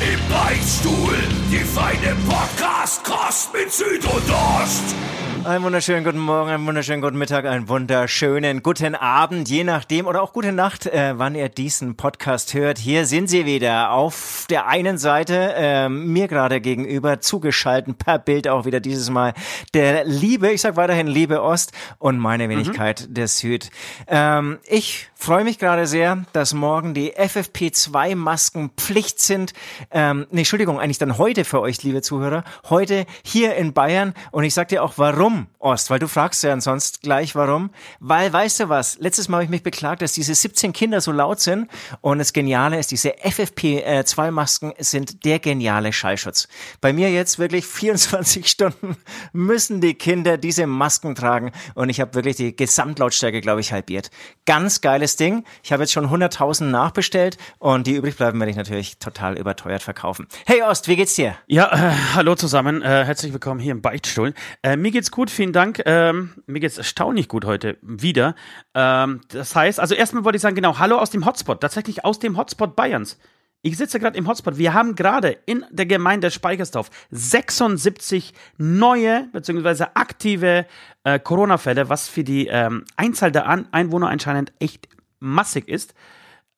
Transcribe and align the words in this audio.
Im 0.00 0.18
Beichtstuhl, 0.30 1.14
die 1.52 1.58
feine 1.58 2.16
Podcast-Kost 2.26 3.52
mit 3.52 3.70
Süd 3.70 4.02
und 4.06 4.30
Ost. 4.30 4.94
Einen 5.44 5.62
wunderschönen 5.62 6.04
guten 6.04 6.18
Morgen, 6.18 6.48
einen 6.48 6.66
wunderschönen 6.66 7.02
guten 7.02 7.18
Mittag, 7.18 7.44
einen 7.44 7.68
wunderschönen 7.68 8.62
guten 8.62 8.94
Abend, 8.94 9.50
je 9.50 9.62
nachdem 9.62 10.06
oder 10.06 10.22
auch 10.22 10.32
gute 10.32 10.52
Nacht, 10.52 10.86
äh, 10.86 11.18
wann 11.18 11.34
ihr 11.34 11.50
diesen 11.50 11.96
Podcast 11.96 12.54
hört. 12.54 12.78
Hier 12.78 13.04
sind 13.04 13.28
sie 13.28 13.44
wieder. 13.44 13.90
Auf 13.92 14.46
der 14.48 14.68
einen 14.68 14.96
Seite 14.96 15.52
äh, 15.54 15.90
mir 15.90 16.28
gerade 16.28 16.62
gegenüber 16.62 17.20
zugeschalten 17.20 17.94
per 17.94 18.18
Bild 18.18 18.48
auch 18.48 18.64
wieder 18.64 18.80
dieses 18.80 19.10
Mal 19.10 19.34
der 19.74 20.04
Liebe, 20.06 20.50
ich 20.50 20.62
sag 20.62 20.76
weiterhin 20.76 21.08
Liebe 21.08 21.42
Ost 21.42 21.72
und 21.98 22.18
meine 22.18 22.46
mhm. 22.46 22.52
Wenigkeit 22.52 23.06
mhm. 23.06 23.14
der 23.14 23.28
Süd. 23.28 23.70
Ähm, 24.08 24.60
ich 24.64 25.09
freue 25.20 25.44
mich 25.44 25.58
gerade 25.58 25.86
sehr, 25.86 26.24
dass 26.32 26.54
morgen 26.54 26.94
die 26.94 27.14
FFP2-Masken 27.14 28.70
Pflicht 28.76 29.20
sind. 29.20 29.52
Ähm, 29.90 30.26
nee, 30.30 30.40
Entschuldigung, 30.40 30.80
eigentlich 30.80 30.98
dann 30.98 31.18
heute 31.18 31.44
für 31.44 31.60
euch, 31.60 31.82
liebe 31.82 32.00
Zuhörer. 32.00 32.42
Heute 32.70 33.04
hier 33.22 33.54
in 33.56 33.74
Bayern 33.74 34.14
und 34.32 34.44
ich 34.44 34.54
sag 34.54 34.68
dir 34.68 34.82
auch 34.82 34.94
warum 34.96 35.46
Ost? 35.60 35.90
Weil 35.90 35.98
du 35.98 36.08
fragst 36.08 36.42
ja 36.42 36.58
sonst 36.58 37.02
gleich 37.02 37.34
warum. 37.34 37.70
Weil, 38.00 38.32
weißt 38.32 38.60
du 38.60 38.68
was, 38.70 38.98
letztes 38.98 39.28
Mal 39.28 39.38
habe 39.38 39.44
ich 39.44 39.50
mich 39.50 39.62
beklagt, 39.62 40.00
dass 40.00 40.12
diese 40.12 40.34
17 40.34 40.72
Kinder 40.72 41.02
so 41.02 41.12
laut 41.12 41.40
sind 41.40 41.68
und 42.00 42.18
das 42.18 42.32
Geniale 42.32 42.78
ist, 42.78 42.90
diese 42.90 43.10
FFP2-Masken 43.10 44.72
sind 44.78 45.24
der 45.26 45.38
geniale 45.38 45.92
Schallschutz. 45.92 46.48
Bei 46.80 46.94
mir 46.94 47.10
jetzt 47.10 47.38
wirklich 47.38 47.66
24 47.66 48.46
Stunden 48.50 48.96
müssen 49.34 49.82
die 49.82 49.94
Kinder 49.94 50.38
diese 50.38 50.66
Masken 50.66 51.14
tragen 51.14 51.52
und 51.74 51.90
ich 51.90 52.00
habe 52.00 52.14
wirklich 52.14 52.36
die 52.36 52.56
Gesamtlautstärke, 52.56 53.42
glaube 53.42 53.60
ich, 53.60 53.72
halbiert. 53.72 54.10
Ganz 54.46 54.80
geiles 54.80 55.09
Ding. 55.14 55.44
Ich 55.62 55.72
habe 55.72 55.84
jetzt 55.84 55.92
schon 55.92 56.06
100.000 56.06 56.64
nachbestellt 56.64 57.38
und 57.58 57.86
die 57.86 57.94
übrig 57.94 58.16
bleiben 58.16 58.40
werde 58.40 58.50
ich 58.50 58.56
natürlich 58.56 58.98
total 58.98 59.38
überteuert 59.38 59.82
verkaufen. 59.82 60.26
Hey 60.44 60.62
Ost, 60.62 60.88
wie 60.88 60.96
geht's 60.96 61.14
dir? 61.14 61.36
Ja, 61.46 61.70
äh, 61.72 61.94
hallo 62.14 62.34
zusammen, 62.34 62.82
äh, 62.82 63.04
herzlich 63.04 63.32
willkommen 63.32 63.60
hier 63.60 63.72
im 63.72 63.80
Beichtstuhl. 63.80 64.34
Äh, 64.62 64.76
mir 64.76 64.90
geht's 64.90 65.12
gut 65.12 65.20
gut, 65.20 65.28
vielen 65.28 65.52
Dank. 65.52 65.82
Ähm, 65.84 66.30
mir 66.46 66.60
geht's 66.60 66.78
erstaunlich 66.78 67.28
gut 67.28 67.44
heute 67.44 67.76
wieder. 67.82 68.34
Ähm, 68.74 69.20
das 69.28 69.54
heißt, 69.54 69.78
also 69.78 69.94
erstmal 69.94 70.24
wollte 70.24 70.36
ich 70.36 70.42
sagen, 70.42 70.56
genau, 70.56 70.78
hallo 70.78 70.96
aus 70.96 71.10
dem 71.10 71.26
Hotspot, 71.26 71.60
tatsächlich 71.60 72.06
aus 72.06 72.20
dem 72.20 72.38
Hotspot 72.38 72.74
Bayerns. 72.74 73.18
Ich 73.60 73.76
sitze 73.76 74.00
gerade 74.00 74.16
im 74.16 74.26
Hotspot. 74.26 74.56
Wir 74.56 74.72
haben 74.72 74.94
gerade 74.94 75.36
in 75.44 75.66
der 75.70 75.84
Gemeinde 75.84 76.30
Speichersdorf 76.30 76.88
76 77.10 78.32
neue 78.56 79.28
bzw. 79.34 79.88
aktive 79.92 80.64
äh, 81.04 81.18
Corona-Fälle, 81.18 81.90
was 81.90 82.08
für 82.08 82.24
die 82.24 82.46
ähm, 82.46 82.86
Einzahl 82.96 83.30
der 83.30 83.46
An 83.46 83.68
Einwohner 83.72 84.08
anscheinend 84.08 84.54
echt 84.58 84.88
massig 85.20 85.68
ist. 85.68 85.94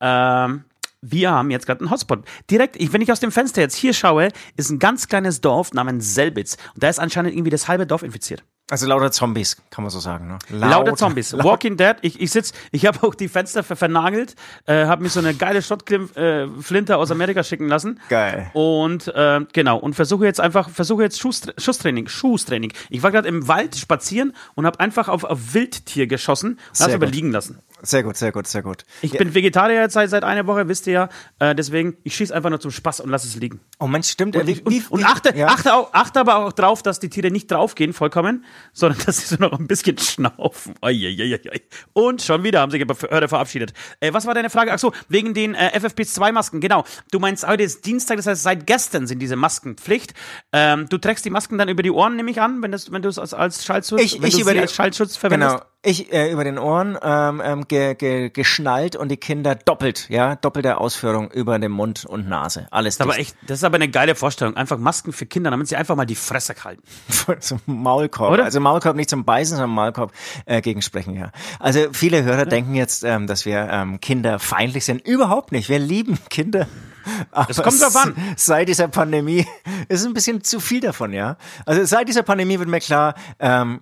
Ähm, 0.01 0.65
wir 1.03 1.33
haben 1.33 1.51
jetzt 1.51 1.67
gerade 1.67 1.81
einen 1.81 1.91
Hotspot. 1.91 2.25
Direkt, 2.51 2.77
wenn 2.93 3.01
ich 3.01 3.11
aus 3.11 3.21
dem 3.21 3.33
Fenster 3.33 3.61
jetzt 3.61 3.75
hier 3.75 3.93
schaue, 3.93 4.29
ist 4.57 4.71
ein 4.71 4.79
ganz 4.79 5.09
kleines 5.09 5.41
Dorf 5.41 5.73
namens 5.73 6.14
Selbitz. 6.14 6.57
Und 6.75 6.83
da 6.83 6.89
ist 6.89 7.01
anscheinend 7.01 7.35
irgendwie 7.35 7.51
das 7.51 7.67
halbe 7.67 7.86
Dorf 7.86 8.05
infiziert. 8.05 8.45
Also 8.70 8.86
lauter 8.86 9.11
Zombies, 9.11 9.57
kann 9.70 9.83
man 9.85 9.91
so 9.91 9.98
sagen. 9.98 10.29
Ne? 10.29 10.39
Laut, 10.48 10.70
lauter 10.70 10.97
Zombies. 10.97 11.33
Laut. 11.33 11.45
Walking 11.45 11.77
Dead. 11.77 11.97
Ich, 12.01 12.20
ich 12.20 12.31
sitz, 12.31 12.53
ich 12.70 12.86
habe 12.86 13.07
auch 13.07 13.14
die 13.14 13.29
Fenster 13.29 13.63
vernagelt, 13.64 14.35
äh, 14.65 14.86
habe 14.86 15.03
mir 15.03 15.11
so 15.11 15.20
eine 15.20 15.35
geile 15.35 15.61
Shotflinte 15.61 16.92
äh, 16.92 16.97
aus 16.97 17.11
Amerika 17.11 17.42
schicken 17.42 17.69
lassen. 17.69 18.01
Geil. 18.09 18.51
Und 18.55 19.09
äh, 19.09 19.41
genau 19.53 19.77
und 19.77 19.95
versuche 19.95 20.25
jetzt 20.25 20.41
einfach, 20.41 20.70
versuche 20.70 21.03
jetzt 21.03 21.20
Schuss, 21.20 21.42
Schusstraining, 21.59 22.09
Schusstraining. 22.09 22.73
Ich 22.89 23.03
war 23.03 23.11
gerade 23.11 23.29
im 23.29 23.47
Wald 23.47 23.77
spazieren 23.77 24.33
und 24.55 24.65
habe 24.65 24.81
einfach 24.81 25.09
auf, 25.09 25.25
auf 25.25 25.53
Wildtier 25.53 26.07
geschossen 26.07 26.59
und 26.70 26.81
habe 26.81 26.95
aber 26.95 27.07
liegen 27.07 27.33
lassen. 27.33 27.59
Sehr 27.85 28.05
gut, 28.05 28.17
sehr 28.17 28.31
gut, 28.31 28.47
sehr 28.47 28.63
gut. 28.63 28.85
Ich 29.01 29.13
ja. 29.13 29.19
bin 29.19 29.35
Vegetarier 29.35 29.81
jetzt 29.81 29.95
seit, 29.95 30.09
seit 30.09 30.23
einer 30.23 30.47
Woche, 30.47 30.69
wisst 30.69 30.87
ihr 30.87 30.93
ja. 30.93 31.09
Äh, 31.41 31.57
deswegen, 31.57 31.97
ich 32.05 32.15
schieße 32.15 32.33
einfach 32.33 32.48
nur 32.48 32.61
zum 32.61 32.70
Spaß 32.70 33.01
und 33.01 33.11
lasse 33.11 33.27
es 33.27 33.35
liegen. 33.35 33.61
Oh 33.81 33.89
Mensch, 33.89 34.09
stimmt. 34.09 34.37
Und, 34.37 34.48
ich, 34.48 34.65
und, 34.65 34.91
und 34.93 35.05
achte, 35.05 35.37
ja. 35.37 35.48
achte, 35.48 35.75
auch, 35.75 35.92
achte 35.92 36.21
aber 36.21 36.37
auch 36.37 36.53
drauf, 36.53 36.83
dass 36.85 37.01
die 37.01 37.09
Tiere 37.09 37.33
nicht 37.33 37.51
draufgehen, 37.51 37.92
vollkommen, 37.92 38.45
sondern 38.73 39.01
dass 39.07 39.17
sie 39.19 39.35
so 39.35 39.37
noch 39.37 39.59
ein 39.59 39.67
bisschen 39.67 39.98
schnaufen. 39.98 40.75
Und 41.92 42.23
schon 42.23 42.45
wieder 42.45 42.61
haben 42.61 42.71
sie 42.71 42.79
Behörde 42.85 43.29
verabschiedet. 43.29 43.73
Äh, 43.98 44.13
was 44.13 44.27
war 44.27 44.35
deine 44.35 44.51
Frage? 44.51 44.73
Ach 44.73 44.79
so, 44.79 44.92
wegen 45.09 45.35
den 45.35 45.55
äh, 45.55 45.77
FFP2-Masken. 45.77 46.61
Genau. 46.61 46.85
Du 47.11 47.19
meinst, 47.19 47.47
heute 47.47 47.65
ist 47.65 47.85
Dienstag, 47.85 48.17
das 48.17 48.27
heißt, 48.27 48.42
seit 48.42 48.67
gestern 48.67 49.09
sind 49.09 49.19
diese 49.19 49.35
Masken 49.35 49.77
Pflicht. 49.77 50.15
Ähm, 50.53 50.89
du 50.89 50.98
trägst 50.98 51.25
die 51.25 51.31
Masken 51.31 51.59
dann 51.59 51.69
über 51.69 51.83
die 51.83 51.91
Ohren, 51.91 52.15
nehme 52.15 52.31
ich 52.31 52.41
an, 52.41 52.63
wenn, 52.63 52.71
das, 52.71 52.92
wenn 52.92 53.03
du 53.03 53.09
es 53.09 53.19
als, 53.19 53.35
als 53.35 53.65
Schallschutz, 53.65 54.01
ich, 54.01 54.23
ich 54.23 54.39
über 54.39 54.55
die, 54.55 54.61
als 54.61 54.73
Schallschutz 54.73 55.17
verwendest? 55.17 55.57
Genau. 55.57 55.72
Ich 55.85 56.13
äh, 56.13 56.31
über 56.31 56.45
den 56.45 56.61
Ohren 56.61 56.97
ähm, 57.03 57.43
ähm, 57.45 57.67
ge, 57.67 57.97
ge, 57.97 58.31
geschnallt 58.31 58.95
und 58.95 59.09
die 59.09 59.17
Kinder 59.17 59.57
doppelt, 59.57 60.09
ja, 60.09 60.37
doppelte 60.37 60.79
Ausführung 60.79 61.29
über 61.33 61.59
den 61.59 61.73
Mund 61.73 62.05
und 62.05 62.29
Nase. 62.29 62.69
Alles 62.70 62.98
das 62.98 63.07
ist 63.07 63.11
aber 63.13 63.20
echt, 63.20 63.37
das 63.48 63.59
ist 63.59 63.65
aber 63.65 63.75
eine 63.77 63.89
geile 63.89 64.15
Vorstellung. 64.15 64.57
Einfach 64.57 64.79
Masken 64.79 65.13
für 65.13 65.27
Kinder, 65.27 65.51
damit 65.51 65.67
sie 65.67 65.75
einfach 65.75 65.97
mal 65.97 66.05
die 66.05 66.15
Fresse 66.15 66.55
halten. 66.63 66.85
zum 67.41 67.61
Maulkorb. 67.67 68.33
Oder? 68.33 68.45
Also 68.45 68.61
Maulkorb 68.61 68.95
nicht 68.95 69.11
zum 69.11 69.25
Beißen, 69.25 69.57
sondern 69.57 69.75
Maulkorb 69.75 70.13
äh, 70.47 70.61
gegen 70.61 70.83
Sprechen, 70.83 71.17
ja. 71.17 71.33
Also 71.59 71.89
viele 71.92 72.23
Hörer 72.23 72.39
ja. 72.39 72.45
denken 72.45 72.77
jetzt, 72.77 73.03
ähm, 73.03 73.27
dass 73.27 73.45
wir 73.45 73.69
ähm, 73.69 74.01
kinderfeindlich 74.01 74.85
sind. 74.85 75.05
Überhaupt 75.05 75.51
nicht. 75.51 75.69
Wir 75.69 75.81
lieben 75.81 76.17
Kinder. 76.31 76.69
Aber 77.33 77.47
das 77.47 77.61
kommt 77.61 77.83
drauf 77.83 77.97
an. 77.97 78.15
Seit 78.37 78.69
dieser 78.69 78.87
Pandemie 78.87 79.47
ist 79.89 80.07
ein 80.07 80.15
bisschen 80.15 80.45
zu 80.45 80.61
viel 80.61 80.81
davon, 80.81 81.13
ja. 81.13 81.37
Also 81.67 81.85
seit 81.85 82.07
dieser 82.07 82.23
Pandemie 82.23 82.61
wird 82.61 82.69
mir 82.69 82.79
klar, 82.79 83.15
ähm, 83.41 83.81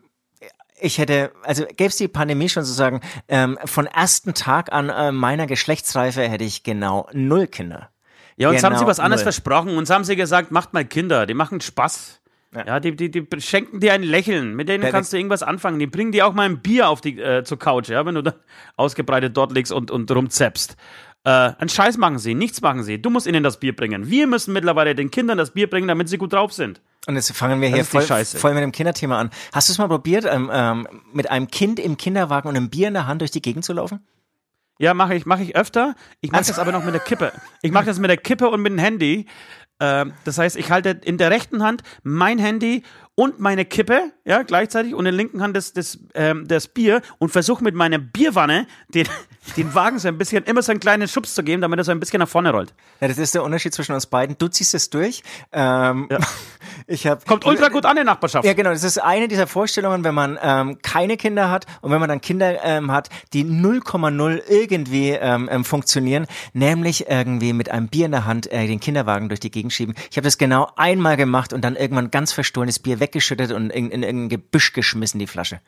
ich 0.81 0.99
hätte, 0.99 1.33
also 1.43 1.65
gäbe 1.65 1.89
es 1.89 1.97
die 1.97 2.09
Pandemie 2.09 2.49
schon 2.49 2.65
sozusagen, 2.65 3.01
ähm, 3.29 3.59
von 3.65 3.87
ersten 3.87 4.35
Tag 4.35 4.73
an 4.73 4.89
äh, 4.89 5.13
meiner 5.13 5.47
Geschlechtsreife 5.47 6.23
hätte 6.23 6.45
ich 6.45 6.63
genau 6.63 7.09
null 7.13 7.47
Kinder. 7.47 7.91
Ja, 8.37 8.49
uns 8.49 8.59
genau 8.59 8.71
haben 8.71 8.79
sie 8.79 8.87
was 8.87 9.01
anderes 9.01 9.21
null. 9.21 9.33
versprochen. 9.33 9.77
Uns 9.77 9.91
haben 9.91 10.05
sie 10.05 10.17
gesagt, 10.17 10.51
macht 10.51 10.73
mal 10.73 10.85
Kinder, 10.85 11.27
die 11.27 11.35
machen 11.35 11.61
Spaß. 11.61 12.21
Ja, 12.55 12.67
ja 12.67 12.81
die, 12.81 12.97
die, 12.97 13.11
die 13.11 13.27
schenken 13.41 13.81
dir 13.81 13.93
ein 13.93 14.03
Lächeln. 14.03 14.55
Mit 14.55 14.69
denen 14.69 14.91
kannst 14.91 15.13
du 15.13 15.17
irgendwas 15.17 15.43
anfangen. 15.43 15.79
Die 15.79 15.87
bringen 15.87 16.11
dir 16.11 16.27
auch 16.27 16.33
mal 16.33 16.45
ein 16.49 16.61
Bier 16.61 16.89
auf 16.89 17.01
die, 17.01 17.21
äh, 17.21 17.45
zur 17.45 17.59
Couch, 17.59 17.89
ja, 17.91 18.05
wenn 18.07 18.15
du 18.15 18.23
da 18.23 18.35
ausgebreitet 18.77 19.37
dort 19.37 19.53
liegst 19.53 19.73
und, 19.73 19.91
und 19.91 20.11
rumzappst. 20.11 20.77
Äh, 21.25 21.31
einen 21.31 21.69
Scheiß 21.69 21.99
machen 21.99 22.19
sie, 22.19 22.35
nichts 22.35 22.63
machen 22.63 22.83
sie. 22.83 23.01
Du 23.01 23.11
musst 23.11 23.27
ihnen 23.27 23.43
das 23.43 23.61
Bier 23.61 23.77
bringen. 23.77 24.09
Wir 24.09 24.27
müssen 24.27 24.53
mittlerweile 24.53 24.95
den 24.95 25.11
Kindern 25.11 25.37
das 25.37 25.51
Bier 25.51 25.69
bringen, 25.69 25.89
damit 25.89 26.09
sie 26.09 26.17
gut 26.17 26.33
drauf 26.33 26.53
sind. 26.53 26.81
Und 27.07 27.17
jetzt 27.17 27.33
fangen 27.33 27.61
wir 27.61 27.69
hier 27.69 27.85
voll, 27.85 28.03
voll, 28.03 28.55
mit 28.55 28.63
dem 28.63 28.73
Kinderthema 28.73 29.19
an. 29.19 29.31
Hast 29.53 29.69
du 29.69 29.73
es 29.73 29.79
mal 29.79 29.89
probiert, 29.89 30.25
ähm, 30.25 30.51
ähm, 30.53 30.87
mit 31.13 31.31
einem 31.31 31.49
Kind 31.49 31.79
im 31.79 31.97
Kinderwagen 31.97 32.49
und 32.49 32.57
einem 32.57 32.71
Bier 32.71 32.89
in 32.89 32.95
der 32.95 33.07
Hand 33.07 33.21
durch 33.21 33.31
die 33.31 33.43
Gegend 33.43 33.65
zu 33.65 33.73
laufen? 33.73 34.07
Ja, 34.79 34.95
mache 34.95 35.15
ich, 35.15 35.27
mache 35.27 35.43
ich 35.43 35.57
öfter. 35.57 35.95
Ich 36.23 36.31
mache 36.31 36.39
also, 36.39 36.53
das 36.53 36.59
aber 36.59 36.73
noch 36.73 36.85
mit 36.85 36.95
der 36.95 37.03
Kippe. 37.03 37.33
Ich 37.61 37.71
mache 37.71 37.85
das 37.85 37.99
mit 37.99 38.09
der 38.09 38.17
Kippe 38.17 38.49
und 38.49 38.63
mit 38.63 38.73
dem 38.73 38.79
Handy. 38.79 39.27
Ähm, 39.79 40.15
das 40.25 40.39
heißt, 40.39 40.57
ich 40.57 40.71
halte 40.71 41.01
in 41.05 41.19
der 41.19 41.31
rechten 41.31 41.63
Hand 41.63 41.83
mein 42.03 42.39
Handy 42.39 42.83
und 43.21 43.39
meine 43.39 43.67
Kippe, 43.67 44.13
ja, 44.25 44.43
gleichzeitig 44.45 44.95
und 44.95 45.01
in 45.01 45.05
der 45.05 45.13
linken 45.13 45.43
Hand 45.43 45.55
das, 45.55 45.75
das, 45.75 45.99
ähm, 46.15 46.49
das 46.49 46.69
Bier 46.69 47.03
und 47.19 47.29
versuche 47.29 47.63
mit 47.63 47.75
meiner 47.75 47.99
Bierwanne 47.99 48.67
den, 48.89 49.07
den 49.59 49.75
Wagen 49.75 49.99
so 49.99 50.09
ein 50.09 50.17
bisschen, 50.17 50.45
immer 50.45 50.63
so 50.63 50.73
einen 50.73 50.81
kleinen 50.81 51.07
Schubs 51.07 51.35
zu 51.35 51.43
geben, 51.43 51.61
damit 51.61 51.79
er 51.79 51.85
so 51.85 51.93
ein 51.93 52.01
bisschen 52.01 52.21
nach 52.21 52.29
vorne 52.31 52.51
rollt. 52.51 52.73
Ja, 52.99 53.09
das 53.09 53.19
ist 53.19 53.35
der 53.35 53.43
Unterschied 53.43 53.75
zwischen 53.75 53.93
uns 53.93 54.07
beiden. 54.07 54.39
Du 54.39 54.49
ziehst 54.49 54.73
es 54.73 54.89
durch. 54.89 55.23
Ähm, 55.53 56.09
ja. 56.11 56.19
ich 56.87 57.07
hab, 57.07 57.27
Kommt 57.27 57.45
ultra 57.45 57.69
gut 57.69 57.85
an 57.85 57.91
in 57.91 57.97
der 57.97 58.05
Nachbarschaft. 58.05 58.47
Ja, 58.47 58.55
genau. 58.55 58.71
Das 58.71 58.85
ist 58.85 58.97
eine 58.97 59.29
dieser 59.29 59.47
Vorstellungen, 59.47 60.03
wenn 60.03 60.15
man 60.15 60.39
ähm, 60.43 60.79
keine 60.81 61.19
Kinder 61.19 61.51
hat 61.51 61.67
und 61.83 61.91
wenn 61.91 62.01
man 62.01 62.09
dann 62.09 62.23
Kinder 62.23 62.65
ähm, 62.65 62.91
hat, 62.91 63.11
die 63.35 63.45
0,0 63.45 64.41
irgendwie 64.49 65.11
ähm, 65.11 65.47
ähm, 65.53 65.67
funktionieren, 65.67 66.27
nämlich 66.55 67.07
irgendwie 67.07 67.53
mit 67.53 67.71
einem 67.71 67.89
Bier 67.89 68.07
in 68.07 68.13
der 68.13 68.25
Hand 68.25 68.51
äh, 68.51 68.67
den 68.67 68.81
Kinderwagen 68.81 69.29
durch 69.29 69.41
die 69.41 69.51
Gegend 69.51 69.75
schieben. 69.75 69.95
Ich 70.11 70.17
habe 70.17 70.25
das 70.25 70.39
genau 70.39 70.71
einmal 70.77 71.19
gemacht 71.19 71.53
und 71.53 71.63
dann 71.63 71.77
irgendwann 71.77 72.11
ganz 72.11 72.33
verstohlenes 72.33 72.79
Bier 72.79 72.99
weggeschüttet 73.11 73.53
und 73.53 73.71
in, 73.71 73.91
in, 73.91 74.03
in 74.03 74.25
ein 74.25 74.29
Gebüsch 74.29 74.73
geschmissen, 74.73 75.19
die 75.19 75.27
Flasche. 75.27 75.61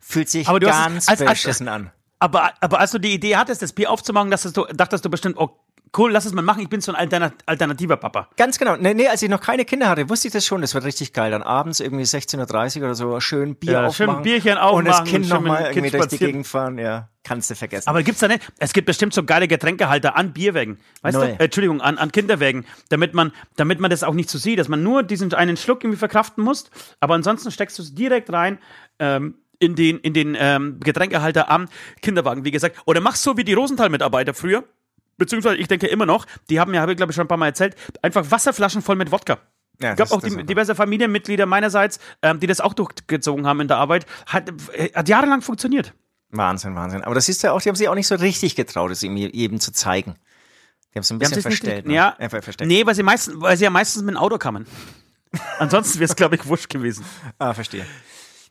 Fühlt 0.00 0.28
sich 0.28 0.46
ganz 0.46 1.08
als, 1.08 1.24
beschissen 1.24 1.68
als, 1.68 1.82
an. 1.82 1.90
Aber, 2.18 2.54
aber 2.60 2.80
als 2.80 2.92
du 2.92 2.98
die 2.98 3.12
Idee 3.12 3.36
hattest, 3.36 3.62
das 3.62 3.72
Bier 3.72 3.90
aufzumachen, 3.90 4.30
dachtest 4.30 4.56
du, 4.56 4.64
dachtest 4.64 5.04
du 5.04 5.10
bestimmt, 5.10 5.36
oh 5.38 5.50
cool, 5.98 6.12
lass 6.12 6.24
es 6.24 6.32
mal 6.32 6.42
machen, 6.42 6.60
ich 6.62 6.68
bin 6.68 6.80
so 6.80 6.92
ein 6.92 6.96
Altern 6.96 7.32
alternativer 7.46 7.96
Papa. 7.96 8.28
Ganz 8.36 8.58
genau. 8.58 8.76
Nee, 8.76 8.94
nee, 8.94 9.08
als 9.08 9.22
ich 9.22 9.28
noch 9.28 9.40
keine 9.40 9.64
Kinder 9.64 9.88
hatte, 9.88 10.08
wusste 10.08 10.28
ich 10.28 10.32
das 10.32 10.44
schon. 10.46 10.60
Das 10.60 10.74
wird 10.74 10.84
richtig 10.84 11.12
geil. 11.12 11.30
Dann 11.30 11.42
abends 11.42 11.80
irgendwie 11.80 12.04
16.30 12.04 12.78
Uhr 12.78 12.84
oder 12.84 12.94
so 12.94 13.20
schön 13.20 13.56
Bier 13.56 13.72
Ja, 13.72 13.86
aufmachen. 13.86 14.14
schön 14.16 14.22
Bierchen 14.22 14.58
aufmachen 14.58 14.78
Und 14.78 14.84
das 14.86 15.04
Kind 15.04 15.28
nochmal 15.28 15.72
dem 15.72 15.84
irgendwie 15.84 15.90
durch 15.96 16.06
die. 16.08 16.18
Gegend 16.18 16.46
fahren. 16.46 16.78
Ja, 16.78 17.08
kannst 17.24 17.50
du 17.50 17.54
vergessen. 17.54 17.88
Aber 17.88 18.02
gibt's 18.02 18.20
da 18.20 18.28
nicht? 18.28 18.50
Es 18.58 18.72
gibt 18.72 18.86
bestimmt 18.86 19.14
so 19.14 19.24
geile 19.24 19.48
Getränkehalter 19.48 20.16
an 20.16 20.32
Bierwägen. 20.32 20.78
Weißt 21.02 21.18
Null. 21.18 21.28
du? 21.28 21.32
Äh, 21.40 21.44
Entschuldigung, 21.44 21.80
an, 21.80 21.98
an 21.98 22.12
Kinderwägen, 22.12 22.64
damit 22.88 23.14
man, 23.14 23.32
damit 23.56 23.80
man 23.80 23.90
das 23.90 24.02
auch 24.02 24.14
nicht 24.14 24.30
so 24.30 24.38
sieht, 24.38 24.58
dass 24.58 24.68
man 24.68 24.82
nur 24.82 25.02
diesen 25.02 25.32
einen 25.34 25.56
Schluck 25.56 25.82
irgendwie 25.84 25.98
verkraften 25.98 26.42
muss. 26.44 26.70
Aber 27.00 27.14
ansonsten 27.14 27.50
steckst 27.50 27.78
du 27.78 27.82
es 27.82 27.94
direkt 27.94 28.32
rein. 28.32 28.58
Ähm, 28.98 29.36
in 29.58 29.74
den, 29.74 29.98
in 30.00 30.12
den 30.12 30.36
ähm, 30.38 30.80
Getränkehalter 30.80 31.50
am 31.50 31.66
Kinderwagen, 32.02 32.44
wie 32.44 32.50
gesagt. 32.50 32.76
Oder 32.84 33.00
machst 33.00 33.22
so 33.22 33.38
wie 33.38 33.44
die 33.44 33.54
Rosenthal-Mitarbeiter 33.54 34.34
früher, 34.34 34.64
beziehungsweise 35.16 35.56
ich 35.56 35.68
denke 35.68 35.86
immer 35.86 36.06
noch, 36.06 36.26
die 36.50 36.60
haben 36.60 36.72
ja, 36.74 36.80
habe 36.80 36.92
ich 36.92 36.96
glaube 36.96 37.12
ich 37.12 37.16
schon 37.16 37.24
ein 37.24 37.28
paar 37.28 37.38
Mal 37.38 37.46
erzählt, 37.46 37.74
einfach 38.02 38.30
Wasserflaschen 38.30 38.82
voll 38.82 38.96
mit 38.96 39.10
Wodka. 39.12 39.38
Ja, 39.80 39.94
gab 39.94 40.10
auch 40.10 40.22
die, 40.22 40.28
ist 40.28 40.48
diverse 40.48 40.74
Familienmitglieder 40.74 41.44
meinerseits, 41.44 41.98
ähm, 42.22 42.40
die 42.40 42.46
das 42.46 42.60
auch 42.60 42.72
durchgezogen 42.72 43.46
haben 43.46 43.60
in 43.60 43.68
der 43.68 43.76
Arbeit. 43.76 44.06
Hat, 44.26 44.48
äh, 44.72 44.90
hat 44.94 45.08
jahrelang 45.08 45.42
funktioniert. 45.42 45.92
Wahnsinn, 46.30 46.74
Wahnsinn. 46.74 47.02
Aber 47.02 47.14
das 47.14 47.26
du 47.42 47.46
ja 47.48 47.52
auch, 47.52 47.60
die 47.60 47.68
haben 47.68 47.76
sich 47.76 47.88
auch 47.88 47.94
nicht 47.94 48.06
so 48.06 48.14
richtig 48.14 48.56
getraut, 48.56 48.90
es 48.90 49.02
ihm 49.02 49.16
jedem 49.16 49.60
zu 49.60 49.72
zeigen. 49.72 50.14
Die 50.94 50.98
haben 50.98 51.02
es 51.02 51.10
ein 51.10 51.18
bisschen 51.18 51.34
sich 51.34 51.44
nicht- 51.44 51.58
verstellt. 51.58 51.86
ne? 51.86 51.94
Ja, 51.94 52.16
Einfach 52.18 52.42
versteckt. 52.42 52.66
nee, 52.68 52.86
weil 52.86 52.94
sie, 52.94 53.02
meistens, 53.02 53.34
weil 53.38 53.56
sie 53.58 53.64
ja 53.64 53.70
meistens 53.70 54.02
mit 54.02 54.14
dem 54.14 54.18
Auto 54.18 54.38
kamen. 54.38 54.66
Ansonsten 55.58 55.98
wäre 56.00 56.08
es, 56.10 56.16
glaube 56.16 56.36
ich, 56.36 56.46
wurscht 56.46 56.70
gewesen. 56.70 57.04
Ah, 57.38 57.52
verstehe. 57.52 57.84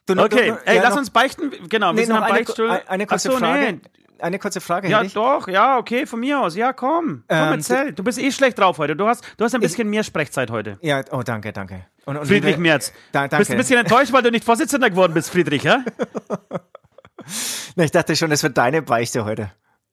Du, 0.05 0.13
Okay, 0.13 0.49
du, 0.51 0.61
ey, 0.65 0.75
ja, 0.75 0.83
lass 0.83 0.91
noch- 0.91 0.99
uns 0.99 1.09
beichten. 1.09 1.51
Genau, 1.69 1.87
wir 1.87 1.93
Nee, 1.93 2.01
sind 2.05 2.09
noch 2.09 2.17
am 2.17 2.23
eine, 2.25 2.33
Beichtstuhl. 2.35 2.69
eine, 2.69 2.87
eine 2.89 3.07
kurze 3.07 3.29
Ach 3.29 3.33
so, 3.33 3.39
Frage. 3.39 3.73
Nee. 3.73 3.79
Eine 4.19 4.39
kurze 4.39 4.61
Frage, 4.61 4.87
Ja, 4.89 5.01
ich. 5.01 5.13
doch, 5.13 5.47
ja, 5.47 5.77
okay, 5.77 6.05
von 6.05 6.19
mir 6.19 6.39
aus. 6.41 6.55
Ja, 6.55 6.73
komm. 6.73 7.23
Komm, 7.27 7.37
Ähm, 7.37 7.53
erzähl. 7.53 7.91
Du 7.93 8.03
bist 8.03 8.17
eh 8.17 8.31
schlecht 8.31 8.57
drauf 8.57 8.77
heute. 8.77 8.95
Du 8.95 9.07
hast, 9.07 9.23
du 9.37 9.43
hast 9.45 9.53
ein 9.55 9.61
bisschen 9.61 9.89
mehr 9.89 10.03
Sprechzeit 10.03 10.49
heute. 10.51 10.77
Ja, 10.81 11.03
oh, 11.11 11.21
danke, 11.23 11.51
danke. 11.51 11.85
Und, 12.05 12.17
und 12.17 12.25
Friedrich 12.27 12.57
Merz. 12.57 12.93
Da, 13.11 13.21
danke. 13.27 13.37
Bist 13.37 13.51
ein 13.51 13.57
bisschen 13.57 13.79
enttäuscht, 13.79 14.13
weil 14.13 14.21
du 14.23 14.31
nicht 14.31 14.45
Vorsitzender 14.45 14.89
geworden 14.89 15.13
bist, 15.13 15.29
Friedrich, 15.29 15.63
ja? 15.63 15.83
Na, 17.75 17.83
ich 17.83 17.91
dachte 17.91 18.15
schon, 18.15 18.29
das 18.29 18.43
wird 18.43 18.57
deine 18.57 18.81
Beichte 18.81 19.25
heute. 19.25 19.51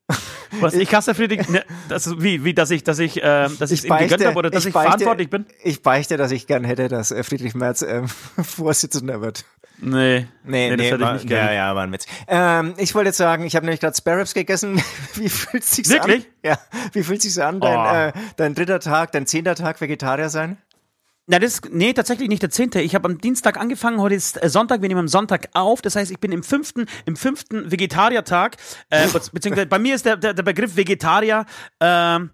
Was, 0.60 0.74
ich 0.74 0.94
hasse 0.94 1.14
Friedrich, 1.14 1.48
ne, 1.48 1.64
das, 1.88 2.20
wie, 2.20 2.44
wie, 2.44 2.52
dass 2.52 2.70
ich, 2.70 2.84
dass 2.84 2.98
ich, 2.98 3.22
äh, 3.22 3.48
dass 3.58 3.70
ich 3.70 3.84
ihm 3.84 3.96
gegönnt 3.96 4.24
habe 4.26 4.36
oder 4.36 4.50
dass 4.50 4.66
ich, 4.66 4.74
beichte- 4.74 4.82
verantwortlich 4.90 5.30
bin? 5.30 5.46
Ich 5.62 5.80
beichte, 5.82 6.18
dass 6.18 6.30
ich 6.30 6.46
gern 6.46 6.64
hätte, 6.64 6.88
dass 6.88 7.10
äh, 7.10 7.22
Friedrich 7.22 7.54
Merz 7.54 7.80
ähm, 7.82 8.06
Vorsitzender 8.42 9.22
wird. 9.22 9.46
Nee, 9.84 10.26
Nee, 10.44 10.70
nee, 10.70 10.76
das 10.76 10.86
hätte 10.86 11.04
ich 11.04 11.12
nicht 11.24 11.30
ja, 11.30 11.38
gerne. 11.38 11.54
ja, 11.56 11.74
war 11.74 11.82
ein 11.82 11.92
Witz. 11.92 12.06
Ähm, 12.28 12.74
ich 12.78 12.94
wollte 12.94 13.08
jetzt 13.08 13.16
sagen, 13.16 13.44
ich 13.44 13.56
habe 13.56 13.66
nämlich 13.66 13.80
gerade 13.80 13.96
Sparrows 13.96 14.32
gegessen. 14.32 14.80
Wie 15.14 15.28
fühlt 15.28 15.64
sich's 15.64 15.90
Wirklich? 15.90 16.24
an? 16.24 16.30
Ja, 16.44 16.58
wie 16.92 17.02
fühlt 17.02 17.20
sich's 17.22 17.38
an, 17.38 17.60
dein, 17.60 17.76
Oh. 17.78 18.08
äh, 18.08 18.12
dein 18.36 18.54
dritter 18.54 18.80
Tag, 18.80 19.12
dein 19.12 19.26
zehnter 19.26 19.54
Tag 19.54 19.80
Vegetarier 19.80 20.28
sein? 20.28 20.56
Na, 21.28 21.38
das, 21.38 21.60
nee, 21.70 21.92
tatsächlich 21.92 22.28
nicht 22.28 22.42
der 22.42 22.50
zehnte. 22.50 22.80
Ich 22.80 22.94
habe 22.96 23.08
am 23.08 23.18
Dienstag 23.18 23.56
angefangen, 23.56 24.00
heute 24.00 24.16
ist 24.16 24.42
äh, 24.42 24.48
Sonntag, 24.48 24.82
wir 24.82 24.88
nehmen 24.88 25.00
am 25.00 25.08
Sonntag 25.08 25.48
auf. 25.54 25.80
Das 25.82 25.94
heißt, 25.94 26.10
ich 26.10 26.18
bin 26.18 26.32
im 26.32 26.42
fünften, 26.42 26.86
im 27.06 27.14
fünften 27.16 27.70
Vegetariertag. 27.70 28.56
Äh, 28.90 29.06
be- 29.06 29.20
beziehungsweise 29.32 29.66
bei 29.68 29.78
mir 29.78 29.94
ist 29.94 30.04
der, 30.04 30.16
der, 30.16 30.34
der 30.34 30.42
Begriff 30.42 30.76
Vegetarier, 30.76 31.46
ähm, 31.80 32.30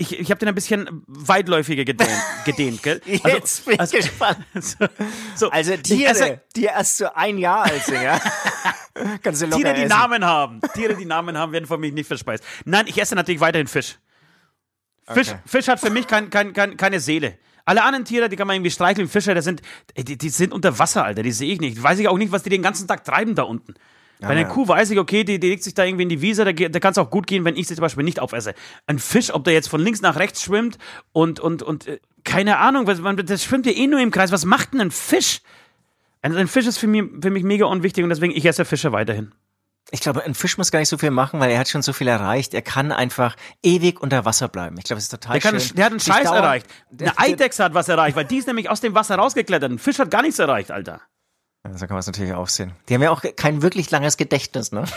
ich, 0.00 0.18
ich 0.18 0.30
habe 0.30 0.38
den 0.38 0.48
ein 0.48 0.54
bisschen 0.54 1.02
weitläufiger 1.08 1.84
gedehnt, 1.84 2.10
gedehnt 2.44 2.82
gell? 2.82 3.02
Jetzt 3.04 3.64
bin 3.64 3.74
ich 3.74 3.80
also- 3.80 3.96
gespannt. 3.96 4.38
so, 5.34 5.50
Also 5.50 5.72
ich 5.74 5.82
Tiere, 5.82 6.10
esse 6.12 6.40
die 6.56 6.64
erst 6.64 6.96
so 6.98 7.12
ein 7.12 7.36
Jahr 7.36 7.64
alt 7.64 7.84
sind, 7.84 8.00
ja? 8.02 8.20
Kannst 9.22 9.42
du 9.42 9.46
locker 9.46 9.58
Tiere, 9.62 9.74
die 9.74 9.80
essen. 9.82 9.88
Namen 9.88 10.24
haben. 10.24 10.60
Tiere, 10.74 10.94
die 10.96 11.04
Namen 11.04 11.36
haben, 11.36 11.52
werden 11.52 11.66
von 11.66 11.80
mir 11.80 11.92
nicht 11.92 12.06
verspeist. 12.06 12.44
Nein, 12.64 12.86
ich 12.86 12.98
esse 13.00 13.14
natürlich 13.14 13.40
weiterhin 13.40 13.66
Fisch. 13.66 13.98
Fisch, 15.08 15.28
Okay. 15.30 15.38
Fisch 15.46 15.68
hat 15.68 15.80
für 15.80 15.90
mich 15.90 16.06
kein, 16.06 16.30
kein, 16.30 16.52
kein, 16.52 16.76
keine 16.76 17.00
Seele. 17.00 17.36
Alle 17.64 17.82
anderen 17.82 18.04
Tiere, 18.04 18.28
die 18.28 18.36
kann 18.36 18.46
man 18.46 18.56
irgendwie 18.56 18.70
streicheln. 18.70 19.08
Fische, 19.08 19.34
das 19.34 19.44
sind, 19.44 19.62
die, 19.96 20.16
die 20.16 20.28
sind 20.30 20.52
unter 20.54 20.78
Wasser, 20.78 21.04
Alter. 21.04 21.22
Die 21.22 21.32
sehe 21.32 21.52
ich 21.52 21.60
nicht. 21.60 21.82
Weiß 21.82 21.98
ich 21.98 22.08
auch 22.08 22.16
nicht, 22.18 22.32
was 22.32 22.42
die 22.42 22.50
den 22.50 22.62
ganzen 22.62 22.86
Tag 22.88 23.04
treiben 23.04 23.34
da 23.34 23.42
unten. 23.42 23.74
Bei 24.20 24.28
einer. 24.28 24.44
Kuh 24.46 24.66
weiß 24.66 24.90
ich, 24.90 24.98
okay, 24.98 25.24
die, 25.24 25.38
die 25.38 25.48
legt 25.48 25.62
sich 25.62 25.74
da 25.74 25.84
irgendwie 25.84 26.02
in 26.02 26.08
die 26.08 26.20
Wiese, 26.20 26.44
da, 26.44 26.52
da 26.52 26.80
kann 26.80 26.92
es 26.92 26.98
auch 26.98 27.10
gut 27.10 27.26
gehen, 27.26 27.44
wenn 27.44 27.56
ich 27.56 27.68
sie 27.68 27.74
zum 27.74 27.82
Beispiel 27.82 28.04
nicht 28.04 28.20
aufesse. 28.20 28.54
Ein 28.86 28.98
Fisch, 28.98 29.32
ob 29.32 29.44
der 29.44 29.52
jetzt 29.52 29.68
von 29.68 29.80
links 29.80 30.00
nach 30.00 30.16
rechts 30.16 30.42
schwimmt 30.42 30.78
und, 31.12 31.40
und, 31.40 31.62
und 31.62 31.86
äh, 31.86 32.00
keine 32.24 32.58
Ahnung, 32.58 32.86
was, 32.86 32.98
man, 33.00 33.16
das 33.16 33.44
schwimmt 33.44 33.66
ja 33.66 33.72
eh 33.72 33.86
nur 33.86 34.00
im 34.00 34.10
Kreis. 34.10 34.32
Was 34.32 34.44
macht 34.44 34.74
denn 34.74 34.80
ein 34.80 34.90
Fisch? 34.90 35.40
Ein, 36.22 36.36
ein 36.36 36.48
Fisch 36.48 36.66
ist 36.66 36.78
für 36.78 36.88
mich, 36.88 37.04
für 37.22 37.30
mich 37.30 37.44
mega 37.44 37.66
unwichtig 37.66 38.02
und 38.02 38.10
deswegen 38.10 38.34
ich 38.34 38.44
esse 38.44 38.64
Fische 38.64 38.92
weiterhin. 38.92 39.32
Ich 39.90 40.00
glaube, 40.00 40.22
ein 40.24 40.34
Fisch 40.34 40.58
muss 40.58 40.70
gar 40.70 40.80
nicht 40.80 40.90
so 40.90 40.98
viel 40.98 41.10
machen, 41.10 41.40
weil 41.40 41.50
er 41.50 41.58
hat 41.58 41.68
schon 41.68 41.80
so 41.80 41.94
viel 41.94 42.08
erreicht. 42.08 42.52
Er 42.52 42.60
kann 42.60 42.92
einfach 42.92 43.36
ewig 43.62 44.00
unter 44.00 44.26
Wasser 44.26 44.48
bleiben. 44.48 44.76
Ich 44.78 44.84
glaube, 44.84 44.98
es 44.98 45.04
ist 45.04 45.10
total 45.10 45.38
Der, 45.38 45.50
kann, 45.50 45.60
schön. 45.60 45.76
der 45.76 45.84
hat 45.86 45.92
einen 45.92 46.00
Scheiß 46.00 46.30
erreicht. 46.30 46.66
Eine 46.98 47.18
Eidechse 47.18 47.64
hat 47.64 47.72
was 47.72 47.88
erreicht, 47.88 48.14
weil 48.14 48.26
die 48.26 48.36
ist 48.36 48.46
nämlich 48.46 48.68
aus 48.68 48.82
dem 48.82 48.94
Wasser 48.94 49.16
rausgeklettert. 49.16 49.70
Ein 49.70 49.78
Fisch 49.78 49.98
hat 49.98 50.10
gar 50.10 50.20
nichts 50.20 50.38
erreicht, 50.38 50.70
Alter. 50.70 51.00
So 51.64 51.80
kann 51.86 51.90
man 51.90 51.98
es 51.98 52.06
natürlich 52.06 52.32
auch 52.32 52.48
sehen. 52.48 52.72
Die 52.88 52.94
haben 52.94 53.02
ja 53.02 53.10
auch 53.10 53.22
kein 53.36 53.62
wirklich 53.62 53.90
langes 53.90 54.16
Gedächtnis, 54.16 54.72
ne? 54.72 54.84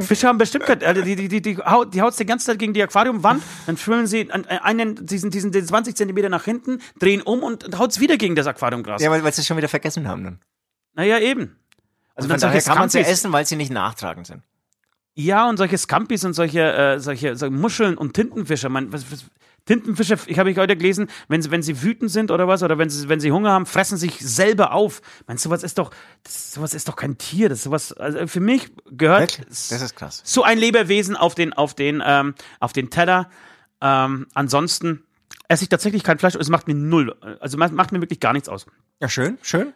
Fische 0.00 0.26
haben 0.26 0.38
bestimmt, 0.38 0.64
kein- 0.64 0.82
Alter, 0.82 1.02
die, 1.02 1.14
die, 1.14 1.28
die, 1.28 1.40
die, 1.40 1.56
haut, 1.58 1.94
die 1.94 2.02
haut's 2.02 2.16
die 2.16 2.26
ganze 2.26 2.46
Zeit 2.46 2.58
gegen 2.58 2.74
die 2.74 2.82
Aquariumwand, 2.82 3.42
dann 3.66 3.76
schwimmen 3.76 4.06
sie 4.08 4.22
äh, 4.22 4.32
einen, 4.60 5.06
diesen, 5.06 5.30
diesen, 5.30 5.52
diesen 5.52 5.68
20 5.68 5.96
Zentimeter 5.96 6.28
nach 6.28 6.44
hinten, 6.44 6.80
drehen 6.98 7.22
um 7.22 7.42
und 7.44 7.78
haut's 7.78 8.00
wieder 8.00 8.16
gegen 8.16 8.34
das 8.34 8.46
Aquariumgras. 8.48 9.00
Ja, 9.00 9.10
weil, 9.10 9.22
weil 9.22 9.32
sie 9.32 9.40
es 9.42 9.46
schon 9.46 9.56
wieder 9.56 9.68
vergessen 9.68 10.08
haben 10.08 10.24
dann. 10.24 10.40
Naja, 10.94 11.20
eben. 11.20 11.56
Also 12.16 12.26
Und 12.26 12.32
von 12.32 12.40
daher 12.40 12.60
kann 12.62 12.78
man 12.78 12.88
sie 12.88 12.98
essen, 13.00 13.32
weil 13.32 13.46
sie 13.46 13.54
nicht 13.54 13.70
nachtragend 13.70 14.26
sind. 14.26 14.42
Ja, 15.14 15.48
und 15.48 15.56
solche 15.56 15.78
Scampis 15.78 16.24
und 16.24 16.32
solche, 16.34 16.60
äh, 16.60 16.98
solche, 17.00 17.36
solche 17.36 17.54
Muscheln 17.54 17.96
und 17.96 18.14
Tintenfische. 18.14 18.68
Man, 18.68 18.92
was, 18.92 19.10
was, 19.12 19.24
Tintenfische, 19.68 20.16
ich 20.26 20.38
habe 20.38 20.50
ich 20.50 20.56
heute 20.56 20.78
gelesen, 20.78 21.08
wenn 21.28 21.42
sie, 21.42 21.50
wenn 21.50 21.62
sie 21.62 21.82
wütend 21.82 22.10
sind 22.10 22.30
oder 22.30 22.48
was, 22.48 22.62
oder 22.62 22.78
wenn 22.78 22.88
sie, 22.88 23.06
wenn 23.10 23.20
sie 23.20 23.30
Hunger 23.32 23.50
haben, 23.50 23.66
fressen 23.66 23.98
sich 23.98 24.18
selber 24.18 24.72
auf. 24.72 25.02
Meinst 25.26 25.44
du, 25.44 25.50
sowas 25.50 25.62
ist 25.62 25.76
doch, 25.76 25.90
das, 26.22 26.52
sowas 26.52 26.72
ist 26.72 26.88
doch 26.88 26.96
kein 26.96 27.18
Tier. 27.18 27.50
Das 27.50 27.64
sowas, 27.64 27.92
also 27.92 28.26
für 28.26 28.40
mich 28.40 28.70
gehört? 28.90 29.40
Das 29.46 29.70
ist 29.70 29.94
krass. 29.94 30.22
so 30.24 30.42
ein 30.42 30.56
Lebewesen 30.56 31.16
auf 31.16 31.34
den, 31.34 31.52
auf 31.52 31.74
den, 31.74 32.02
ähm, 32.02 32.34
auf 32.60 32.72
den 32.72 32.88
Teller. 32.88 33.28
Ähm, 33.82 34.26
ansonsten 34.32 35.04
esse 35.48 35.64
ich 35.64 35.68
tatsächlich 35.68 36.02
kein 36.02 36.18
Fleisch. 36.18 36.34
Es 36.34 36.48
macht 36.48 36.66
mir 36.66 36.74
null, 36.74 37.14
also 37.40 37.58
macht 37.58 37.72
macht 37.74 37.92
mir 37.92 38.00
wirklich 38.00 38.20
gar 38.20 38.32
nichts 38.32 38.48
aus. 38.48 38.64
Ja, 39.00 39.10
schön, 39.10 39.36
schön. 39.42 39.74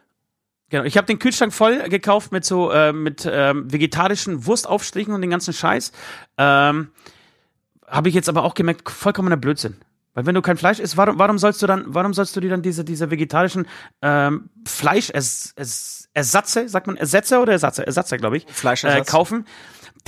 Genau, 0.69 0.85
ich 0.85 0.97
habe 0.97 1.05
den 1.05 1.19
Kühlschrank 1.19 1.53
voll 1.53 1.87
gekauft 1.87 2.31
mit 2.31 2.45
so 2.45 2.71
äh, 2.71 2.93
mit 2.93 3.29
ähm, 3.31 3.71
vegetarischen 3.71 4.47
Wurstaufstrichen 4.47 5.13
und 5.13 5.21
den 5.21 5.29
ganzen 5.29 5.53
Scheiß. 5.53 5.91
Ähm, 6.39 6.89
habe 7.93 8.09
ich 8.09 8.15
jetzt 8.15 8.27
aber 8.27 8.43
auch 8.43 8.55
gemerkt, 8.55 8.89
vollkommener 8.89 9.37
Blödsinn. 9.37 9.77
Weil 10.15 10.25
wenn 10.25 10.35
du 10.35 10.41
kein 10.41 10.57
Fleisch 10.57 10.79
isst, 10.79 10.97
warum, 10.97 11.17
warum 11.17 11.37
sollst 11.39 11.61
du 11.61 11.67
dann, 11.67 11.85
warum 11.87 12.13
sollst 12.13 12.35
du 12.35 12.39
dir 12.39 12.49
dann 12.49 12.61
diese, 12.61 12.83
diese 12.83 13.09
vegetarischen 13.09 13.67
ähm, 14.01 14.49
Fleischersatze, 14.65 16.69
sagt 16.69 16.87
man 16.87 16.97
Ersätze 16.97 17.39
oder 17.39 17.53
Ersatze? 17.53 17.85
Ersatze, 17.85 18.17
glaube 18.17 18.37
ich, 18.37 18.45
Fleischersatz. 18.47 19.07
äh, 19.07 19.11
kaufen, 19.11 19.45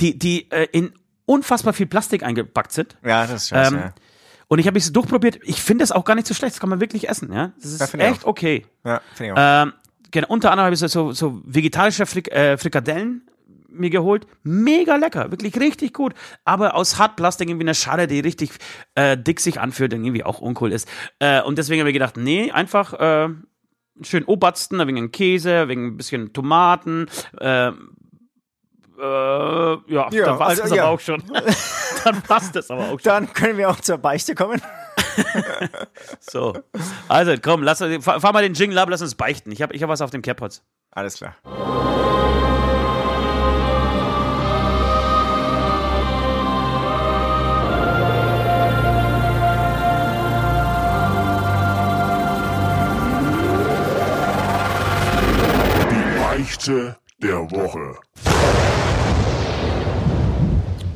die, 0.00 0.18
die 0.18 0.50
äh, 0.50 0.66
in 0.72 0.92
unfassbar 1.24 1.72
viel 1.72 1.86
Plastik 1.86 2.22
eingepackt 2.22 2.72
sind. 2.72 2.96
Ja, 3.04 3.26
das 3.26 3.42
ist 3.42 3.48
scheiße. 3.48 3.74
Ähm, 3.74 3.80
ja. 3.80 3.94
Und 4.48 4.60
ich 4.60 4.66
habe 4.68 4.78
es 4.78 4.92
durchprobiert. 4.92 5.40
Ich 5.42 5.60
finde 5.60 5.82
es 5.82 5.90
auch 5.90 6.04
gar 6.04 6.14
nicht 6.14 6.28
so 6.28 6.34
schlecht. 6.34 6.54
Das 6.54 6.60
kann 6.60 6.70
man 6.70 6.80
wirklich 6.80 7.08
essen. 7.08 7.32
Ja, 7.32 7.52
das 7.60 7.72
ist 7.72 7.92
Ja, 7.94 7.98
echt 7.98 8.24
okay. 8.24 8.64
ja, 8.84 9.00
finde 9.14 9.32
ich 9.32 9.38
auch. 9.38 9.62
Ähm, 9.64 9.72
genau, 10.12 10.28
unter 10.28 10.52
anderem 10.52 10.66
habe 10.66 10.74
ich 10.74 10.80
so, 10.80 10.86
so, 10.86 11.10
so 11.10 11.42
vegetarische 11.44 12.06
Frik 12.06 12.30
äh, 12.30 12.56
Frikadellen 12.56 13.28
mir 13.78 13.90
geholt. 13.90 14.26
Mega 14.42 14.96
lecker, 14.96 15.30
wirklich 15.30 15.58
richtig 15.58 15.94
gut. 15.94 16.14
Aber 16.44 16.74
aus 16.74 16.98
Hartplastik 16.98 17.48
irgendwie 17.48 17.64
eine 17.64 17.74
Schale, 17.74 18.06
die 18.06 18.20
richtig 18.20 18.50
äh, 18.94 19.16
dick 19.16 19.40
sich 19.40 19.60
anfühlt 19.60 19.94
und 19.94 20.04
irgendwie 20.04 20.24
auch 20.24 20.40
uncool 20.40 20.72
ist. 20.72 20.88
Äh, 21.18 21.42
und 21.42 21.58
deswegen 21.58 21.80
habe 21.80 21.90
ich 21.90 21.94
gedacht, 21.94 22.16
nee, 22.16 22.50
einfach 22.50 22.92
äh, 22.94 23.28
schön 24.02 24.24
Obersten, 24.24 24.86
wegen 24.86 25.10
Käse, 25.12 25.68
wegen 25.68 25.86
ein 25.86 25.96
bisschen 25.96 26.32
Tomaten. 26.32 27.06
Äh, 27.38 27.68
äh, 27.68 27.72
ja, 28.98 30.08
Ja, 30.10 30.24
dann 30.24 30.38
passt 30.38 30.60
also, 30.62 30.62
es 30.64 30.76
ja. 30.76 30.84
aber 30.84 30.92
auch 30.92 31.00
schon. 31.00 31.22
dann 32.04 32.22
passt 32.22 32.56
es 32.56 32.70
aber 32.70 32.84
auch 32.84 33.00
schon. 33.00 33.04
Dann 33.04 33.32
können 33.32 33.58
wir 33.58 33.70
auch 33.70 33.80
zur 33.80 33.98
Beichte 33.98 34.34
kommen. 34.34 34.60
So. 36.20 36.54
Also, 37.08 37.34
komm, 37.40 37.62
lass, 37.62 37.82
fahr, 38.00 38.20
fahr 38.20 38.32
mal 38.32 38.42
den 38.42 38.52
Jingle 38.52 38.78
ab, 38.78 38.88
lass 38.90 39.00
uns 39.00 39.14
beichten. 39.14 39.50
Ich 39.50 39.62
habe 39.62 39.74
ich 39.74 39.82
hab 39.82 39.88
was 39.88 40.02
auf 40.02 40.10
dem 40.10 40.20
Kerbholz. 40.20 40.62
Alles 40.90 41.16
klar. 41.16 41.36
Beichte 56.66 56.96
der 57.22 57.48
Woche. 57.52 57.96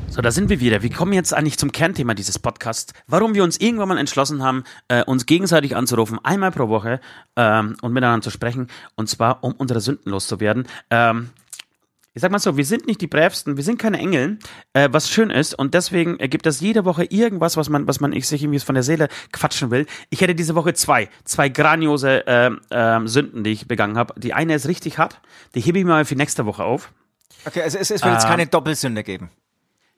So, 0.08 0.20
da 0.20 0.32
sind 0.32 0.48
wir 0.48 0.58
wieder. 0.58 0.82
Wir 0.82 0.90
kommen 0.90 1.12
jetzt 1.12 1.32
eigentlich 1.32 1.58
zum 1.58 1.70
Kernthema 1.70 2.14
dieses 2.14 2.40
Podcasts. 2.40 2.92
Warum 3.06 3.34
wir 3.34 3.44
uns 3.44 3.58
irgendwann 3.58 3.88
mal 3.88 3.98
entschlossen 3.98 4.42
haben, 4.42 4.64
äh, 4.88 5.04
uns 5.04 5.26
gegenseitig 5.26 5.76
anzurufen, 5.76 6.18
einmal 6.24 6.50
pro 6.50 6.68
Woche 6.68 7.00
ähm, 7.36 7.76
und 7.82 7.92
miteinander 7.92 8.24
zu 8.24 8.30
sprechen. 8.30 8.66
Und 8.96 9.08
zwar, 9.08 9.44
um 9.44 9.52
unsere 9.52 9.80
Sünden 9.80 10.10
loszuwerden. 10.10 10.66
Ähm, 10.90 11.30
ich 12.12 12.22
sag 12.22 12.32
mal 12.32 12.38
so, 12.38 12.56
wir 12.56 12.64
sind 12.64 12.86
nicht 12.86 13.00
die 13.00 13.06
Brävsten, 13.06 13.56
wir 13.56 13.64
sind 13.64 13.78
keine 13.78 13.98
Engel, 13.98 14.38
äh, 14.72 14.88
was 14.90 15.08
schön 15.08 15.30
ist 15.30 15.54
und 15.54 15.74
deswegen 15.74 16.18
ergibt 16.18 16.44
das 16.44 16.60
jede 16.60 16.84
Woche 16.84 17.04
irgendwas, 17.04 17.56
was 17.56 17.68
man, 17.68 17.86
was 17.86 18.00
man 18.00 18.12
ich 18.12 18.26
sich 18.26 18.42
irgendwie 18.42 18.58
von 18.58 18.74
der 18.74 18.82
Seele 18.82 19.08
quatschen 19.32 19.70
will. 19.70 19.86
Ich 20.10 20.20
hätte 20.20 20.34
diese 20.34 20.54
Woche 20.54 20.74
zwei, 20.74 21.08
zwei 21.24 21.48
grandiose 21.48 22.26
äh, 22.26 22.50
äh, 22.70 23.06
Sünden, 23.06 23.44
die 23.44 23.52
ich 23.52 23.68
begangen 23.68 23.96
habe. 23.96 24.18
Die 24.18 24.34
eine 24.34 24.54
ist 24.54 24.66
richtig 24.66 24.98
hart, 24.98 25.20
die 25.54 25.60
hebe 25.60 25.78
ich 25.78 25.84
mir 25.84 25.92
mal 25.92 26.04
für 26.04 26.16
nächste 26.16 26.46
Woche 26.46 26.64
auf. 26.64 26.92
Okay, 27.44 27.62
also 27.62 27.78
es, 27.78 27.90
es 27.90 28.02
wird 28.02 28.12
jetzt 28.14 28.24
Ähm, 28.24 28.30
keine 28.30 28.46
Doppelsünde 28.46 29.02
geben. 29.02 29.30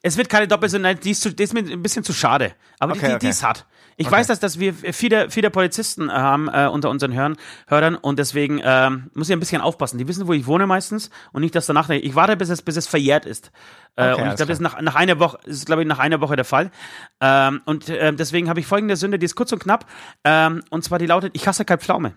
Es 0.03 0.17
wird 0.17 0.29
keine 0.29 0.49
Doppelsünde, 0.49 0.97
die 0.97 1.13
ist, 1.13 1.23
zu, 1.23 1.33
die 1.33 1.43
ist 1.43 1.55
mir 1.55 1.61
ein 1.61 1.83
bisschen 1.83 2.03
zu 2.05 2.13
schade. 2.13 2.55
Aber 2.81 2.93
Okay, 2.93 3.01
die, 3.01 3.07
die, 3.07 3.13
okay. 3.15 3.19
die 3.21 3.29
ist 3.29 3.43
hart. 3.45 3.67
Ich 3.97 4.07
Okay. 4.07 4.17
weiß, 4.17 4.27
dass, 4.27 4.41
dass 4.41 4.59
wir 4.59 4.73
viele, 4.75 5.31
viele 5.31 5.51
Polizisten 5.51 6.11
haben 6.11 6.49
äh, 6.49 6.67
unter 6.67 6.89
unseren 6.91 7.13
Hörern, 7.13 7.37
Hörern 7.69 7.95
und 7.95 8.19
deswegen 8.19 8.61
ähm, 8.65 9.11
muss 9.15 9.29
ich 9.29 9.33
ein 9.35 9.39
bisschen 9.39 9.61
aufpassen. 9.61 9.99
Die 9.99 10.09
wissen, 10.09 10.27
wo 10.27 10.33
ich 10.33 10.47
wohne 10.47 10.67
meistens 10.67 11.11
und 11.33 11.43
nicht, 11.43 11.55
dass 11.55 11.67
danach. 11.67 11.89
Ich 11.91 12.15
warte, 12.15 12.37
bis 12.37 12.49
es, 12.49 12.63
bis 12.63 12.77
es 12.77 12.87
verjährt 12.89 13.27
ist. 13.27 13.53
Äh, 13.95 14.13
Okay, 14.13 14.23
und 14.23 14.29
ich 14.31 14.37
glaube, 14.37 14.49
das 14.49 14.59
ist 14.59 14.61
nach, 14.61 14.81
nach 14.81 14.95
einer 14.97 15.19
Woche, 15.21 15.39
ist, 15.45 15.67
glaube 15.67 15.83
ich, 15.83 15.89
nach 15.89 15.99
einer 15.99 16.21
Woche 16.23 16.35
der 16.37 16.47
Fall. 16.47 16.71
Ähm, 17.21 17.61
und 17.67 17.89
äh, 17.91 18.13
deswegen 18.15 18.49
habe 18.49 18.59
ich 18.61 18.67
folgende 18.67 18.97
Sünde, 18.97 19.19
die 19.19 19.27
ist 19.27 19.35
kurz 19.37 19.53
und 19.53 19.59
knapp. 19.63 19.87
Ähm, 20.25 20.63
und 20.71 20.83
zwar 20.83 20.99
die 20.99 21.07
lautet: 21.07 21.37
Ich 21.37 21.47
hasse 21.47 21.65
Kai 21.67 21.77
Pflaume. 21.77 22.15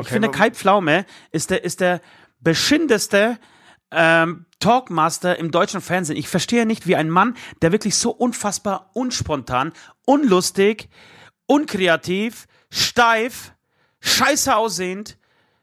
Ich 0.00 0.08
finde, 0.08 0.30
Kai 0.30 0.50
Pflaume 0.50 1.04
ist 1.30 1.50
der, 1.50 1.62
ist 1.62 1.80
der 1.80 2.00
beschindeste 2.40 3.38
ähm, 3.94 4.46
Talkmaster 4.60 5.38
im 5.38 5.50
deutschen 5.50 5.80
Fernsehen. 5.80 6.16
Ich 6.16 6.28
verstehe 6.28 6.66
nicht, 6.66 6.86
wie 6.86 6.96
ein 6.96 7.10
Mann, 7.10 7.36
der 7.62 7.72
wirklich 7.72 7.96
so 7.96 8.10
unfassbar 8.10 8.90
unspontan, 8.94 9.72
unlustig, 10.06 10.88
unkreativ, 11.46 12.46
steif, 12.70 13.52
scheiße 14.00 14.56
aussehend, 14.56 15.18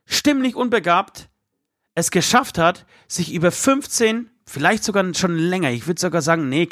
stimmlich 0.06 0.56
unbegabt, 0.56 1.30
es 1.96 2.12
geschafft 2.12 2.58
hat, 2.58 2.86
sich 3.08 3.34
über 3.34 3.52
15, 3.52 4.30
vielleicht 4.46 4.84
sogar 4.84 5.14
schon 5.14 5.36
länger, 5.38 5.72
ich 5.72 5.88
würde 5.88 6.00
sogar 6.00 6.22
sagen, 6.22 6.50
nee, 6.50 6.68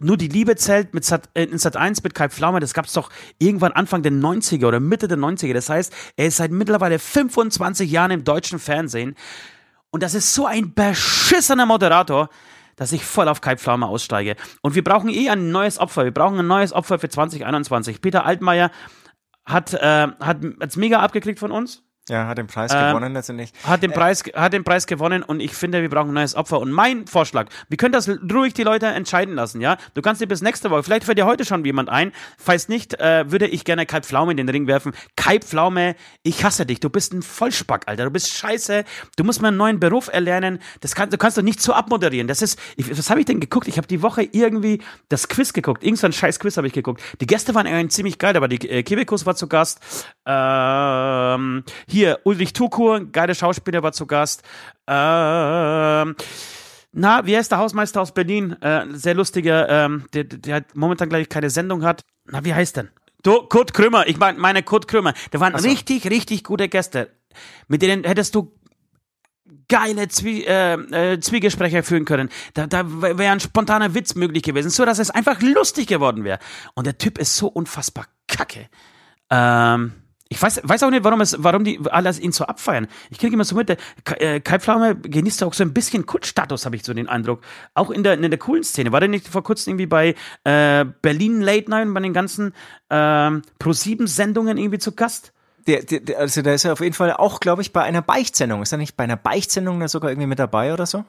nur 0.00 0.16
die 0.16 0.28
Liebe 0.28 0.56
zählt 0.56 0.94
mit 0.94 1.04
Sat, 1.04 1.28
äh, 1.34 1.44
in 1.44 1.58
Sat 1.58 1.76
1 1.76 2.02
mit 2.02 2.14
Kai 2.14 2.28
Pflaume, 2.28 2.60
das 2.60 2.74
gab 2.74 2.86
es 2.86 2.92
doch 2.92 3.10
irgendwann 3.38 3.72
Anfang 3.72 4.02
der 4.02 4.12
90er 4.12 4.66
oder 4.66 4.80
Mitte 4.80 5.08
der 5.08 5.18
90er. 5.18 5.54
Das 5.54 5.68
heißt, 5.68 5.92
er 6.16 6.26
ist 6.26 6.36
seit 6.36 6.50
mittlerweile 6.50 6.98
25 6.98 7.90
Jahren 7.90 8.10
im 8.10 8.24
deutschen 8.24 8.58
Fernsehen 8.58 9.16
und 9.90 10.02
das 10.02 10.14
ist 10.14 10.34
so 10.34 10.46
ein 10.46 10.74
beschissener 10.74 11.66
Moderator, 11.66 12.28
dass 12.76 12.92
ich 12.92 13.04
voll 13.04 13.28
auf 13.28 13.40
Kai 13.40 13.56
Pflaume 13.56 13.86
aussteige. 13.86 14.36
Und 14.62 14.74
wir 14.74 14.84
brauchen 14.84 15.10
eh 15.10 15.28
ein 15.28 15.50
neues 15.50 15.78
Opfer. 15.78 16.04
Wir 16.04 16.14
brauchen 16.14 16.38
ein 16.38 16.46
neues 16.46 16.72
Opfer 16.72 16.98
für 16.98 17.08
2021. 17.08 18.00
Peter 18.00 18.24
Altmaier 18.24 18.70
hat 19.44 19.74
äh, 19.74 20.08
hat 20.20 20.76
mega 20.76 21.00
abgekriegt 21.00 21.38
von 21.38 21.50
uns. 21.50 21.82
Ja, 22.10 22.26
hat 22.26 22.38
den 22.38 22.48
Preis 22.48 22.72
Ähm, 22.74 22.88
gewonnen 22.88 23.12
letztendlich. 23.14 23.52
Hat 23.64 23.82
den, 23.82 23.92
Preis, 23.92 24.24
hat 24.34 24.52
den 24.52 24.64
Preis 24.64 24.86
gewonnen 24.86 25.22
und 25.22 25.40
ich 25.40 25.54
finde, 25.54 25.80
wir 25.80 25.88
brauchen 25.88 26.10
ein 26.10 26.14
neues 26.14 26.34
Opfer. 26.34 26.58
Und 26.58 26.72
mein 26.72 27.06
Vorschlag, 27.06 27.46
wir 27.68 27.76
können 27.76 27.92
das 27.92 28.08
ruhig 28.08 28.52
die 28.52 28.64
Leute 28.64 28.86
entscheiden 28.86 29.34
lassen, 29.36 29.60
ja? 29.60 29.76
Du 29.94 30.02
kannst 30.02 30.20
dir 30.20 30.26
bis 30.26 30.42
nächste 30.42 30.70
Woche, 30.70 30.82
vielleicht 30.82 31.04
fällt 31.04 31.18
dir 31.18 31.26
heute 31.26 31.44
schon 31.44 31.64
jemand 31.64 31.88
ein. 31.88 32.10
Falls 32.36 32.68
nicht, 32.68 32.98
äh, 32.98 33.30
würde 33.30 33.46
ich 33.46 33.64
gerne 33.64 33.86
Kai 33.86 34.00
Pflaume 34.00 34.32
in 34.32 34.36
den 34.36 34.48
Ring 34.48 34.66
werfen. 34.66 34.92
Kai 35.14 35.38
Pflaume, 35.38 35.94
ich 36.24 36.42
hasse 36.44 36.66
dich. 36.66 36.80
Du 36.80 36.90
bist 36.90 37.12
ein 37.12 37.22
Vollspack, 37.22 37.84
Alter. 37.86 38.04
Du 38.04 38.10
bist 38.10 38.28
scheiße. 38.36 38.84
Du 39.16 39.22
musst 39.24 39.40
mal 39.40 39.48
einen 39.48 39.56
neuen 39.56 39.78
Beruf 39.78 40.08
erlernen. 40.12 40.58
Das 40.80 40.96
kann, 40.96 41.10
du 41.10 41.16
kannst 41.18 41.38
doch 41.38 41.42
nicht 41.42 41.62
so 41.62 41.72
abmoderieren. 41.74 42.26
Das 42.26 42.42
ist, 42.42 42.58
ich, 42.76 42.90
was 42.90 43.08
habe 43.08 43.20
ich 43.20 43.26
denn 43.26 43.38
geguckt? 43.38 43.68
Ich 43.68 43.76
habe 43.76 43.86
die 43.86 44.02
Woche 44.02 44.22
irgendwie 44.32 44.82
das 45.08 45.28
Quiz 45.28 45.52
geguckt. 45.52 45.84
Irgend 45.84 46.00
so 46.00 46.06
ein 46.06 46.12
scheiß 46.12 46.40
Quiz 46.40 46.56
habe 46.56 46.66
ich 46.66 46.72
geguckt. 46.72 47.00
Die 47.20 47.26
Gäste 47.26 47.54
waren 47.54 47.68
eigentlich 47.68 47.92
ziemlich 47.92 48.18
geil, 48.18 48.36
aber 48.36 48.48
die 48.48 48.68
äh, 48.68 48.82
Kebekus 48.82 49.26
war 49.26 49.36
zu 49.36 49.46
Gast. 49.46 49.80
Ähm, 50.26 51.62
hier, 51.88 51.99
Ulrich 52.24 52.52
Tukur, 52.52 53.06
geiler 53.12 53.34
Schauspieler, 53.34 53.82
war 53.82 53.92
zu 53.92 54.06
Gast. 54.06 54.42
Ähm, 54.86 56.16
na, 56.92 57.24
wie 57.24 57.36
heißt 57.36 57.52
der 57.52 57.58
Hausmeister 57.58 58.00
aus 58.00 58.12
Berlin? 58.12 58.60
Äh, 58.60 58.86
sehr 58.90 59.14
lustiger, 59.14 59.68
ähm, 59.68 60.06
der, 60.12 60.24
der 60.24 60.64
momentan, 60.74 61.08
glaube 61.08 61.22
ich, 61.22 61.28
keine 61.28 61.50
Sendung 61.50 61.84
hat. 61.84 62.04
Na, 62.26 62.44
wie 62.44 62.54
heißt 62.54 62.76
denn? 62.76 62.90
Du, 63.22 63.42
Kurt 63.42 63.74
Krümmer, 63.74 64.06
ich 64.08 64.18
mein, 64.18 64.38
meine 64.38 64.62
Kurt 64.62 64.88
Krümmer. 64.88 65.14
Da 65.30 65.40
waren 65.40 65.54
richtig, 65.54 66.10
richtig 66.10 66.44
gute 66.44 66.68
Gäste. 66.68 67.10
Mit 67.68 67.82
denen 67.82 68.04
hättest 68.04 68.34
du 68.34 68.52
geile 69.68 70.08
Zwie 70.08 70.44
äh, 70.44 70.74
äh, 70.74 71.20
Zwiegespräche 71.20 71.82
führen 71.82 72.04
können. 72.04 72.28
Da, 72.54 72.66
da 72.66 72.84
wäre 73.02 73.32
ein 73.32 73.40
spontaner 73.40 73.94
Witz 73.94 74.14
möglich 74.14 74.42
gewesen, 74.42 74.70
so 74.70 74.84
dass 74.84 74.98
es 74.98 75.10
einfach 75.10 75.40
lustig 75.40 75.86
geworden 75.86 76.24
wäre. 76.24 76.38
Und 76.74 76.86
der 76.86 76.98
Typ 76.98 77.18
ist 77.18 77.36
so 77.36 77.46
unfassbar 77.48 78.06
kacke. 78.26 78.68
Ähm, 79.30 79.92
ich 80.32 80.40
weiß, 80.40 80.60
weiß 80.62 80.84
auch 80.84 80.90
nicht, 80.90 81.02
warum 81.02 81.20
es, 81.20 81.36
warum 81.40 81.64
die 81.64 81.80
alle 81.90 82.08
ihn 82.20 82.30
so 82.30 82.44
abfeiern. 82.44 82.86
Ich 83.10 83.18
kriege 83.18 83.34
immer 83.34 83.44
so 83.44 83.56
mit, 83.56 83.68
der 83.68 83.76
Kai, 84.04 84.14
äh, 84.14 84.40
Kai 84.40 84.60
Pflaume 84.60 84.94
genießt 84.94 85.42
auch 85.42 85.52
so 85.52 85.64
ein 85.64 85.74
bisschen 85.74 86.06
Kultstatus, 86.06 86.64
habe 86.66 86.76
ich 86.76 86.84
so 86.84 86.94
den 86.94 87.08
Eindruck. 87.08 87.42
Auch 87.74 87.90
in 87.90 88.04
der, 88.04 88.14
in 88.14 88.22
der 88.22 88.38
coolen 88.38 88.62
Szene. 88.62 88.92
War 88.92 89.00
der 89.00 89.08
nicht 89.08 89.26
vor 89.26 89.42
kurzem 89.42 89.72
irgendwie 89.72 89.86
bei 89.86 90.14
äh, 90.44 90.84
Berlin 91.02 91.40
Late 91.40 91.68
Night, 91.68 91.92
bei 91.92 92.00
den 92.00 92.12
ganzen 92.12 92.54
ähm, 92.90 93.42
Pro-7-Sendungen 93.58 94.56
irgendwie 94.56 94.78
zu 94.78 94.92
Gast? 94.92 95.32
Der, 95.66 95.82
der, 95.82 96.18
also 96.20 96.42
da 96.42 96.54
ist 96.54 96.64
er 96.64 96.74
auf 96.74 96.80
jeden 96.80 96.94
Fall 96.94 97.12
auch, 97.12 97.40
glaube 97.40 97.62
ich, 97.62 97.72
bei 97.72 97.82
einer 97.82 98.00
Beichtsendung. 98.00 98.62
Ist 98.62 98.70
er 98.70 98.78
nicht 98.78 98.96
bei 98.96 99.04
einer 99.04 99.16
Beichtsendung 99.16 99.80
da 99.80 99.88
sogar 99.88 100.12
irgendwie 100.12 100.28
mit 100.28 100.38
dabei 100.38 100.72
oder 100.72 100.86
so? 100.86 101.04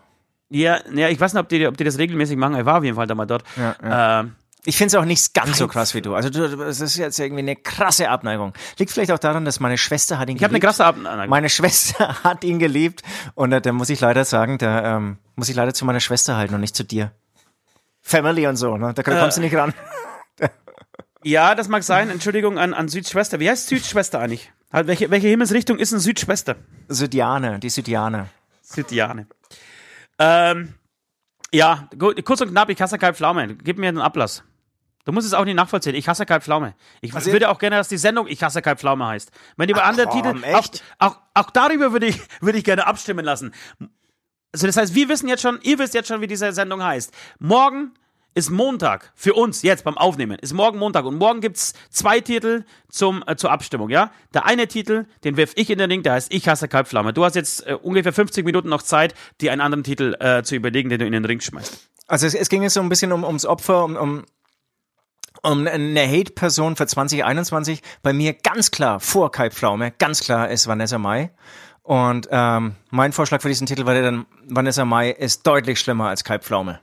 Ja, 0.50 0.80
ja, 0.94 1.10
ich 1.10 1.20
weiß 1.20 1.34
nicht, 1.34 1.42
ob 1.42 1.48
die, 1.48 1.68
ob 1.68 1.78
die 1.78 1.84
das 1.84 2.00
regelmäßig 2.00 2.38
machen. 2.38 2.56
Er 2.56 2.66
war 2.66 2.80
auf 2.80 2.84
jeden 2.84 2.96
Fall 2.96 3.08
da 3.08 3.14
mal 3.14 3.28
dort. 3.28 3.44
Ja, 3.56 4.20
Ähm, 4.20 4.36
Ich 4.66 4.78
finde 4.78 4.88
es 4.88 4.96
auch 4.96 5.06
nicht 5.06 5.34
ganz 5.34 5.58
so 5.58 5.68
krass 5.68 5.96
wie 5.96 6.02
du. 6.02 6.14
Also 6.14 6.30
du, 6.30 6.56
das 6.56 6.82
ist 6.82 6.96
jetzt 6.96 7.20
irgendwie 7.20 7.40
eine 7.42 7.56
krasse 7.56 8.10
Abneigung. 8.10 8.54
Liegt 8.78 8.92
vielleicht 8.92 9.12
auch 9.12 9.18
daran, 9.18 9.44
dass 9.44 9.60
meine 9.60 9.78
Schwester 9.78 10.20
hat 10.20 10.30
ihn 10.30 10.36
ich 10.38 10.44
habe 10.44 10.52
eine 10.52 10.60
geliebt. 10.60 10.78
krasse 10.78 10.86
Abneigung. 10.86 11.30
Meine 11.30 11.50
Schwester 11.50 12.16
hat 12.24 12.44
ihn 12.44 12.60
geliebt 12.60 13.02
und 13.34 13.52
äh, 13.52 13.62
da 13.62 13.72
muss 13.72 13.90
ich 13.90 14.00
leider 14.02 14.24
sagen, 14.24 14.60
da 14.60 14.98
ähm, 14.98 15.18
muss 15.36 15.50
ich 15.50 15.56
leider 15.56 15.74
zu 15.74 15.84
meiner 15.86 16.00
Schwester 16.00 16.38
halten 16.38 16.54
und 16.54 16.62
nicht 16.62 16.76
zu 16.76 16.84
dir. 16.84 17.12
Family 18.02 18.46
und 18.46 18.56
so, 18.56 18.78
ne? 18.78 18.94
Da 18.94 19.02
kommst 19.04 19.38
du 19.38 19.42
nicht 19.42 19.56
ran. 19.56 19.74
Ja, 21.24 21.54
das 21.54 21.68
mag 21.68 21.84
sein. 21.84 22.10
Entschuldigung 22.10 22.58
an, 22.58 22.74
an 22.74 22.88
Südschwester. 22.88 23.40
Wie 23.40 23.50
heißt 23.50 23.68
Südschwester 23.68 24.20
eigentlich? 24.20 24.52
Halt, 24.74 24.88
welche, 24.88 25.12
welche 25.12 25.28
Himmelsrichtung 25.28 25.78
ist 25.78 25.92
denn 25.92 26.00
Südschwester? 26.00 26.56
Südiane, 26.88 27.60
die 27.60 27.70
Südiane. 27.70 28.30
Südiane. 28.64 29.28
Ähm, 30.18 30.74
ja, 31.54 31.88
gut, 31.98 32.24
kurz 32.26 32.42
und 32.42 32.50
knapp, 32.50 32.70
ich 32.70 32.82
hasse 32.82 32.98
Kai 32.98 33.14
Pflaume. 33.14 33.56
Gib 33.56 33.78
mir 33.78 33.90
einen 33.90 34.00
Ablass. 34.00 34.44
Du 35.06 35.12
musst 35.12 35.26
es 35.28 35.34
auch 35.34 35.46
nicht 35.46 35.56
nachvollziehen. 35.56 35.96
Ich 35.96 36.08
hasse 36.08 36.26
Kai 36.26 36.40
Pflaume. 36.40 36.74
Ich 37.02 37.14
Also- 37.14 37.32
würde 37.32 37.50
auch 37.50 37.60
gerne, 37.60 37.76
dass 37.78 37.88
die 37.90 37.98
Sendung 37.98 38.28
Ich 38.28 38.44
hasse 38.44 38.62
Kai 38.62 38.76
Pflaume 38.76 39.06
heißt. 39.08 39.32
Wenn 39.58 39.70
über 39.70 39.84
andere 39.84 40.10
Titel. 40.10 40.44
echt? 40.44 40.84
Auch, 41.00 41.12
auch, 41.12 41.18
auch 41.34 41.50
darüber 41.52 41.92
würde 41.92 42.08
ich, 42.08 42.20
würde 42.40 42.58
ich 42.58 42.64
gerne 42.64 42.86
abstimmen 42.88 43.26
lassen. 43.26 43.54
Also, 44.54 44.68
das 44.68 44.78
heißt, 44.78 44.96
wir 44.96 45.08
wissen 45.10 45.28
jetzt 45.30 45.42
schon, 45.42 45.60
ihr 45.64 45.80
wisst 45.80 45.94
jetzt 45.94 46.08
schon, 46.10 46.22
wie 46.22 46.28
diese 46.28 46.52
Sendung 46.52 46.84
heißt. 46.84 47.14
Morgen 47.40 47.94
ist 48.34 48.50
Montag. 48.50 49.12
Für 49.16 49.34
uns 49.34 49.62
jetzt 49.62 49.84
beim 49.84 49.98
Aufnehmen. 49.98 50.38
Ist 50.40 50.54
morgen 50.54 50.78
Montag. 50.80 51.06
Und 51.06 51.18
morgen 51.18 51.42
gibt's 51.42 51.74
zwei 51.90 52.22
Titel 52.22 52.64
zum, 52.90 53.24
äh, 53.28 53.36
zur 53.36 53.52
Abstimmung, 53.52 53.90
ja? 53.90 54.12
Der 54.34 54.46
eine 54.46 54.68
Titel, 54.68 55.06
den 55.24 55.36
wirf 55.38 55.52
ich 55.56 55.70
in 55.70 55.78
den 55.80 55.90
Ring, 55.92 56.02
der 56.04 56.14
heißt 56.14 56.34
Ich 56.34 56.48
hasse 56.48 56.68
Kai 56.70 56.84
Pflaume. 56.86 57.12
Du 57.14 57.26
hast 57.26 57.36
jetzt 57.36 57.66
äh, 57.68 57.74
ungefähr 57.74 58.14
50 58.14 58.46
Minuten 58.46 58.70
noch 58.70 58.84
Zeit, 58.84 59.16
dir 59.42 59.52
einen 59.52 59.62
anderen 59.62 59.84
Titel 59.84 60.16
äh, 60.20 60.44
zu 60.44 60.56
überlegen, 60.56 60.90
den 60.90 61.00
du 61.00 61.06
in 61.06 61.12
den 61.14 61.26
Ring 61.26 61.42
schmeißt. 61.42 61.90
Also 62.08 62.26
es, 62.28 62.34
es 62.34 62.48
ging 62.50 62.64
jetzt 62.64 62.74
so 62.74 62.82
ein 62.82 62.90
bisschen 62.90 63.12
um, 63.12 63.24
ums 63.26 63.46
Opfer, 63.46 63.84
um, 63.84 63.96
um, 63.98 64.26
um 65.44 65.68
eine 65.68 66.08
Hate-Person 66.08 66.76
für 66.76 66.88
2021. 66.88 67.82
Bei 68.04 68.14
mir 68.14 68.34
ganz 68.34 68.72
klar 68.72 69.00
vor 69.00 69.32
Kai 69.32 69.50
Pflaume, 69.52 69.92
ganz 69.92 70.22
klar 70.22 70.50
ist 70.50 70.68
Vanessa 70.68 70.98
Mai. 70.98 71.32
Und 71.84 72.28
ähm, 72.32 72.76
mein 72.92 73.12
Vorschlag 73.12 73.42
für 73.42 73.48
diesen 73.48 73.66
Titel 73.68 73.86
war 73.86 74.00
dann, 74.00 74.26
Vanessa 74.48 74.86
Mai 74.86 75.10
ist 75.12 75.46
deutlich 75.48 75.80
schlimmer 75.80 76.10
als 76.10 76.24
Kai 76.24 76.38
Pflaume. 76.40 76.80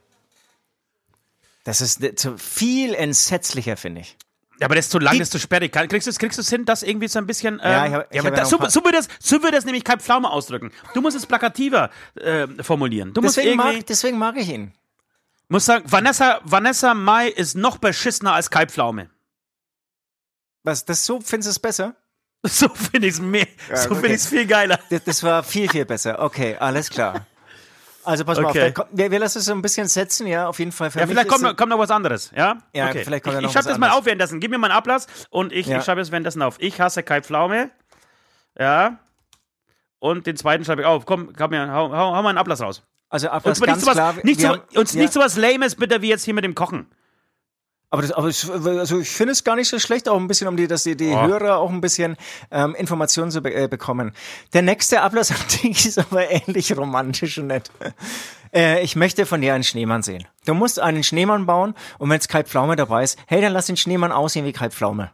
Das 1.64 1.80
ist 1.80 2.02
äh, 2.02 2.14
viel 2.36 2.94
entsetzlicher, 2.94 3.76
finde 3.76 4.00
ich. 4.02 4.16
Ja, 4.60 4.64
aber 4.66 4.74
das 4.74 4.86
ist 4.86 4.90
zu 4.90 4.98
lang, 4.98 5.12
Die- 5.12 5.18
das 5.20 5.28
ist 5.28 5.32
zu 5.32 5.38
sperrig. 5.38 5.70
Kriegst 5.72 6.06
du 6.06 6.10
es 6.10 6.18
kriegst 6.18 6.36
du's 6.36 6.48
hin, 6.50 6.64
das 6.64 6.82
irgendwie 6.82 7.06
so 7.06 7.20
ein 7.20 7.26
bisschen. 7.26 7.60
Ähm, 7.62 7.70
Ja, 7.70 7.86
ich 7.86 7.92
hab- 7.92 8.06
ich 8.10 8.22
ja, 8.22 8.24
hab 8.24 8.36
noch 8.36 8.44
so, 8.44 8.58
so, 8.68 8.84
würde 8.84 8.96
das, 8.98 9.08
so 9.20 9.36
würde 9.42 9.52
das 9.56 9.64
nämlich 9.64 9.84
Kai 9.84 9.96
Pflaume 9.98 10.28
ausdrücken. 10.30 10.72
Du 10.94 11.00
musst 11.00 11.16
es 11.16 11.26
plakativer 11.26 11.90
äh, 12.16 12.48
formulieren. 12.62 13.12
Du 13.14 13.20
Deswegen 13.20 13.56
mag, 13.56 13.86
deswegen 13.86 14.18
mag 14.18 14.36
ich 14.36 14.48
ihn. 14.48 14.72
Musst 15.49 15.67
sagen, 15.67 15.85
Vanessa, 15.90 16.40
Vanessa 16.45 16.95
Mai 16.95 17.28
ist 17.28 17.55
noch 17.57 17.78
beschissener 17.78 18.35
als 18.35 18.50
Kai 18.50 18.67
Pflaume. 18.67 19.11
Was, 20.64 20.85
das 20.85 21.05
so 21.07 21.21
findest 21.21 21.47
du 21.47 21.50
es 21.50 21.59
besser? 21.59 21.95
So 22.47 22.69
finde 22.69 23.09
ich 23.09 23.14
es 23.14 23.21
mehr. 23.21 23.49
so 23.75 23.87
okay. 23.90 23.95
finde 23.95 24.09
ich 24.09 24.14
es 24.14 24.26
viel 24.28 24.47
geiler. 24.47 24.78
Das, 24.90 25.02
das 25.02 25.23
war 25.25 25.43
viel, 25.43 25.69
viel 25.69 25.85
besser. 25.85 26.21
Okay, 26.23 26.57
alles 26.57 26.88
klar. 26.88 27.26
Also 28.05 28.25
pass 28.25 28.38
mal 28.38 28.50
Okay. 28.50 28.59
auf, 28.61 28.64
dann, 28.64 28.75
komm, 28.75 28.87
wir, 28.97 29.11
wir 29.11 29.19
lassen 29.19 29.38
es 29.38 29.45
so 29.47 29.52
ein 29.52 29.61
bisschen 29.61 29.88
setzen, 29.88 30.26
ja, 30.28 30.49
auf 30.49 30.59
jeden 30.61 30.71
Fall. 30.73 30.90
Für 30.93 31.00
Ja, 31.00 31.07
vielleicht 31.07 31.28
kommt 31.28 31.57
kommt 31.57 31.69
noch 31.71 31.78
was 31.81 31.90
anderes, 31.90 32.31
ja? 32.35 32.59
Ja, 32.73 32.93
vielleicht 32.93 33.25
kommt 33.25 33.35
ja 33.35 33.40
ich, 33.40 33.43
noch 33.43 33.50
ich 33.50 33.52
schreibe 33.52 33.69
das 33.69 33.78
mal 33.78 33.90
auf 33.90 34.07
währenddessen. 34.07 34.38
Gib 34.40 34.50
mir 34.52 34.59
mal 34.59 34.69
einen 34.69 34.78
Ablass 34.78 35.09
und 35.31 35.52
ich, 35.52 35.67
Ja. 35.67 35.78
ich 35.78 35.85
schreibe 35.85 36.00
es 36.00 36.11
währenddessen 36.12 36.40
auf. 36.40 36.57
Ich 36.61 36.81
hasse 36.81 37.02
Kai 37.02 37.21
Pflaume. 37.23 37.71
Ja. 38.57 38.99
Und 39.99 40.26
den 40.28 40.37
zweiten 40.37 40.64
schreibe 40.64 40.83
ich 40.83 40.87
auf. 40.87 41.07
Komm, 41.07 41.33
komm 41.37 41.50
mir, 41.50 41.73
hau, 41.73 41.90
hau, 41.90 42.14
hau 42.14 42.23
mal 42.23 42.28
einen 42.28 42.38
Ablass 42.38 42.61
raus. 42.62 42.83
Also 43.10 43.28
Ablass 43.28 43.58
Uns, 43.58 43.60
nicht 43.60 43.66
ganz 43.68 43.80
sowas, 43.82 43.94
klar. 43.94 44.14
nicht 44.22 44.40
so, 44.40 44.48
haben- 44.48 44.62
uns 44.76 44.92
ja, 44.92 45.00
nicht 45.00 45.12
sowas 45.12 45.36
Lames 45.36 45.74
bitte 45.76 46.02
wie 46.02 46.08
jetzt 46.08 46.24
hier 46.24 46.34
mit 46.34 46.44
dem 46.44 46.54
Kochen. 46.54 46.86
Aber, 47.90 48.02
das, 48.02 48.12
aber 48.12 48.28
ich, 48.28 48.46
also 48.50 48.98
ich 49.00 49.08
finde 49.08 49.32
es 49.32 49.44
gar 49.44 49.56
nicht 49.56 49.68
so 49.68 49.78
schlecht, 49.78 50.10
auch 50.10 50.18
ein 50.18 50.26
bisschen, 50.26 50.46
um 50.46 50.58
die, 50.58 50.66
dass 50.66 50.82
die, 50.82 50.94
die 50.94 51.08
Oh. 51.08 51.26
Hörer 51.26 51.56
auch 51.56 51.70
ein 51.70 51.80
bisschen 51.80 52.18
ähm, 52.50 52.74
Informationen 52.74 53.30
zu 53.30 53.40
be 53.40 53.54
äh, 53.54 53.66
bekommen. 53.66 54.12
Der 54.52 54.60
nächste 54.60 55.00
Ablassartikel 55.00 55.70
ist 55.88 55.98
aber 55.98 56.30
ähnlich 56.30 56.76
romantisch 56.76 57.38
und 57.38 57.46
nett. 57.46 57.70
Äh, 58.52 58.82
ich 58.84 58.94
möchte 58.94 59.24
von 59.24 59.40
dir 59.40 59.54
einen 59.54 59.64
Schneemann 59.64 60.02
sehen. 60.02 60.28
Du 60.44 60.52
musst 60.52 60.78
einen 60.78 61.02
Schneemann 61.02 61.46
bauen 61.46 61.74
und 61.96 62.10
wenn 62.10 62.18
es 62.18 62.28
Kai 62.28 62.44
Pflaume 62.44 62.76
dabei 62.76 63.04
ist, 63.04 63.18
hey, 63.26 63.40
dann 63.40 63.54
lass 63.54 63.64
den 63.66 63.78
Schneemann 63.78 64.12
aussehen 64.12 64.44
wie 64.44 64.52
Kai 64.52 64.68
Pflaume. 64.68 65.10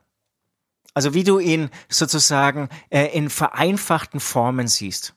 Also 0.95 1.15
wie 1.15 1.23
du 1.25 1.39
ihn 1.39 1.71
sozusagen 1.89 2.69
äh, 2.91 3.07
in 3.17 3.31
vereinfachten 3.31 4.19
Formen 4.19 4.67
siehst. 4.67 5.15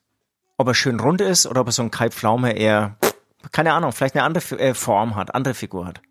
Ob 0.57 0.67
er 0.67 0.73
schön 0.73 0.99
rund 0.99 1.21
ist 1.21 1.45
oder 1.45 1.61
ob 1.61 1.67
er 1.67 1.71
so 1.71 1.83
ein 1.83 1.91
Kai 1.91 2.09
Pflaume 2.09 2.57
eher, 2.57 2.97
keine 3.51 3.73
Ahnung, 3.73 3.91
vielleicht 3.91 4.15
eine 4.15 4.23
andere 4.23 4.59
äh, 4.59 4.73
Form 4.73 5.15
hat, 5.15 5.35
andere 5.35 5.53
Figur 5.53 5.85
hat. 5.85 6.01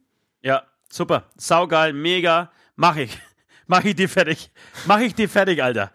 Ja, 0.41 0.63
super. 0.89 1.25
Saugeil, 1.37 1.93
mega. 1.93 2.51
Mach 2.77 2.97
ich. 2.97 3.19
Mach 3.67 3.83
ich 3.83 3.97
dir 3.97 4.09
fertig. 4.09 4.53
Mach 4.87 5.01
ich 5.01 5.15
dir 5.15 5.29
fertig, 5.29 5.63
Alter. 5.63 5.91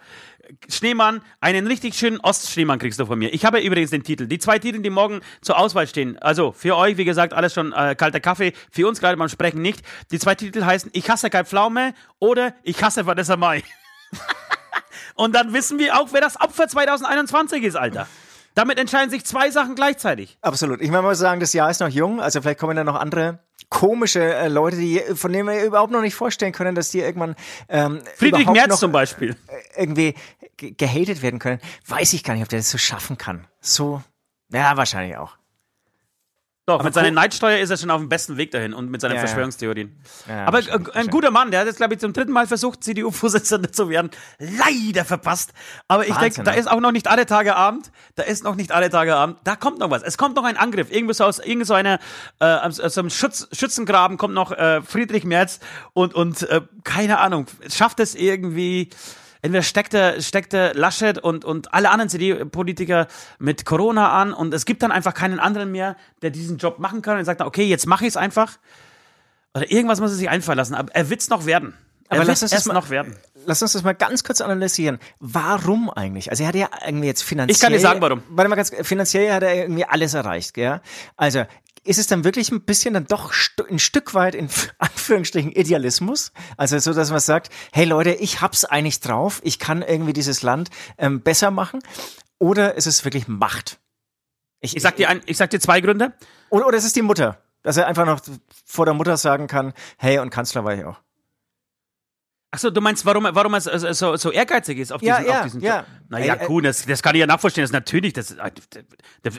Schneemann, 0.67 1.22
einen 1.39 1.65
richtig 1.65 1.96
schönen 1.96 2.20
Ostschneemann 2.20 2.79
kriegst 2.79 3.00
du 3.00 3.05
von 3.05 3.17
mir. 3.17 3.34
Ich 3.34 3.46
habe 3.46 3.62
übrigens 3.62 3.91
den 3.91 4.03
Titel. 4.03 4.27
Die 4.27 4.39
zwei 4.39 4.60
Titel, 4.60 4.81
die 4.81 4.89
morgen 4.89 5.22
zur 5.41 5.58
Auswahl 5.58 5.88
stehen. 5.88 6.20
Also 6.20 6.51
für 6.51 6.75
euch, 6.75 6.98
wie 6.98 7.05
gesagt, 7.05 7.31
alles 7.34 7.53
schon 7.53 7.72
äh, 7.72 7.96
kalter 7.96 8.20
Kaffee. 8.20 8.51
Für 8.70 8.86
uns 8.88 9.00
gerade 9.00 9.15
beim 9.15 9.29
Sprechen 9.29 9.62
nicht. 9.62 9.81
Die 10.12 10.20
zwei 10.20 10.36
Titel 10.36 10.65
heißen 10.65 10.89
Ich 10.93 11.10
hasse 11.10 11.29
Kai 11.29 11.46
Pflaume 11.46 11.93
oder 12.20 12.53
Ich 12.63 12.84
hasse 12.84 13.05
Vanessa 13.05 13.38
Mai. 13.38 13.63
Und 15.15 15.34
dann 15.34 15.53
wissen 15.53 15.79
wir 15.79 15.98
auch, 15.98 16.10
wer 16.12 16.20
das 16.22 16.39
Opfer 16.39 16.67
2021 16.67 17.63
ist, 17.63 17.75
Alter. 17.75 18.08
Damit 18.53 18.77
entscheiden 18.79 19.10
sich 19.10 19.25
zwei 19.25 19.50
Sachen 19.50 19.75
gleichzeitig. 19.75 20.38
Absolut. 20.41 20.81
Ich 20.81 20.89
meine, 20.89 21.03
mal 21.03 21.15
sagen, 21.15 21.39
das 21.39 21.53
Jahr 21.53 21.70
ist 21.72 21.79
noch 21.79 21.88
jung, 21.89 22.20
also 22.22 22.41
vielleicht 22.41 22.60
kommen 22.60 22.75
da 22.75 22.84
noch 22.84 22.96
andere 22.96 23.39
komische 23.70 24.22
äh, 24.22 24.48
Leute, 24.50 24.75
die 24.77 25.00
von 25.15 25.31
denen 25.31 25.48
wir 25.48 25.63
überhaupt 25.63 25.91
noch 25.91 26.01
nicht 26.01 26.15
vorstellen 26.15 26.51
können, 26.51 26.75
dass 26.75 26.89
die 26.89 27.00
irgendwann 27.00 27.36
ähm, 27.70 28.01
Friedrich 28.17 28.48
Merz 28.50 28.67
noch 28.67 28.77
zum 28.79 28.91
Beispiel. 28.91 29.38
irgendwie 29.77 30.13
ge- 30.58 30.72
gehatet 30.72 31.22
werden 31.22 31.39
können. 31.39 31.62
Weiß 31.88 32.12
ich 32.13 32.24
gar 32.24 32.34
nicht, 32.34 32.43
ob 32.43 32.50
der 32.50 32.60
das 32.60 32.70
so 32.70 32.77
schaffen 32.77 33.17
kann. 33.17 33.48
So, 33.62 34.01
ja, 34.51 34.75
wahrscheinlich 34.75 35.15
auch. 35.17 35.38
Doch, 36.68 36.84
mit 36.84 36.88
cool. 36.88 36.94
seiner 36.94 37.12
Neidsteuer 37.12 37.58
ist 37.58 37.72
er 37.72 37.77
schon 37.77 37.89
auf 37.89 38.00
dem 38.00 38.08
besten 38.08 38.38
Weg 38.38 38.51
dahin 38.51 38.74
und 38.74 38.91
mit 38.91 39.01
seinen 39.01 39.15
Ja. 39.15 39.20
Verschwörungstheorien. 39.22 40.00
Ja, 40.27 40.46
Aber 40.46 40.60
äh, 40.60 40.80
ein 40.94 41.08
guter 41.08 41.32
Mann, 41.32 41.50
der 41.50 41.62
hat 41.62 41.68
jetzt, 41.68 41.77
glaube 41.77 41.96
ich, 41.96 42.00
zum 42.00 42.13
dritten 42.13 42.32
Mal 42.32 42.46
versucht, 42.46 42.84
CDU-Vorsitzender 42.84 43.72
zu 43.72 43.89
werden. 43.89 44.12
Leider 44.38 45.03
verpasst. 45.03 45.53
Aber 45.88 46.08
ich 46.08 46.15
denke, 46.15 46.44
da 46.44 46.51
ne? 46.51 46.60
ist 46.60 46.70
auch 46.70 46.80
noch 46.80 46.91
nicht 46.91 47.08
alle 47.08 47.25
Tage 47.25 47.56
Abend. 47.56 47.91
Da 48.13 48.24
ist 48.24 48.44
noch 48.44 48.56
nicht 48.56 48.72
alle 48.72 48.91
Tage 48.91 49.15
Abend. 49.15 49.38
Da 49.44 49.56
kommt 49.56 49.80
noch 49.80 49.89
was. 49.89 50.03
Es 50.03 50.20
kommt 50.20 50.36
noch 50.36 50.44
ein 50.44 50.56
Angriff. 50.56 50.91
Irgendwo 50.91 51.13
so 51.13 51.24
aus 51.24 51.39
irgend 51.39 51.65
so 51.65 51.74
einer, 51.74 52.00
äh, 52.39 52.46
aus, 52.46 52.80
aus 52.80 52.96
einem 52.96 53.10
Schutz, 53.10 53.48
Schützengraben 53.51 54.18
kommt 54.18 54.36
noch 54.36 54.51
äh, 54.51 54.84
Friedrich 54.84 55.24
Merz 55.24 55.60
und, 55.94 56.13
und 56.13 56.44
äh, 56.44 56.62
keine 56.84 57.20
Ahnung, 57.20 57.48
schafft 57.70 58.00
es 58.00 58.13
irgendwie. 58.13 58.89
Entweder 59.41 59.63
steckt 59.63 59.93
er, 59.93 60.21
steckt 60.21 60.53
er 60.53 60.75
Laschet 60.75 61.17
und, 61.17 61.45
und 61.45 61.74
alle 61.74 61.89
anderen 61.89 62.10
CDU-Politiker 62.10 63.07
mit 63.39 63.65
Corona 63.65 64.12
an 64.12 64.33
und 64.33 64.53
es 64.53 64.65
gibt 64.65 64.83
dann 64.83 64.91
einfach 64.91 65.15
keinen 65.15 65.39
anderen 65.39 65.71
mehr, 65.71 65.95
der 66.21 66.29
diesen 66.29 66.57
Job 66.57 66.77
machen 66.77 67.01
kann 67.01 67.17
und 67.17 67.25
sagt, 67.25 67.41
okay, 67.41 67.63
jetzt 67.63 67.88
mache 67.88 68.05
ich 68.05 68.10
es 68.10 68.17
einfach. 68.17 68.60
Oder 69.55 69.71
irgendwas 69.71 70.00
muss 70.00 70.12
er 70.12 70.17
sich 70.17 70.29
einfallen 70.29 70.57
lassen. 70.57 70.75
Aber 70.75 70.93
er 70.93 71.10
wird's 71.10 71.29
noch 71.29 71.45
werden. 71.45 71.74
Er 72.12 72.18
Aber 72.18 72.25
lass 72.25 72.41
uns 72.41 72.51
das 72.51 72.65
mal- 72.65 72.74
noch 72.74 72.89
werden. 72.89 73.15
Lass 73.46 73.62
uns 73.62 73.72
das 73.74 73.84
mal 73.84 73.94
ganz 73.96 74.24
kurz 74.24 74.41
analysieren. 74.41 75.00
Warum 75.20 75.89
eigentlich? 75.89 76.30
Also 76.30 76.44
er 76.44 76.50
hat 76.50 76.56
ja 76.56 76.70
irgendwie 76.86 77.08
jetzt 77.08 77.24
finanziell. 77.24 77.56
Ich 77.56 77.62
kann 77.62 77.72
dir 77.74 77.80
sagen, 77.80 78.01
warum. 78.01 78.22
Warte 78.30 78.50
mal 78.50 78.56
ganz, 78.58 78.72
finanziell 78.84 79.32
hat 79.34 79.41
er 79.44 79.56
irgendwie 79.56 79.86
alles 79.86 80.13
erreicht, 80.13 80.53
gell? 80.53 80.82
Also 81.15 81.46
ist 81.84 81.98
es 81.98 82.06
dann 82.08 82.24
wirklich 82.25 82.51
ein 82.51 82.62
bisschen 82.63 82.94
dann 82.94 83.06
doch 83.08 83.32
ein 83.70 83.80
Stück 83.80 84.13
weit 84.13 84.36
in 84.36 84.50
Anführungsstrichen 84.77 85.51
Idealismus? 85.53 86.34
Also 86.58 86.77
so, 86.80 86.94
dass 86.94 87.10
man 87.10 87.22
sagt, 87.22 87.50
hey 87.72 87.86
Leute, 87.86 88.12
ich 88.12 88.41
hab's 88.41 88.65
eigentlich 88.65 89.00
drauf, 89.00 89.39
ich 89.44 89.58
kann 89.58 89.82
irgendwie 89.82 90.13
dieses 90.13 90.44
Land 90.44 90.70
ähm, 90.98 91.22
besser 91.22 91.50
machen. 91.50 91.80
Oder 92.38 92.75
ist 92.75 92.88
es 92.88 93.06
wirklich 93.06 93.27
Macht? 93.30 93.80
Ich 94.60 94.75
sag 94.80 94.98
dir, 94.98 95.10
ein, 95.10 95.22
ich 95.25 95.38
sag 95.38 95.50
dir 95.50 95.60
zwei 95.60 95.80
Gründe. 95.82 96.13
Oder, 96.50 96.68
oder 96.68 96.77
ist 96.77 96.84
es 96.84 96.94
die 96.94 97.01
Mutter? 97.01 97.41
Dass 97.63 97.77
er 97.77 97.88
einfach 97.88 98.06
noch 98.06 98.20
vor 98.65 98.86
der 98.86 98.94
Mutter 98.94 99.15
sagen 99.18 99.48
kann, 99.48 99.74
hey, 99.98 100.20
und 100.20 100.30
Kanzler 100.30 100.63
war 100.65 100.75
ich 100.75 100.84
auch. 100.84 101.00
Achso, 102.53 102.70
du 102.70 102.81
meinst, 102.81 103.05
warum, 103.05 103.25
warum 103.31 103.53
er 103.53 103.62
so, 103.62 103.93
so, 103.93 104.17
so 104.17 104.29
ehrgeizig 104.29 104.77
ist 104.77 104.91
auf 104.91 105.01
Ja, 105.01 105.20
diesen, 105.20 105.29
ja, 105.31 105.38
auf 105.39 105.43
diesen 105.46 105.62
ja. 105.62 105.77
Job? 105.77 105.86
Naja, 106.10 106.38
cool, 106.50 106.62
das, 106.63 106.86
das 106.86 107.01
kann 107.01 107.15
ich 107.15 107.22
ja 107.22 107.25
nachvollziehen. 107.27 107.62
Das 107.63 107.70
ist 107.70 107.74
natürlich, 107.74 108.12
das, 108.12 108.31
äh, 108.31 108.51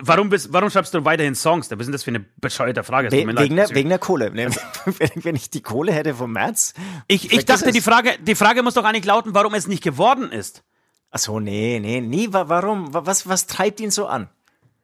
warum, 0.01 0.31
bist, 0.31 0.51
warum 0.51 0.71
schreibst 0.71 0.95
du 0.95 1.05
weiterhin 1.05 1.35
Songs? 1.35 1.71
Was 1.71 1.79
ist 1.79 1.87
denn 1.87 1.93
das 1.93 2.05
für 2.05 2.11
eine 2.11 2.21
bescheuerte 2.41 2.83
Frage? 2.85 3.13
We 3.13 3.27
mir 3.27 3.33
leid. 3.33 3.45
wegen, 3.45 3.57
der, 3.57 3.69
wegen 3.75 3.89
der 3.91 3.99
Kohle. 3.99 4.33
Wenn, 4.35 5.37
ich 5.37 5.51
die 5.51 5.61
Kohle 5.61 5.93
hätte 5.93 6.15
vom 6.15 6.33
März. 6.33 6.73
ich, 7.07 7.31
ich 7.33 7.45
dachte, 7.45 7.71
die 7.71 7.83
Frage, 7.83 8.13
die 8.19 8.35
Frage 8.35 8.63
muss 8.63 8.73
doch 8.75 8.85
eigentlich 8.85 9.05
lauten, 9.05 9.35
warum 9.35 9.53
es 9.53 9.67
nicht 9.69 9.83
geworden 9.85 10.33
ist. 10.33 10.63
Ach 11.11 11.19
so, 11.19 11.39
nee, 11.39 11.81
nee, 11.81 12.01
nie. 12.01 12.33
wa- 12.33 12.49
Warum? 12.49 12.95
Wa- 12.95 13.05
Was, 13.05 13.29
was 13.29 13.47
treibt 13.47 13.81
ihn 13.81 13.91
so 13.91 14.07
an? 14.07 14.31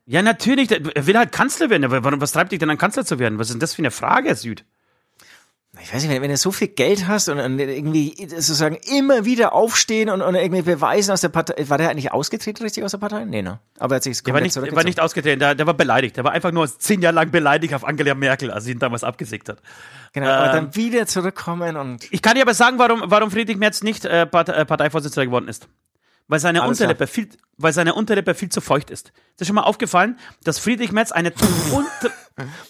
Ja, 0.05 0.21
natürlich, 0.21 0.71
er 0.71 1.07
will 1.07 1.17
halt 1.17 1.33
Kanzler 1.33 1.71
werden. 1.71 1.85
Aber 1.85 2.05
warum, 2.05 2.21
was 2.21 2.33
treibt 2.33 2.53
dich 2.53 2.59
denn 2.59 2.69
an, 2.69 2.77
Kanzler 2.77 3.07
zu 3.07 3.19
werden? 3.19 3.39
Was 3.39 3.47
ist 3.49 3.55
denn 3.55 3.61
das 3.61 3.73
für 3.75 3.81
eine 3.81 3.91
Frage, 3.91 4.35
Süd? 4.35 4.67
Ich 5.83 5.95
weiß 5.95 6.03
nicht, 6.03 6.13
wenn, 6.13 6.23
wenn 6.23 6.31
du 6.31 6.37
so 6.37 6.51
viel 6.51 6.69
Geld 6.69 7.07
hast 7.07 7.29
und, 7.29 7.39
und 7.39 7.59
irgendwie 7.59 8.15
sozusagen 8.29 8.77
immer 8.97 9.25
wieder 9.25 9.53
aufstehen 9.53 10.11
und, 10.11 10.23
und 10.23 10.35
irgendwie 10.35 10.63
beweisen 10.63 11.13
aus 11.13 11.21
der 11.21 11.29
Partei. 11.29 11.69
War 11.69 11.79
der 11.79 11.91
eigentlich 11.91 12.13
ausgetreten 12.13 12.63
richtig 12.63 12.85
aus 12.85 12.91
der 12.91 12.99
Partei? 12.99 13.25
Nee, 13.25 13.43
ne? 13.43 13.61
Aber 13.79 13.95
er 13.95 13.97
hat 13.97 14.03
sich 14.03 14.23
Der 14.23 14.35
war 14.35 14.41
nicht, 14.41 14.57
der 14.57 14.75
war 14.75 14.85
nicht 14.85 15.01
ausgetreten, 15.01 15.39
der, 15.39 15.55
der 15.55 15.67
war 15.67 15.75
beleidigt. 15.75 16.17
Der 16.17 16.25
war 16.25 16.33
einfach 16.33 16.53
nur 16.53 16.67
zehn 16.67 17.01
Jahre 17.01 17.15
lang 17.15 17.31
beleidigt 17.31 17.75
auf 17.75 17.85
Angela 17.85 18.15
Merkel, 18.15 18.51
als 18.51 18.65
sie 18.65 18.73
ihn 18.73 18.79
damals 18.79 19.05
abgesägt 19.05 19.49
hat. 19.49 19.61
Genau, 20.13 20.29
aber 20.29 20.47
ähm, 20.47 20.53
dann 20.53 20.77
wieder 20.77 21.07
zurückkommen 21.07 21.77
und. 21.77 22.13
Ich 22.13 22.23
kann 22.23 22.35
dir 22.35 22.43
aber 22.43 22.55
sagen, 22.55 22.79
warum, 22.79 23.03
warum 23.07 23.31
Friedrich 23.31 23.57
Merz 23.57 23.83
nicht 23.83 24.05
äh, 24.05 24.23
äh, 24.23 24.27
Parteivorsitzender 24.27 25.27
geworden 25.27 25.49
ist. 25.49 25.69
Weil 26.29 26.41
seine, 26.41 26.63
Alles 26.63 26.79
Unterlippe 26.79 27.07
viel, 27.07 27.31
weil 27.57 27.73
seine 27.73 27.95
Unterlippe 27.95 28.35
viel 28.35 28.51
zu 28.51 28.61
feucht 28.61 28.91
ist. 28.91 29.13
Ist 29.31 29.41
dir 29.41 29.45
schon 29.47 29.55
mal 29.55 29.63
aufgefallen, 29.63 30.19
dass 30.45 30.59
Friedrich 30.59 30.93
Merz 30.93 31.11
eine, 31.11 31.33
ultra, 31.73 32.15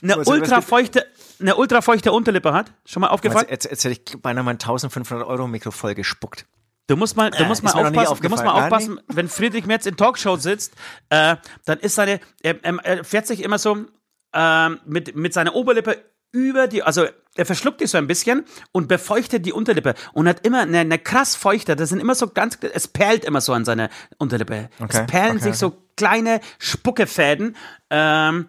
eine, 0.00 0.18
ultrafeuchte, 0.18 1.04
eine 1.40 1.57
ultrafeuchte 1.57 2.12
Unterlippe 2.12 2.53
hat? 2.53 2.72
Schon 2.85 3.01
mal 3.01 3.09
aufgefallen? 3.09 3.46
Jetzt, 3.48 3.64
jetzt, 3.64 3.85
jetzt 3.85 3.96
hätte 3.96 4.14
ich 4.14 4.22
beinahe 4.22 4.44
mein 4.44 4.57
1500 4.57 5.27
Euro 5.27 5.46
Mikro 5.46 5.70
voll 5.70 5.94
gespuckt. 5.94 6.46
Du 6.88 6.96
musst 6.96 7.16
mal, 7.16 7.31
du 7.31 7.44
Äh, 7.44 7.46
musst 7.46 7.62
mal 7.62 7.70
noch 7.74 7.90
nie 7.90 7.98
aufpassen, 7.98 8.22
du 8.22 8.29
musst 8.31 8.44
mal 8.44 8.62
aufpassen, 8.64 9.01
wenn 9.09 9.29
Friedrich 9.29 9.66
Merz 9.66 9.85
in 9.85 9.96
Talkshow 9.96 10.37
sitzt, 10.37 10.74
äh, 11.11 11.37
dann 11.66 11.79
ist 11.81 11.96
seine, 11.96 12.18
er, 12.42 12.64
er, 12.64 13.05
fährt 13.05 13.27
sich 13.27 13.42
immer 13.42 13.59
so 13.59 13.85
ähm, 14.33 14.81
mit, 14.87 15.14
mit 15.14 15.35
seiner 15.35 15.55
Oberlippe 15.55 16.03
über 16.33 16.66
die, 16.66 16.83
also 16.83 17.07
er 17.37 17.46
verschluckt 17.46 17.81
die 17.81 17.87
so 17.87 17.98
ein 17.98 18.07
bisschen 18.07 18.44
und 18.72 18.88
befeuchtet 18.88 19.44
die 19.44 19.53
Unterlippe 19.53 19.94
und 20.14 20.29
hat 20.29 20.46
immer 20.46 20.61
eine, 20.61 20.79
eine 20.79 20.98
krass 20.98 21.37
feuchte, 21.37 21.77
das 21.77 21.90
sind 21.90 22.01
immer 22.01 22.14
so 22.14 22.29
ganz, 22.29 22.59
es 22.61 22.88
perlt 22.88 23.24
immer 23.24 23.42
so 23.42 23.53
an 23.53 23.66
seiner 23.66 23.90
Unterlippe. 24.16 24.70
Okay, 24.81 24.98
es 25.01 25.07
perlen 25.07 25.37
okay, 25.37 25.53
sich 25.53 25.62
okay. 25.62 25.77
so 25.77 25.83
kleine 25.96 26.40
Spuckefäden. 26.59 27.55
Ähm, 27.90 28.48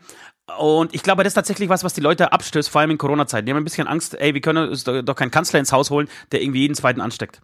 und 0.57 0.93
ich 0.93 1.03
glaube, 1.03 1.23
das 1.23 1.31
ist 1.31 1.35
tatsächlich 1.35 1.69
was, 1.69 1.83
was 1.83 1.93
die 1.93 2.01
Leute 2.01 2.31
abstößt, 2.31 2.69
vor 2.69 2.81
allem 2.81 2.91
in 2.91 2.97
Corona-Zeiten. 2.97 3.45
Die 3.45 3.51
haben 3.51 3.57
ein 3.57 3.63
bisschen 3.63 3.87
Angst, 3.87 4.15
ey, 4.19 4.33
wir 4.33 4.41
können 4.41 4.77
doch 5.05 5.15
keinen 5.15 5.31
Kanzler 5.31 5.59
ins 5.59 5.71
Haus 5.71 5.89
holen, 5.89 6.07
der 6.31 6.41
irgendwie 6.41 6.61
jeden 6.61 6.75
zweiten 6.75 7.01
ansteckt. 7.01 7.41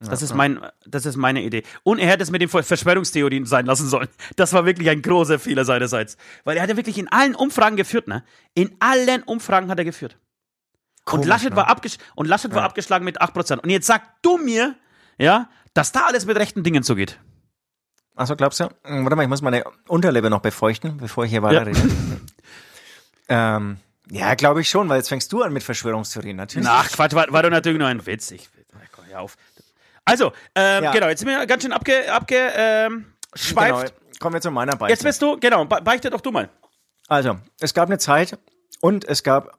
Das 0.00 0.22
ist 0.22 0.34
mein, 0.34 0.60
das 0.86 1.06
ist 1.06 1.16
meine 1.16 1.42
Idee. 1.42 1.62
Und 1.82 1.98
er 1.98 2.08
hätte 2.08 2.22
es 2.22 2.30
mit 2.30 2.42
den 2.42 2.48
Verschwörungstheorien 2.48 3.46
sein 3.46 3.66
lassen 3.66 3.88
sollen. 3.88 4.08
Das 4.36 4.52
war 4.52 4.66
wirklich 4.66 4.90
ein 4.90 5.02
großer 5.02 5.38
Fehler 5.38 5.64
seinerseits. 5.64 6.16
Weil 6.44 6.56
er 6.56 6.62
hat 6.62 6.68
ja 6.68 6.76
wirklich 6.76 6.98
in 6.98 7.08
allen 7.08 7.34
Umfragen 7.34 7.76
geführt, 7.76 8.08
ne? 8.08 8.22
In 8.54 8.76
allen 8.80 9.22
Umfragen 9.22 9.70
hat 9.70 9.78
er 9.78 9.84
geführt. 9.84 10.18
und 11.06 11.10
Komisch, 11.10 11.28
Laschet, 11.28 11.50
ne? 11.50 11.56
war, 11.56 11.68
abgesch 11.68 11.96
und 12.16 12.26
Laschet 12.26 12.54
war 12.54 12.64
abgeschlagen 12.64 13.04
mit 13.04 13.22
8%. 13.22 13.60
Und 13.60 13.70
jetzt 13.70 13.86
sag 13.86 14.02
du 14.22 14.36
mir, 14.36 14.74
ja, 15.16 15.48
dass 15.72 15.92
da 15.92 16.06
alles 16.06 16.26
mit 16.26 16.36
rechten 16.36 16.62
Dingen 16.62 16.82
zugeht. 16.82 17.18
Achso, 18.16 18.36
glaubst 18.36 18.60
du? 18.60 18.68
Warte 18.82 19.16
mal, 19.16 19.22
ich 19.22 19.28
muss 19.28 19.42
meine 19.42 19.64
Unterlippe 19.88 20.30
noch 20.30 20.40
befeuchten, 20.40 20.98
bevor 20.98 21.24
ich 21.24 21.30
hier 21.30 21.42
weiter 21.42 21.66
rede. 21.66 21.80
ähm, 23.28 23.78
ja, 24.10 24.34
glaube 24.34 24.60
ich 24.60 24.68
schon, 24.68 24.88
weil 24.88 24.98
jetzt 24.98 25.08
fängst 25.08 25.32
du 25.32 25.42
an 25.42 25.52
mit 25.52 25.62
Verschwörungstheorien, 25.62 26.36
natürlich. 26.36 26.68
Ach, 26.70 26.90
Quatsch, 26.90 27.14
war, 27.14 27.26
war 27.32 27.42
doch 27.42 27.50
natürlich 27.50 27.78
nur 27.78 27.88
ein 27.88 28.04
Witz. 28.06 28.30
Ich, 28.30 28.48
komm, 28.92 29.04
hör 29.06 29.20
auf. 29.20 29.36
Also, 30.04 30.32
ähm, 30.54 30.84
Ja. 30.84 30.92
genau, 30.92 31.08
jetzt 31.08 31.20
sind 31.20 31.28
wir 31.28 31.46
ganz 31.46 31.62
schön 31.62 31.72
abge, 31.72 32.12
abge 32.12 32.36
ähm, 32.54 33.06
genau. 33.48 33.82
Kommen 34.20 34.34
wir 34.34 34.40
zu 34.40 34.50
meiner 34.50 34.76
Beichte. 34.76 34.92
Jetzt 34.92 35.02
bist 35.02 35.22
du, 35.22 35.38
genau, 35.38 35.64
be- 35.64 35.80
beichte 35.82 36.10
doch 36.10 36.20
du 36.20 36.30
mal. 36.30 36.48
Also, 37.08 37.38
es 37.60 37.72
gab 37.74 37.88
eine 37.88 37.98
Zeit 37.98 38.38
und 38.80 39.04
es 39.06 39.22
gab 39.22 39.56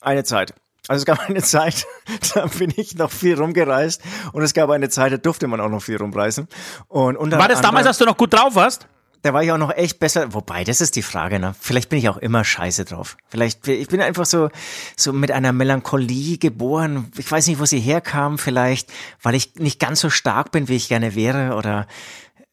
eine 0.00 0.24
Zeit. 0.24 0.54
Also 0.88 1.00
es 1.02 1.06
gab 1.06 1.20
eine 1.28 1.42
Zeit, 1.42 1.86
da 2.34 2.46
bin 2.46 2.72
ich 2.76 2.96
noch 2.96 3.10
viel 3.12 3.38
rumgereist 3.38 4.02
und 4.32 4.42
es 4.42 4.52
gab 4.54 4.70
eine 4.70 4.88
Zeit, 4.88 5.12
da 5.12 5.16
durfte 5.18 5.46
man 5.46 5.60
auch 5.60 5.68
noch 5.68 5.82
viel 5.82 5.96
rumreisen. 5.98 6.48
Und 6.88 7.16
unter 7.16 7.38
War 7.38 7.48
das 7.48 7.60
damals, 7.60 7.86
als 7.86 7.98
du 7.98 8.04
noch 8.06 8.16
gut 8.16 8.32
drauf 8.32 8.54
warst? 8.54 8.88
Da 9.22 9.32
war 9.32 9.42
ich 9.42 9.52
auch 9.52 9.58
noch 9.58 9.74
echt 9.74 9.98
besser. 10.00 10.34
Wobei, 10.34 10.64
das 10.64 10.80
ist 10.80 10.96
die 10.96 11.02
Frage, 11.02 11.38
ne? 11.38 11.54
Vielleicht 11.58 11.88
bin 11.88 11.98
ich 11.98 12.08
auch 12.08 12.16
immer 12.16 12.44
scheiße 12.44 12.84
drauf. 12.84 13.16
Vielleicht, 13.28 13.66
ich 13.68 13.88
bin 13.88 14.00
einfach 14.00 14.26
so, 14.26 14.50
so 14.96 15.12
mit 15.12 15.30
einer 15.30 15.52
Melancholie 15.52 16.38
geboren. 16.38 17.10
Ich 17.16 17.30
weiß 17.30 17.46
nicht, 17.46 17.60
wo 17.60 17.64
sie 17.64 17.80
herkam. 17.80 18.38
Vielleicht, 18.38 18.92
weil 19.22 19.34
ich 19.34 19.54
nicht 19.56 19.78
ganz 19.78 20.00
so 20.00 20.10
stark 20.10 20.50
bin, 20.50 20.68
wie 20.68 20.76
ich 20.76 20.88
gerne 20.88 21.14
wäre 21.14 21.54
oder 21.54 21.86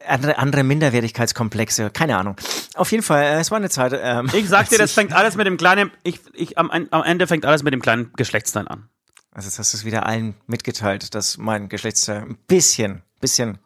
andere, 0.08 0.38
andere 0.38 0.64
Minderwertigkeitskomplexe. 0.64 1.90
Keine 1.90 2.18
Ahnung. 2.18 2.36
Auf 2.76 2.92
jeden 2.92 3.04
Fall, 3.04 3.24
äh, 3.24 3.40
es 3.40 3.52
war 3.52 3.58
eine 3.58 3.70
Zeit. 3.70 3.94
Ähm, 4.02 4.30
Ich 4.34 4.48
sag 4.48 4.70
dir, 4.70 4.78
das 4.78 4.92
fängt 4.92 5.14
alles 5.14 5.36
mit 5.36 5.48
dem 5.48 5.58
kleinen, 5.58 5.92
ich, 6.04 6.22
ich, 6.34 6.58
am, 6.58 6.70
am 6.70 7.04
Ende 7.04 7.28
fängt 7.28 7.46
alles 7.46 7.64
mit 7.64 7.74
dem 7.74 7.82
kleinen 7.82 8.12
Geschlechtsteil 8.16 8.68
an. 8.68 8.90
Also 9.32 9.48
jetzt 9.48 9.60
hast 9.60 9.74
du 9.74 9.78
es 9.78 9.86
wieder 9.86 10.06
allen 10.06 10.36
mitgeteilt, 10.48 11.14
dass 11.16 11.38
mein 11.38 11.70
Geschlechtsteil 11.70 12.22
ein 12.22 12.38
bisschen, 12.48 13.04
bisschen 13.20 13.60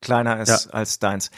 kleiner 0.00 0.40
ist 0.40 0.66
ja. 0.66 0.72
als 0.72 0.98
deins. 0.98 1.30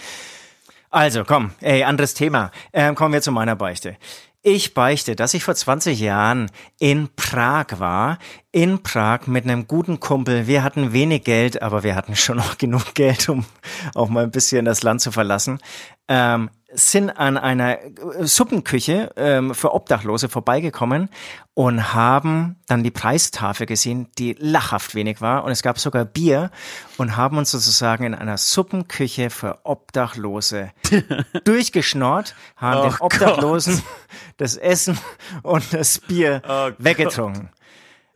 Also 0.93 1.25
komm, 1.25 1.53
ey, 1.63 1.85
anderes 1.85 2.13
Thema. 2.13 2.51
Ähm, 2.75 2.95
kommen 2.95 3.15
wir 3.15 3.23
zu 3.23 3.33
meiner 3.33 3.57
Beichte. 3.57 3.97
Ich 4.43 4.75
beichte, 4.75 5.17
dass 5.17 5.33
ich 5.33 5.43
vor 5.43 5.55
20 5.55 5.99
Jahren 5.99 6.51
in 6.79 7.09
Prag 7.17 7.79
war. 7.79 8.19
In 8.51 8.83
Prag 8.83 9.27
mit 9.27 9.45
einem 9.45 9.67
guten 9.67 10.01
Kumpel. 10.01 10.47
Wir 10.47 10.63
hatten 10.63 10.93
wenig 10.93 11.25
Geld, 11.25 11.63
aber 11.63 11.83
wir 11.83 11.95
hatten 11.97 12.15
schon 12.15 12.37
noch 12.39 12.59
genug 12.59 12.93
Geld, 12.93 13.31
um 13.31 13.47
auch 13.95 14.11
mal 14.11 14.25
ein 14.25 14.31
bisschen 14.31 14.67
das 14.67 14.83
Land 14.83 15.01
zu 15.01 15.13
verlassen. 15.13 15.61
Ähm, 16.09 16.51
sind 16.75 17.11
an 17.11 17.37
einer 17.37 17.79
Suppenküche 18.21 19.11
ähm, 19.17 19.55
für 19.55 19.75
Obdachlose 19.75 20.29
vorbeigekommen 20.29 21.09
und 21.55 21.93
haben 21.95 22.57
dann 22.67 22.83
die 22.83 22.91
Preistafel 22.91 23.67
gesehen, 23.67 24.09
die 24.19 24.35
lachhaft 24.39 24.95
wenig 24.95 25.21
war. 25.21 25.45
Und 25.45 25.53
es 25.53 25.63
gab 25.63 25.79
sogar 25.79 26.05
Bier 26.05 26.51
und 26.97 27.17
haben 27.17 27.37
uns 27.39 27.51
sozusagen 27.51 28.05
in 28.05 28.15
einer 28.15 28.39
Suppenküche 28.39 29.31
für 29.31 29.59
Obdachlose 29.65 30.71
durchgeschnort, 31.45 32.35
haben 32.57 32.81
oh 32.81 32.91
den 32.91 33.01
Obdachlosen 33.01 33.77
Gott. 33.77 33.85
das 34.39 34.57
Essen 34.57 34.99
und 35.43 35.73
das 35.73 35.99
Bier 35.99 36.43
oh 36.49 36.71
weggetrunken. 36.79 37.49
Gott. 37.51 37.63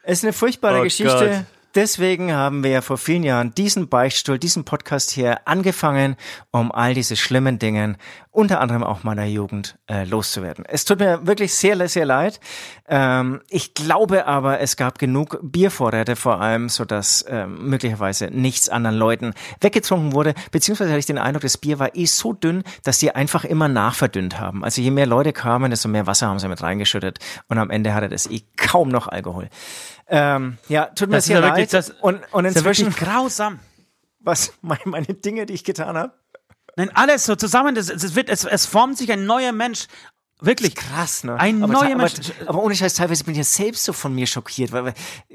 Es 0.03 0.19
ist 0.19 0.25
eine 0.25 0.33
furchtbare 0.33 0.81
oh 0.81 0.83
Geschichte. 0.83 1.45
Gott. 1.47 1.56
Deswegen 1.77 2.33
haben 2.33 2.65
wir 2.65 2.71
ja 2.71 2.81
vor 2.81 2.97
vielen 2.97 3.23
Jahren 3.23 3.55
diesen 3.55 3.91
Beichtstuhl, 3.91 4.39
diesen 4.39 4.65
Podcast 4.65 5.11
hier 5.11 5.47
angefangen, 5.47 6.17
um 6.51 6.73
all 6.73 6.95
diese 6.95 7.17
schlimmen 7.17 7.59
Dingen, 7.59 7.99
unter 8.31 8.63
anderem 8.63 8.83
auch 8.83 9.05
meiner 9.05 9.27
Jugend, 9.27 9.79
äh, 9.87 10.05
loszuwerden. 10.05 10.65
Es 10.67 10.87
tut 10.87 11.01
mir 11.01 11.27
wirklich 11.27 11.55
sehr, 11.55 11.87
sehr 11.89 12.07
leid. 12.07 12.41
Ähm, 12.89 13.43
ich 13.51 13.75
glaube 13.75 14.27
aber, 14.27 14.61
es 14.61 14.79
gab 14.79 14.99
genug 14.99 15.39
Biervorräte 15.43 16.17
vor 16.17 16.41
allem, 16.41 16.71
so 16.71 16.87
dass 16.87 17.27
ähm, 17.29 17.69
möglicherweise 17.69 18.27
nichts 18.27 18.71
anderen 18.71 18.97
Leuten 18.97 19.35
weggetrunken 19.61 20.15
wurde. 20.15 20.33
Beziehungsweise 20.51 20.91
hatte 20.91 21.01
ich 21.01 21.07
den 21.07 21.19
Eindruck, 21.19 21.43
das 21.43 21.59
Bier 21.59 21.79
war 21.79 21.95
eh 21.95 22.07
so 22.07 22.33
dünn, 22.33 22.65
dass 22.85 22.99
die 22.99 23.15
einfach 23.15 23.45
immer 23.45 23.69
nachverdünnt 23.69 24.41
haben. 24.41 24.65
Also 24.65 24.81
je 24.81 24.91
mehr 24.91 25.07
Leute 25.07 25.35
kamen, 25.35 25.71
desto 25.71 25.89
mehr 25.89 26.07
Wasser 26.07 26.29
haben 26.29 26.39
sie 26.39 26.49
mit 26.49 26.63
reingeschüttet 26.63 27.19
und 27.49 27.59
am 27.59 27.69
Ende 27.69 27.93
hatte 27.93 28.09
das 28.09 28.31
eh 28.31 28.41
kaum 28.57 28.89
noch 28.89 29.09
Alkohol. 29.09 29.51
Ähm, 30.09 30.59
ja, 30.69 30.87
tut 30.87 31.09
mir 31.09 31.17
das 31.17 31.27
sehr 31.27 31.41
leid. 31.41 31.73
Das, 31.73 31.91
und, 31.91 32.21
und 32.33 32.45
inzwischen 32.45 32.89
ist 32.89 33.01
ja 33.01 33.07
grausam. 33.07 33.59
Was 34.21 34.53
meine, 34.61 34.83
meine 34.85 35.07
Dinge, 35.07 35.47
die 35.47 35.55
ich 35.55 35.65
getan 35.65 35.97
habe? 35.97 36.13
Nein, 36.77 36.91
alles 36.95 37.25
so 37.25 37.37
zusammen. 37.37 37.75
Das, 37.75 37.87
das 37.87 38.15
wird, 38.15 38.29
es, 38.29 38.45
es 38.45 38.67
formt 38.67 38.99
sich 38.99 39.11
ein 39.11 39.27
neuer 39.27 39.53
Mensch. 39.53 39.87
Wirklich 40.41 40.75
krass, 40.75 41.25
ne? 41.25 41.37
Ein 41.41 41.63
aber, 41.63 41.73
neuer 41.73 41.97
Mensch. 41.97 42.15
Aber, 42.41 42.51
aber, 42.51 42.63
ohne 42.63 42.75
Scheiß, 42.75 42.95
teilweise 42.95 43.25
bin 43.25 43.33
ich 43.33 43.39
ja 43.39 43.45
selbst 43.45 43.85
so 43.85 43.95
von 43.95 44.15
mir 44.15 44.27
schockiert, 44.27 44.71
weil, 44.71 44.93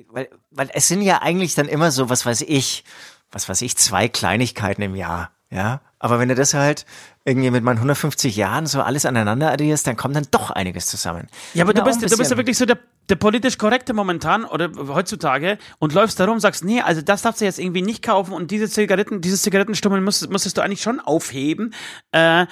weil, 0.09 0.29
weil 0.51 0.69
es 0.73 0.87
sind 0.87 1.01
ja 1.01 1.21
eigentlich 1.23 1.55
dann 1.55 1.67
immer 1.67 1.89
so, 1.89 2.09
was 2.09 2.25
weiß 2.25 2.41
ich, 2.41 2.83
was 3.31 3.49
weiß 3.49 3.61
ich, 3.61 3.77
zwei 3.77 4.07
Kleinigkeiten 4.07 4.81
im 4.81 4.95
Jahr, 4.95 5.31
ja. 5.49 5.81
Aber 5.99 6.19
wenn 6.19 6.29
du 6.29 6.35
das 6.35 6.55
halt 6.55 6.85
irgendwie 7.25 7.51
mit 7.51 7.63
meinen 7.63 7.77
150 7.77 8.35
Jahren 8.35 8.65
so 8.65 8.81
alles 8.81 9.05
aneinander 9.05 9.51
addierst, 9.51 9.85
dann 9.85 9.95
kommt 9.95 10.15
dann 10.15 10.25
doch 10.31 10.49
einiges 10.49 10.87
zusammen. 10.87 11.27
Ja, 11.53 11.63
aber 11.63 11.73
du 11.73 11.83
bist, 11.83 12.01
du 12.01 12.17
bist 12.17 12.31
ja 12.31 12.37
wirklich 12.37 12.57
so 12.57 12.65
der, 12.65 12.79
der 13.09 13.17
politisch 13.17 13.59
korrekte 13.59 13.93
momentan 13.93 14.43
oder 14.43 14.71
heutzutage 14.87 15.59
und 15.77 15.93
läufst 15.93 16.19
da 16.19 16.25
rum 16.25 16.35
und 16.35 16.39
sagst, 16.39 16.63
nee, 16.63 16.81
also 16.81 17.01
das 17.01 17.21
darfst 17.21 17.41
du 17.41 17.45
jetzt 17.45 17.59
irgendwie 17.59 17.83
nicht 17.83 18.01
kaufen 18.03 18.33
und 18.33 18.49
diese 18.49 18.67
Zigaretten, 18.67 19.21
dieses 19.21 19.43
Zigarettenstummel 19.43 20.01
musstest, 20.01 20.31
musstest 20.31 20.57
du 20.57 20.61
eigentlich 20.61 20.81
schon 20.81 20.99
aufheben. 20.99 21.75
Äh, 22.11 22.47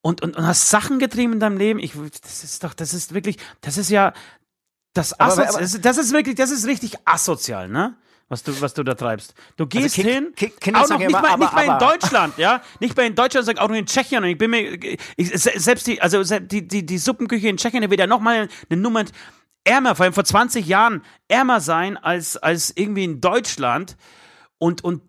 und, 0.00 0.20
und, 0.20 0.36
und 0.36 0.46
hast 0.46 0.68
Sachen 0.68 0.98
getrieben 0.98 1.32
in 1.32 1.40
deinem 1.40 1.56
Leben. 1.56 1.78
Ich, 1.78 1.92
das 2.22 2.44
ist 2.44 2.62
doch, 2.62 2.74
das 2.74 2.92
ist 2.92 3.14
wirklich, 3.14 3.38
das 3.60 3.78
ist 3.78 3.88
ja, 3.88 4.12
das, 4.94 5.18
aber, 5.18 5.48
aber, 5.48 5.60
das 5.60 5.96
ist 5.96 6.12
wirklich, 6.12 6.34
das 6.34 6.50
ist 6.50 6.66
richtig 6.66 6.96
asozial, 7.04 7.68
ne? 7.68 7.96
Was 8.32 8.42
du, 8.42 8.60
was 8.62 8.72
du 8.72 8.82
da 8.82 8.94
treibst. 8.94 9.34
Du 9.56 9.64
also 9.64 9.66
gehst 9.66 9.98
also 9.98 10.08
hin, 10.08 10.32
kind, 10.34 10.58
Kinder 10.58 10.80
auch 10.80 10.88
noch 10.88 10.98
nicht, 10.98 11.10
immer, 11.10 11.20
mal, 11.20 11.30
aber, 11.32 11.44
nicht 11.44 11.52
mal 11.52 11.66
in 11.66 11.78
Deutschland, 11.78 12.38
ja, 12.38 12.62
nicht 12.80 12.96
mal 12.96 13.04
in 13.04 13.14
Deutschland, 13.14 13.46
sag 13.46 13.58
auch 13.58 13.68
nur 13.68 13.76
in 13.76 13.84
Tschechien. 13.84 14.24
Und 14.24 14.30
ich 14.30 14.38
bin 14.38 14.50
mir, 14.50 14.78
ich, 15.16 15.30
selbst 15.38 15.86
die, 15.86 16.00
also 16.00 16.24
die, 16.38 16.66
die, 16.66 16.86
die 16.86 16.98
Suppenküche 16.98 17.48
in 17.48 17.58
Tschechien, 17.58 17.82
da 17.82 17.90
wird 17.90 18.00
ja 18.00 18.06
noch 18.06 18.20
mal 18.20 18.48
eine 18.70 18.80
Nummer 18.80 19.04
ärmer, 19.64 19.94
vor 19.94 20.04
allem 20.04 20.14
vor 20.14 20.24
20 20.24 20.66
Jahren 20.66 21.02
ärmer 21.28 21.60
sein 21.60 21.98
als, 21.98 22.38
als 22.38 22.72
irgendwie 22.74 23.04
in 23.04 23.20
Deutschland. 23.20 23.98
Und, 24.56 24.82
und 24.82 25.02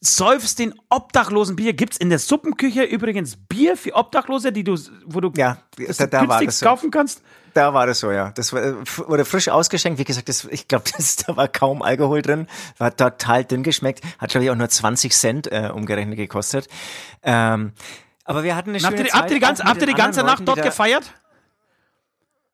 säufst 0.00 0.58
den 0.58 0.74
obdachlosen 0.88 1.56
Bier. 1.56 1.72
Gibt's 1.74 1.96
in 1.96 2.08
der 2.08 2.18
Suppenküche 2.18 2.84
übrigens 2.84 3.36
Bier 3.36 3.76
für 3.76 3.94
Obdachlose, 3.94 4.52
die 4.52 4.64
du, 4.64 4.78
wo 5.04 5.20
du 5.20 5.30
ja, 5.36 5.58
da, 5.98 6.06
da 6.06 6.28
war 6.28 6.44
das 6.44 6.58
so. 6.58 6.66
kaufen 6.66 6.90
kannst? 6.90 7.22
Da 7.52 7.74
war 7.74 7.86
das 7.86 8.00
so, 8.00 8.10
ja. 8.10 8.30
Das 8.30 8.52
wurde 8.52 9.24
frisch 9.24 9.48
ausgeschenkt. 9.48 9.98
Wie 9.98 10.04
gesagt, 10.04 10.28
das, 10.28 10.44
ich 10.44 10.68
glaube, 10.68 10.84
da 11.26 11.36
war 11.36 11.48
kaum 11.48 11.82
Alkohol 11.82 12.22
drin. 12.22 12.46
War 12.78 12.96
total 12.96 13.44
dünn 13.44 13.62
geschmeckt. 13.62 14.02
Hat, 14.18 14.30
glaube 14.30 14.44
ich, 14.44 14.50
auch 14.50 14.56
nur 14.56 14.68
20 14.68 15.12
Cent 15.12 15.52
äh, 15.52 15.70
umgerechnet 15.72 16.16
gekostet. 16.16 16.68
Ähm, 17.22 17.72
aber 18.24 18.44
wir 18.44 18.56
hatten 18.56 18.70
eine 18.70 18.80
schöne 18.80 18.92
habt 18.92 19.00
ihr, 19.00 19.06
Zeit. 19.06 19.20
Habt 19.20 19.30
ihr 19.30 19.34
die 19.34 19.40
ganze, 19.40 19.64
habt 19.64 19.80
ihr 19.80 19.86
die 19.86 19.94
ganze 19.94 20.22
Nacht 20.22 20.46
dort 20.46 20.62
gefeiert? 20.62 21.12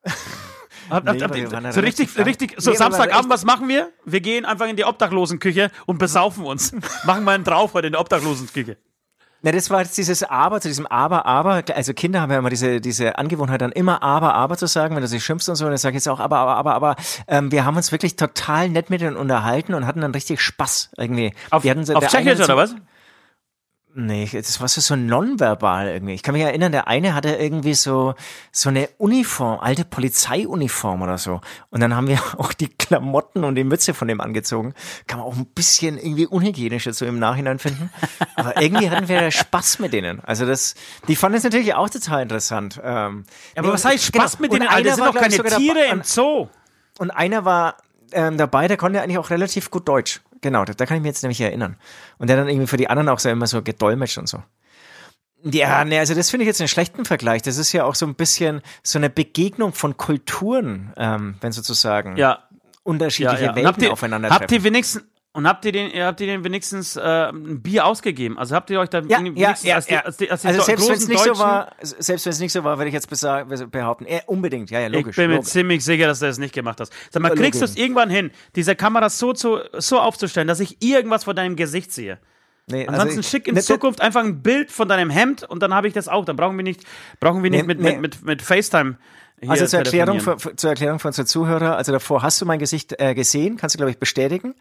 Hab, 0.91 1.05
nee, 1.05 1.21
hab, 1.21 1.31
hab, 1.31 1.73
so 1.73 1.81
richtig, 1.81 2.17
richtig, 2.19 2.55
so 2.59 2.71
nee, 2.71 2.77
Samstagabend, 2.77 3.31
was 3.31 3.45
machen 3.45 3.69
wir? 3.69 3.91
Wir 4.05 4.21
gehen 4.21 4.45
einfach 4.45 4.67
in 4.69 4.77
die 4.77 4.85
Obdachlosenküche 4.85 5.71
und 5.87 5.99
besaufen 5.99 6.45
uns. 6.45 6.73
machen 7.05 7.25
mal 7.25 7.35
einen 7.35 7.45
drauf 7.45 7.75
heute 7.75 7.89
in 7.89 7.93
der 7.93 8.01
Obdachlosenküche. 8.01 8.77
Na, 9.43 9.53
das 9.53 9.71
war 9.71 9.83
jetzt 9.83 9.97
dieses 9.97 10.23
Aber, 10.23 10.61
zu 10.61 10.69
diesem 10.69 10.87
Aber, 10.87 11.27
Aber. 11.27 11.63
Also 11.75 11.93
Kinder 11.93 12.21
haben 12.21 12.33
ja 12.33 12.39
immer 12.39 12.51
diese, 12.51 12.81
diese 12.81 13.19
Angewohnheit, 13.19 13.61
dann 13.61 13.73
immer 13.73 14.03
Aber, 14.03 14.35
Aber 14.35 14.57
zu 14.57 14.67
sagen, 14.67 14.97
wenn 14.97 15.03
du 15.03 15.09
sie 15.09 15.21
schimpfst 15.21 15.49
und 15.49 15.57
so. 15.57 15.67
Und 15.67 15.73
dann 15.73 15.79
sage 15.79 15.93
ich 15.97 16.05
jetzt 16.05 16.09
auch 16.09 16.21
Aber, 16.21 16.39
Aber, 16.39 16.57
Aber, 16.57 16.75
Aber. 16.75 16.97
Ähm, 17.29 17.53
wir 17.53 17.65
haben 17.65 17.77
uns 17.77 17.93
wirklich 17.93 18.17
total 18.17 18.69
nett 18.71 18.91
mit 18.91 19.03
ihnen 19.03 19.17
unterhalten 19.17 19.75
und 19.75 19.87
hatten 19.87 20.01
dann 20.01 20.13
richtig 20.13 20.41
Spaß 20.41 20.91
irgendwie. 20.97 21.33
Auf, 21.51 21.65
wir 21.65 21.71
hatten, 21.71 21.95
auf 21.95 22.07
Tschechisch 22.09 22.41
oder 22.41 22.57
was? 22.57 22.75
Nee, 23.99 24.29
das 24.31 24.61
war 24.61 24.69
so 24.69 24.95
nonverbal 24.95 25.89
irgendwie. 25.89 26.13
Ich 26.13 26.23
kann 26.23 26.35
mich 26.35 26.43
erinnern, 26.43 26.71
der 26.71 26.87
eine 26.87 27.15
hatte 27.15 27.31
irgendwie 27.31 27.73
so, 27.73 28.15
so 28.53 28.69
eine 28.69 28.91
Uniform, 28.99 29.59
alte 29.59 29.87
Polizeiuniform 29.87 31.01
oder 31.01 31.17
so. 31.17 31.41
Und 31.71 31.81
dann 31.81 31.97
haben 31.97 32.07
wir 32.07 32.21
auch 32.37 32.53
die 32.53 32.69
Klamotten 32.69 33.43
und 33.43 33.55
die 33.55 33.65
Mütze 33.65 33.95
von 33.95 34.07
dem 34.07 34.21
angezogen. 34.21 34.75
Kann 35.07 35.19
man 35.19 35.27
auch 35.27 35.35
ein 35.35 35.47
bisschen 35.47 35.97
irgendwie 35.97 36.27
unhygienisch 36.27 36.85
jetzt 36.85 36.99
so 36.99 37.07
im 37.07 37.19
Nachhinein 37.19 37.59
finden. 37.59 37.91
Aber 38.35 38.61
irgendwie 38.61 38.91
hatten 38.91 39.09
wir 39.09 39.31
Spaß 39.31 39.79
mit 39.79 39.95
denen. 39.95 40.21
Also 40.21 40.45
das, 40.45 40.75
die 41.09 41.17
fanden 41.17 41.39
es 41.39 41.45
natürlich 41.45 41.73
auch 41.73 41.89
total 41.89 42.21
interessant. 42.21 42.79
Ähm, 42.85 43.25
ja, 43.55 43.61
aber 43.61 43.69
nee, 43.69 43.73
was 43.73 43.85
heißt 43.87 44.05
Spaß 44.05 44.37
genau. 44.37 44.43
mit 44.43 44.53
denen? 44.53 44.69
Einer 44.69 44.95
sind 44.95 45.07
doch 45.07 45.15
keine 45.15 45.43
Tiere 45.43 45.87
im 45.87 46.03
Zoo. 46.03 46.49
Und 46.99 47.13
einer 47.13 47.47
war 47.47 47.79
ähm, 48.13 48.37
dabei, 48.37 48.69
der 48.69 48.77
konnte 48.77 49.01
eigentlich 49.01 49.17
auch 49.17 49.31
relativ 49.31 49.71
gut 49.71 49.89
Deutsch. 49.89 50.21
Genau, 50.41 50.65
da, 50.65 50.75
da 50.75 50.87
kann 50.87 50.97
ich 50.97 51.03
mich 51.03 51.11
jetzt 51.11 51.23
nämlich 51.23 51.41
erinnern. 51.41 51.77
Und 52.19 52.29
der 52.29 52.37
dann 52.37 52.49
irgendwie 52.49 52.67
für 52.67 52.77
die 52.77 52.89
anderen 52.89 53.09
auch 53.09 53.19
so 53.19 53.29
immer 53.29 53.47
so 53.47 53.63
gedolmetscht 53.63 54.19
und 54.19 54.29
so. 54.29 54.43
Ja, 55.43 55.85
ne, 55.85 55.99
also 55.99 56.15
das 56.15 56.31
finde 56.31 56.45
ich 56.45 56.49
jetzt 56.49 56.61
einen 56.61 56.69
schlechten 56.69 57.05
Vergleich. 57.05 57.43
Das 57.43 57.57
ist 57.57 57.73
ja 57.73 57.85
auch 57.85 57.95
so 57.95 58.07
ein 58.07 58.15
bisschen 58.15 58.63
so 58.83 58.99
eine 58.99 59.11
Begegnung 59.11 59.73
von 59.73 59.97
Kulturen, 59.97 60.93
ähm, 60.97 61.37
wenn 61.41 61.53
sozusagen 61.53 62.17
ja. 62.17 62.49
unterschiedliche 62.83 63.45
ja, 63.45 63.51
ja. 63.51 63.57
Welten 63.57 63.85
ihr, 63.85 63.93
aufeinandertreffen. 63.93 64.43
Habt 64.43 64.53
ihr 64.53 64.65
wenigstens 64.65 65.05
und 65.37 65.47
habt 65.47 65.67
ihr 65.67 65.73
den, 65.73 65.93
habt 66.03 66.19
ihr 66.23 66.27
den 66.29 66.45
wenigstens 66.45 66.97
äh, 66.97 67.29
ein 67.29 67.61
Bier 67.61 67.85
ausgegeben? 67.85 68.39
Also 68.39 68.55
habt 68.55 68.71
ihr 68.71 68.81
euch 68.81 68.89
da 68.89 69.01
ja, 69.01 69.21
ja, 69.21 69.33
ja, 69.35 69.49
als 69.51 69.61
die, 69.61 69.71
als 69.71 69.87
als 69.93 70.17
die 70.17 70.31
also 70.31 70.63
selbst 70.63 70.89
wenn 70.89 70.97
es 70.97 71.09
nicht 71.09 71.23
so 71.23 71.39
war, 71.39 71.73
selbst 71.83 72.25
wenn 72.25 72.31
es 72.31 72.41
nicht 72.41 72.53
so 72.53 72.65
war, 72.65 72.79
würde 72.79 72.89
ich 72.89 72.95
jetzt 72.95 73.11
behaupten, 73.71 74.07
äh, 74.07 74.23
unbedingt, 74.25 74.71
ja, 74.71 74.81
ja, 74.81 74.89
logisch. 74.89 75.11
Ich 75.11 75.17
bin 75.17 75.31
logisch. 75.31 75.45
mir 75.45 75.51
ziemlich 75.51 75.85
sicher, 75.85 76.07
dass 76.07 76.21
du 76.21 76.27
das 76.27 76.39
nicht 76.39 76.55
gemacht 76.55 76.81
hast. 76.81 76.91
Sag 77.11 77.23
mal, 77.23 77.35
kriegst 77.35 77.61
du 77.61 77.67
es 77.67 77.77
irgendwann 77.77 78.09
hin, 78.09 78.31
diese 78.55 78.75
Kamera 78.77 79.11
so 79.11 79.35
zu, 79.35 79.59
so 79.75 80.01
aufzustellen, 80.01 80.49
dass 80.49 80.59
ich 80.59 80.83
irgendwas 80.83 81.25
von 81.25 81.37
deinem 81.37 81.55
Gesicht 81.55 81.93
sehe? 81.93 82.19
Nee, 82.67 82.87
also 82.87 82.93
Ansonsten 82.93 83.19
also 83.19 83.21
ich, 83.21 83.29
schick 83.29 83.47
in 83.47 83.57
ne, 83.57 83.61
Zukunft 83.61 84.01
einfach 84.01 84.25
ein 84.25 84.41
Bild 84.41 84.73
von 84.73 84.89
deinem 84.89 85.11
Hemd 85.11 85.43
und 85.43 85.63
dann 85.63 85.75
habe 85.75 85.87
ich 85.87 85.93
das 85.93 86.09
auch. 86.09 86.25
Dann 86.25 86.37
brauchen 86.37 86.57
wir 86.57 86.65
nicht, 86.65 86.81
brauchen 87.21 87.43
wir 87.43 87.51
nicht 87.51 87.61
nee, 87.61 87.67
mit, 87.67 87.79
nee. 87.79 87.93
mit, 87.93 88.01
mit, 88.01 88.25
mit 88.25 88.43
FaceTime. 88.43 88.97
also 89.47 89.67
zur 89.67 89.81
Erklärung, 89.81 90.21
für, 90.21 90.39
zur 90.57 90.71
Erklärung 90.71 90.99
für 90.99 91.09
unsere 91.09 91.27
Zuhörer, 91.27 91.77
also 91.77 91.93
davor 91.93 92.23
hast 92.23 92.41
du 92.41 92.47
mein 92.47 92.59
Gesicht 92.59 92.99
äh, 92.99 93.15
gesehen, 93.15 93.59
kannst 93.59 93.75
du 93.75 93.77
glaube 93.77 93.91
ich 93.91 93.99
bestätigen. 93.99 94.55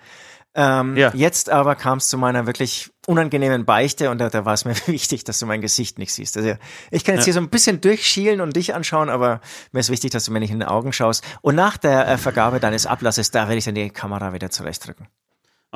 Ähm, 0.57 0.95
ja. 0.95 1.11
Jetzt 1.13 1.49
aber 1.49 1.75
kam 1.75 1.97
es 1.97 2.07
zu 2.07 2.17
meiner 2.17 2.47
wirklich 2.47 2.89
unangenehmen 3.07 3.65
Beichte 3.65 4.09
und 4.09 4.19
da, 4.19 4.29
da 4.29 4.45
war 4.45 4.53
es 4.53 4.63
mir 4.63 4.75
wichtig, 4.87 5.25
dass 5.25 5.37
du 5.39 5.45
mein 5.45 5.61
Gesicht 5.61 5.99
nicht 5.99 6.13
siehst. 6.13 6.37
Also 6.37 6.55
ich 6.91 7.03
kann 7.03 7.15
jetzt 7.15 7.23
ja. 7.23 7.25
hier 7.25 7.33
so 7.33 7.39
ein 7.41 7.49
bisschen 7.49 7.81
durchschielen 7.81 8.39
und 8.39 8.55
dich 8.55 8.73
anschauen, 8.73 9.09
aber 9.09 9.41
mir 9.73 9.81
ist 9.81 9.89
wichtig, 9.89 10.11
dass 10.11 10.25
du 10.25 10.31
mir 10.31 10.39
nicht 10.39 10.51
in 10.51 10.59
den 10.61 10.69
Augen 10.69 10.93
schaust. 10.93 11.25
Und 11.41 11.55
nach 11.55 11.75
der 11.77 12.07
äh, 12.07 12.17
Vergabe 12.17 12.61
deines 12.61 12.85
Ablasses, 12.85 13.31
da 13.31 13.47
werde 13.47 13.57
ich 13.57 13.65
dann 13.65 13.75
die 13.75 13.89
Kamera 13.89 14.31
wieder 14.31 14.49
zurechtdrücken. 14.49 15.07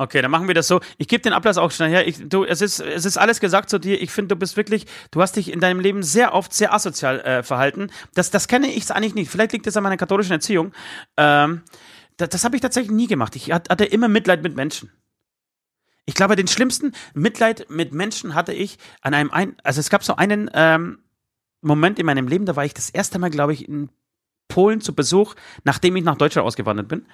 Okay, 0.00 0.22
dann 0.22 0.30
machen 0.30 0.48
wir 0.48 0.54
das 0.54 0.66
so. 0.66 0.80
Ich 0.96 1.08
gebe 1.08 1.20
den 1.20 1.34
Ablass 1.34 1.58
auch 1.58 1.70
schnell 1.70 1.90
her. 1.90 2.08
Ich, 2.08 2.26
du, 2.26 2.44
es 2.44 2.62
ist, 2.62 2.80
es 2.80 3.04
ist 3.04 3.18
alles 3.18 3.38
gesagt 3.38 3.68
zu 3.68 3.78
dir. 3.78 4.00
Ich 4.00 4.10
finde, 4.10 4.28
du 4.28 4.36
bist 4.36 4.56
wirklich, 4.56 4.86
du 5.10 5.20
hast 5.20 5.36
dich 5.36 5.52
in 5.52 5.60
deinem 5.60 5.78
Leben 5.78 6.02
sehr 6.02 6.32
oft 6.32 6.54
sehr 6.54 6.72
asozial 6.72 7.20
äh, 7.20 7.42
verhalten. 7.42 7.90
Das, 8.14 8.30
das 8.30 8.48
kenne 8.48 8.68
ich 8.68 8.90
eigentlich 8.90 9.14
nicht. 9.14 9.30
Vielleicht 9.30 9.52
liegt 9.52 9.66
es 9.66 9.76
an 9.76 9.82
meiner 9.82 9.98
katholischen 9.98 10.32
Erziehung. 10.32 10.72
Ähm, 11.18 11.60
das, 12.20 12.28
das 12.30 12.44
habe 12.44 12.56
ich 12.56 12.62
tatsächlich 12.62 12.92
nie 12.92 13.06
gemacht. 13.06 13.36
Ich 13.36 13.52
hatte 13.52 13.84
immer 13.84 14.08
Mitleid 14.08 14.42
mit 14.42 14.56
Menschen. 14.56 14.90
Ich 16.06 16.14
glaube, 16.14 16.36
den 16.36 16.48
schlimmsten 16.48 16.92
Mitleid 17.14 17.66
mit 17.70 17.92
Menschen 17.92 18.34
hatte 18.34 18.52
ich 18.52 18.78
an 19.00 19.14
einem, 19.14 19.30
ein 19.30 19.56
also 19.62 19.80
es 19.80 19.90
gab 19.90 20.02
so 20.02 20.16
einen 20.16 20.50
ähm, 20.54 20.98
Moment 21.60 21.98
in 21.98 22.06
meinem 22.06 22.26
Leben, 22.26 22.46
da 22.46 22.56
war 22.56 22.64
ich 22.64 22.74
das 22.74 22.90
erste 22.90 23.18
Mal, 23.18 23.30
glaube 23.30 23.52
ich, 23.52 23.68
in 23.68 23.90
Polen 24.48 24.80
zu 24.80 24.94
Besuch, 24.94 25.34
nachdem 25.64 25.94
ich 25.96 26.04
nach 26.04 26.16
Deutschland 26.16 26.46
ausgewandert 26.46 26.88
bin. 26.88 27.06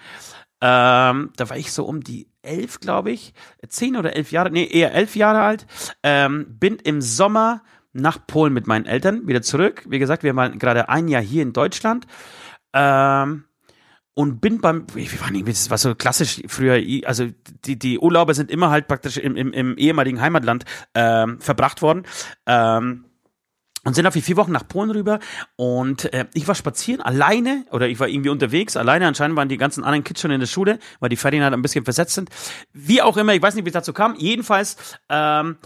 Ähm, 0.62 1.33
da 1.37 1.51
war 1.51 1.57
ich 1.57 1.73
so 1.73 1.85
um 1.85 2.03
die 2.03 2.31
elf, 2.40 2.81
glaube 2.81 3.11
ich, 3.11 3.35
zehn 3.69 3.97
oder 3.97 4.16
elf 4.16 4.33
Jahre, 4.33 4.51
nee, 4.51 4.66
eher 4.66 4.95
elf 4.95 5.14
Jahre 5.14 5.42
alt. 5.42 5.66
Ähm, 6.03 6.47
bin 6.59 6.77
im 6.77 7.03
Sommer 7.03 7.62
nach 7.92 8.27
Polen 8.27 8.53
mit 8.53 8.66
meinen 8.66 8.87
Eltern 8.87 9.27
wieder 9.27 9.42
zurück. 9.42 9.85
Wie 9.87 9.99
gesagt, 9.99 10.23
wir 10.23 10.35
waren 10.37 10.59
gerade 10.59 10.88
ein 10.88 11.09
Jahr 11.09 11.23
hier 11.23 11.42
in 11.42 11.53
Deutschland. 11.53 12.07
Ähm, 12.73 13.45
und 14.18 14.40
bin 14.40 14.62
beim, 14.62 14.87
wie 14.94 15.20
war 15.20 15.29
irgendwie, 15.29 15.52
das 15.52 15.68
war 15.68 15.76
so 15.76 15.94
klassisch 15.94 16.42
früher, 16.46 16.81
also 17.07 17.26
die, 17.66 17.79
die 17.79 17.98
Urlaube 17.98 18.33
sind 18.33 18.50
immer 18.50 18.70
halt 18.70 18.88
praktisch 18.88 19.18
im, 19.18 19.37
im, 19.37 19.52
im 19.52 19.76
ehemaligen 19.76 20.22
Heimatland 20.22 20.64
ähm, 20.94 21.38
verbracht 21.38 21.83
worden. 21.83 22.05
Ähm, 22.46 23.05
und 23.85 23.94
sind 23.94 24.07
auf 24.07 24.14
die 24.14 24.22
vier 24.22 24.37
Wochen 24.37 24.50
nach 24.50 24.66
Polen 24.66 24.90
rüber 24.90 25.20
und 25.55 26.12
äh, 26.12 26.24
ich 26.35 26.48
war 26.48 26.57
spazieren 26.57 27.00
alleine 27.02 27.66
oder 27.70 27.87
ich 27.88 28.00
war 28.00 28.09
irgendwie 28.09 28.31
unterwegs 28.31 28.76
alleine. 28.76 29.07
Anscheinend 29.07 29.37
waren 29.37 29.48
die 29.48 29.59
ganzen 29.59 29.85
anderen 29.85 30.02
Kids 30.02 30.22
schon 30.22 30.33
in 30.33 30.40
der 30.40 30.48
Schule 30.48 30.81
weil 30.98 31.09
die 31.09 31.16
Ferien 31.16 31.44
halt 31.44 31.52
ein 31.52 31.62
bisschen 31.62 31.85
versetzt 31.85 32.14
sind. 32.14 32.31
Wie 32.72 33.00
auch 33.00 33.16
immer 33.16 33.33
ich 33.35 33.42
weiß 33.42 33.55
nicht 33.55 33.64
wie 33.64 33.68
es 33.68 33.74
dazu 33.74 33.92
kam. 33.92 34.16
Jedenfalls 34.16 34.98
ähm, 35.09 35.59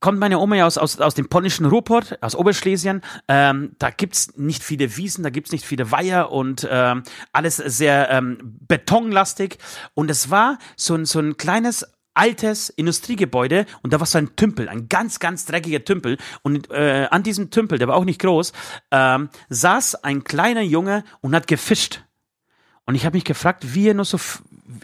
kommt 0.00 0.18
meine 0.18 0.38
Oma 0.38 0.56
ja 0.56 0.66
aus, 0.66 0.78
aus, 0.78 1.00
aus 1.00 1.14
dem 1.14 1.28
polnischen 1.28 1.66
Ruhrpott, 1.66 2.18
aus 2.20 2.34
Oberschlesien. 2.34 3.02
Ähm, 3.28 3.76
da 3.78 3.90
gibt's 3.90 4.36
nicht 4.36 4.62
viele 4.62 4.96
Wiesen, 4.96 5.22
da 5.22 5.30
gibt's 5.30 5.52
nicht 5.52 5.64
viele 5.64 5.90
Weiher 5.90 6.32
und 6.32 6.66
ähm, 6.70 7.02
alles 7.32 7.56
sehr 7.56 8.10
ähm, 8.10 8.38
betonlastig. 8.66 9.58
Und 9.94 10.10
es 10.10 10.30
war 10.30 10.58
so 10.76 10.94
ein, 10.94 11.04
so 11.04 11.20
ein 11.20 11.36
kleines 11.36 11.86
altes 12.14 12.70
Industriegebäude 12.70 13.66
und 13.82 13.92
da 13.92 14.00
war 14.00 14.06
so 14.06 14.18
ein 14.18 14.34
Tümpel, 14.36 14.68
ein 14.68 14.88
ganz, 14.88 15.20
ganz 15.20 15.44
dreckiger 15.44 15.84
Tümpel. 15.84 16.18
Und 16.42 16.70
äh, 16.70 17.06
an 17.10 17.22
diesem 17.22 17.50
Tümpel, 17.50 17.78
der 17.78 17.88
war 17.88 17.96
auch 17.96 18.04
nicht 18.04 18.20
groß, 18.20 18.52
ähm, 18.90 19.28
saß 19.48 19.96
ein 20.04 20.24
kleiner 20.24 20.62
Junge 20.62 21.04
und 21.20 21.34
hat 21.34 21.46
gefischt. 21.46 22.02
Und 22.86 22.94
ich 22.94 23.04
habe 23.04 23.16
mich 23.16 23.24
gefragt, 23.24 23.74
wie 23.74 23.88
er 23.88 23.94
nur 23.94 24.04
so, 24.04 24.18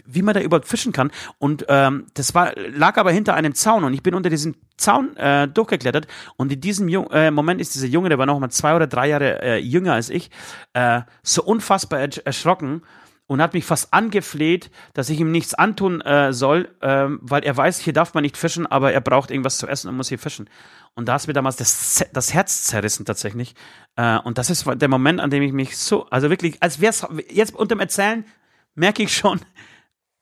wie 0.05 0.21
man 0.21 0.33
da 0.33 0.41
überhaupt 0.41 0.67
fischen 0.67 0.93
kann. 0.93 1.11
Und 1.39 1.65
ähm, 1.67 2.07
das 2.13 2.33
war, 2.35 2.53
lag 2.55 2.97
aber 2.97 3.11
hinter 3.11 3.33
einem 3.33 3.53
Zaun 3.53 3.83
und 3.83 3.93
ich 3.93 4.03
bin 4.03 4.13
unter 4.13 4.29
diesem 4.29 4.55
Zaun 4.77 5.15
äh, 5.17 5.47
durchgeklettert. 5.47 6.07
Und 6.37 6.51
in 6.51 6.61
diesem 6.61 6.87
Jung, 6.87 7.09
äh, 7.11 7.31
Moment 7.31 7.59
ist 7.59 7.75
dieser 7.75 7.87
Junge, 7.87 8.09
der 8.09 8.17
war 8.17 8.25
noch 8.25 8.39
mal 8.39 8.49
zwei 8.49 8.75
oder 8.75 8.87
drei 8.87 9.09
Jahre 9.09 9.41
äh, 9.41 9.57
jünger 9.57 9.93
als 9.93 10.09
ich, 10.09 10.29
äh, 10.73 11.01
so 11.23 11.43
unfassbar 11.43 11.99
erschrocken 11.99 12.81
und 13.27 13.41
hat 13.41 13.53
mich 13.53 13.65
fast 13.65 13.93
angefleht, 13.93 14.71
dass 14.93 15.09
ich 15.09 15.19
ihm 15.19 15.31
nichts 15.31 15.53
antun 15.53 16.01
äh, 16.01 16.33
soll, 16.33 16.69
ähm, 16.81 17.19
weil 17.21 17.43
er 17.43 17.55
weiß, 17.55 17.79
hier 17.79 17.93
darf 17.93 18.13
man 18.13 18.23
nicht 18.23 18.37
fischen, 18.37 18.65
aber 18.65 18.93
er 18.93 19.01
braucht 19.01 19.31
irgendwas 19.31 19.57
zu 19.57 19.67
essen 19.67 19.89
und 19.89 19.97
muss 19.97 20.09
hier 20.09 20.19
fischen. 20.19 20.49
Und 20.95 21.07
da 21.07 21.15
ist 21.17 21.27
mir 21.27 21.33
damals 21.33 21.57
das, 21.57 22.05
das 22.13 22.33
Herz 22.33 22.63
zerrissen 22.63 23.05
tatsächlich. 23.05 23.53
Äh, 23.97 24.17
und 24.19 24.37
das 24.37 24.49
ist 24.49 24.65
der 24.65 24.87
Moment, 24.87 25.19
an 25.19 25.29
dem 25.29 25.43
ich 25.43 25.51
mich 25.51 25.77
so, 25.77 26.09
also 26.09 26.29
wirklich, 26.29 26.63
als 26.63 26.79
wäre 26.79 26.91
es 26.91 27.05
jetzt 27.29 27.53
unter 27.53 27.75
dem 27.75 27.81
Erzählen, 27.81 28.25
merke 28.73 29.03
ich 29.03 29.15
schon, 29.15 29.39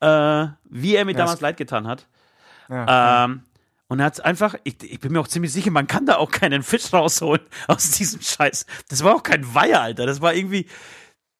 äh, 0.00 0.46
wie 0.64 0.96
er 0.96 1.04
mir 1.04 1.12
ja, 1.12 1.18
damals 1.18 1.40
leid 1.40 1.56
getan 1.56 1.86
hat. 1.86 2.06
Ja, 2.68 3.24
ähm, 3.24 3.42
und 3.88 4.00
er 4.00 4.06
hat 4.06 4.24
einfach, 4.24 4.56
ich, 4.64 4.82
ich, 4.82 4.98
bin 4.98 5.12
mir 5.12 5.20
auch 5.20 5.28
ziemlich 5.28 5.52
sicher, 5.52 5.70
man 5.70 5.86
kann 5.86 6.06
da 6.06 6.16
auch 6.16 6.32
keinen 6.32 6.64
Fisch 6.64 6.92
rausholen 6.92 7.42
aus 7.68 7.92
diesem 7.92 8.20
Scheiß. 8.20 8.66
Das 8.88 9.04
war 9.04 9.14
auch 9.14 9.22
kein 9.22 9.54
Weiher, 9.54 9.80
Alter. 9.80 10.06
Das 10.06 10.20
war 10.20 10.34
irgendwie, 10.34 10.66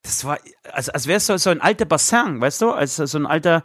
das 0.07 0.25
war, 0.25 0.39
als, 0.73 0.89
als 0.89 1.07
wäre 1.07 1.19
es 1.19 1.27
so, 1.27 1.37
so 1.37 1.51
ein 1.51 1.61
alter 1.61 1.85
Bassin, 1.85 2.41
weißt 2.41 2.63
du? 2.63 2.71
Als 2.71 2.97
so 2.97 3.19
ein 3.19 3.27
alter, 3.27 3.65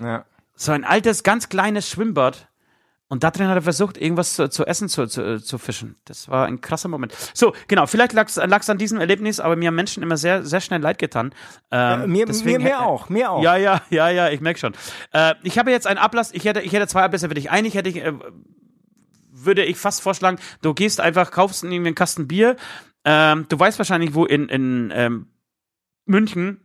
ja. 0.00 0.24
so 0.54 0.72
ein 0.72 0.84
altes, 0.84 1.22
ganz 1.22 1.48
kleines 1.48 1.88
Schwimmbad. 1.88 2.48
Und 3.06 3.22
da 3.22 3.30
drin 3.30 3.48
hat 3.48 3.54
er 3.56 3.62
versucht, 3.62 3.96
irgendwas 3.96 4.34
zu, 4.34 4.48
zu 4.48 4.64
essen 4.66 4.88
zu, 4.88 5.06
zu, 5.06 5.40
zu, 5.40 5.58
fischen. 5.58 5.96
Das 6.06 6.28
war 6.28 6.46
ein 6.46 6.60
krasser 6.60 6.88
Moment. 6.88 7.14
So, 7.34 7.52
genau, 7.68 7.86
vielleicht 7.86 8.12
lag 8.12 8.28
es 8.28 8.70
an 8.70 8.78
diesem 8.78 8.98
Erlebnis, 8.98 9.40
aber 9.40 9.56
mir 9.56 9.68
haben 9.68 9.74
Menschen 9.74 10.02
immer 10.02 10.16
sehr, 10.16 10.42
sehr 10.42 10.60
schnell 10.60 10.80
leid 10.80 10.98
getan. 10.98 11.32
Ähm, 11.70 12.00
ja, 12.00 12.06
mir, 12.06 12.26
deswegen, 12.26 12.62
mir, 12.62 12.70
mir 12.70 12.80
auch, 12.80 13.08
mir 13.10 13.30
auch. 13.30 13.42
Ja, 13.42 13.56
ja, 13.56 13.82
ja, 13.90 14.08
ja, 14.08 14.30
ich 14.30 14.40
merke 14.40 14.58
schon. 14.58 14.74
Äh, 15.12 15.34
ich 15.42 15.58
habe 15.58 15.70
jetzt 15.70 15.86
einen 15.86 15.98
Ablass, 15.98 16.32
ich 16.32 16.44
hätte, 16.44 16.62
ich 16.62 16.72
hätte 16.72 16.88
zwei 16.88 17.02
Ablässe 17.02 17.28
für 17.28 17.34
dich. 17.34 17.50
Eigentlich 17.50 17.74
hätte 17.74 17.90
ich, 17.90 17.96
äh, 17.96 18.14
würde 19.30 19.64
ich 19.64 19.76
fast 19.76 20.00
vorschlagen, 20.00 20.38
du 20.62 20.72
gehst 20.74 21.00
einfach, 21.00 21.30
kaufst 21.30 21.62
irgendwie 21.62 21.88
einen 21.88 21.94
Kasten 21.94 22.26
Bier. 22.26 22.56
Ähm, 23.04 23.46
du 23.48 23.58
weißt 23.58 23.78
wahrscheinlich, 23.78 24.14
wo 24.14 24.24
in, 24.24 24.48
in 24.48 24.90
ähm, 24.94 25.26
München 26.06 26.60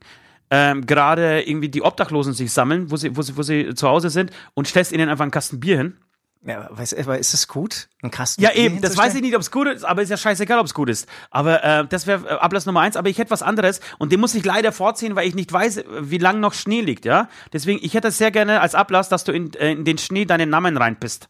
ähm, 0.52 0.86
gerade 0.86 1.42
irgendwie 1.42 1.70
die 1.70 1.84
Obdachlosen 1.84 2.34
sich 2.34 2.52
sammeln, 2.52 2.92
wo 2.92 2.98
sie, 2.98 3.16
wo, 3.16 3.22
sie, 3.22 3.38
wo 3.38 3.44
sie 3.44 3.74
zu 3.76 3.88
Hause 3.88 4.10
sind 4.10 4.32
und 4.54 4.68
stellst 4.68 4.92
ihnen 4.92 5.10
einfach 5.10 5.24
einen 5.24 5.32
Kasten 5.32 5.60
Bier 5.60 5.78
hin. 5.78 5.98
Ja, 6.42 6.70
weiß, 6.72 6.94
ist 6.94 7.34
es 7.34 7.48
gut? 7.50 7.90
Ein 8.02 8.12
Kasten 8.12 8.42
Ja, 8.42 8.52
Bier 8.52 8.64
eben, 8.64 8.82
das 8.82 8.96
weiß 8.96 9.14
ich 9.14 9.22
nicht, 9.22 9.36
ob 9.36 9.42
es 9.42 9.52
gut 9.52 9.68
ist, 9.68 9.84
aber 9.84 10.02
ist 10.02 10.10
ja 10.10 10.18
scheißegal, 10.18 10.58
ob 10.60 10.66
es 10.66 10.74
gut 10.74 10.90
ist. 10.90 11.08
Aber 11.30 11.64
äh, 11.64 11.86
das 11.88 12.08
wäre 12.08 12.28
äh, 12.28 12.32
Ablass 12.40 12.66
Nummer 12.66 12.80
eins, 12.80 12.96
aber 12.96 13.10
ich 13.10 13.18
hätte 13.18 13.32
was 13.32 13.44
anderes 13.44 13.82
und 13.98 14.12
den 14.12 14.22
muss 14.22 14.34
ich 14.36 14.46
leider 14.46 14.72
vorziehen, 14.72 15.16
weil 15.16 15.28
ich 15.28 15.36
nicht 15.36 15.52
weiß, 15.52 15.84
wie 16.00 16.18
lang 16.18 16.40
noch 16.40 16.54
Schnee 16.54 16.82
liegt, 16.82 17.06
ja? 17.06 17.28
Deswegen, 17.52 17.80
ich 17.84 17.94
hätte 17.94 18.10
sehr 18.10 18.32
gerne 18.32 18.62
als 18.62 18.74
Ablass, 18.74 19.10
dass 19.10 19.26
du 19.26 19.34
in, 19.34 19.54
äh, 19.56 19.74
in 19.74 19.84
den 19.84 19.98
Schnee 19.98 20.26
deinen 20.26 20.50
Namen 20.50 20.78
reinpisst. 20.78 21.30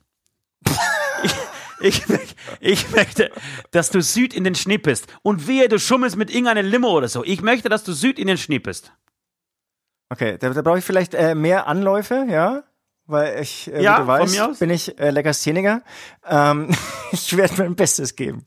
Ich, 1.82 2.04
ich, 2.60 2.92
möchte, 2.92 3.32
dass 3.72 3.90
du 3.90 4.02
Süd 4.02 4.34
in 4.34 4.44
den 4.44 4.56
Schnee 4.56 4.78
bist. 4.78 5.08
Und 5.22 5.48
wehe, 5.48 5.70
du 5.70 5.80
schummelst 5.80 6.18
mit 6.18 6.30
irgendeinem 6.30 6.66
Limo 6.66 6.90
oder 6.90 7.08
so. 7.08 7.24
Ich 7.24 7.42
möchte, 7.42 7.70
dass 7.70 7.84
du 7.84 7.94
Süd 7.94 8.20
in 8.20 8.28
den 8.28 8.38
Schnee 8.38 8.60
bist. 8.60 8.92
Okay, 10.10 10.38
da, 10.40 10.50
da 10.50 10.62
brauche 10.62 10.80
ich 10.80 10.86
vielleicht 10.86 11.14
äh, 11.14 11.36
mehr 11.36 11.68
Anläufe, 11.68 12.26
ja? 12.30 12.64
Weil 13.10 13.42
ich, 13.42 13.72
äh, 13.74 13.82
ja, 13.82 13.98
wie 13.98 14.02
du 14.02 14.08
weißt, 14.08 14.60
bin 14.60 14.70
ich 14.70 15.00
äh, 15.00 15.10
Legastheniker. 15.10 15.82
Ähm, 16.28 16.70
ich 17.12 17.36
werde 17.36 17.56
mein 17.58 17.76
Bestes 17.76 18.16
geben. 18.16 18.46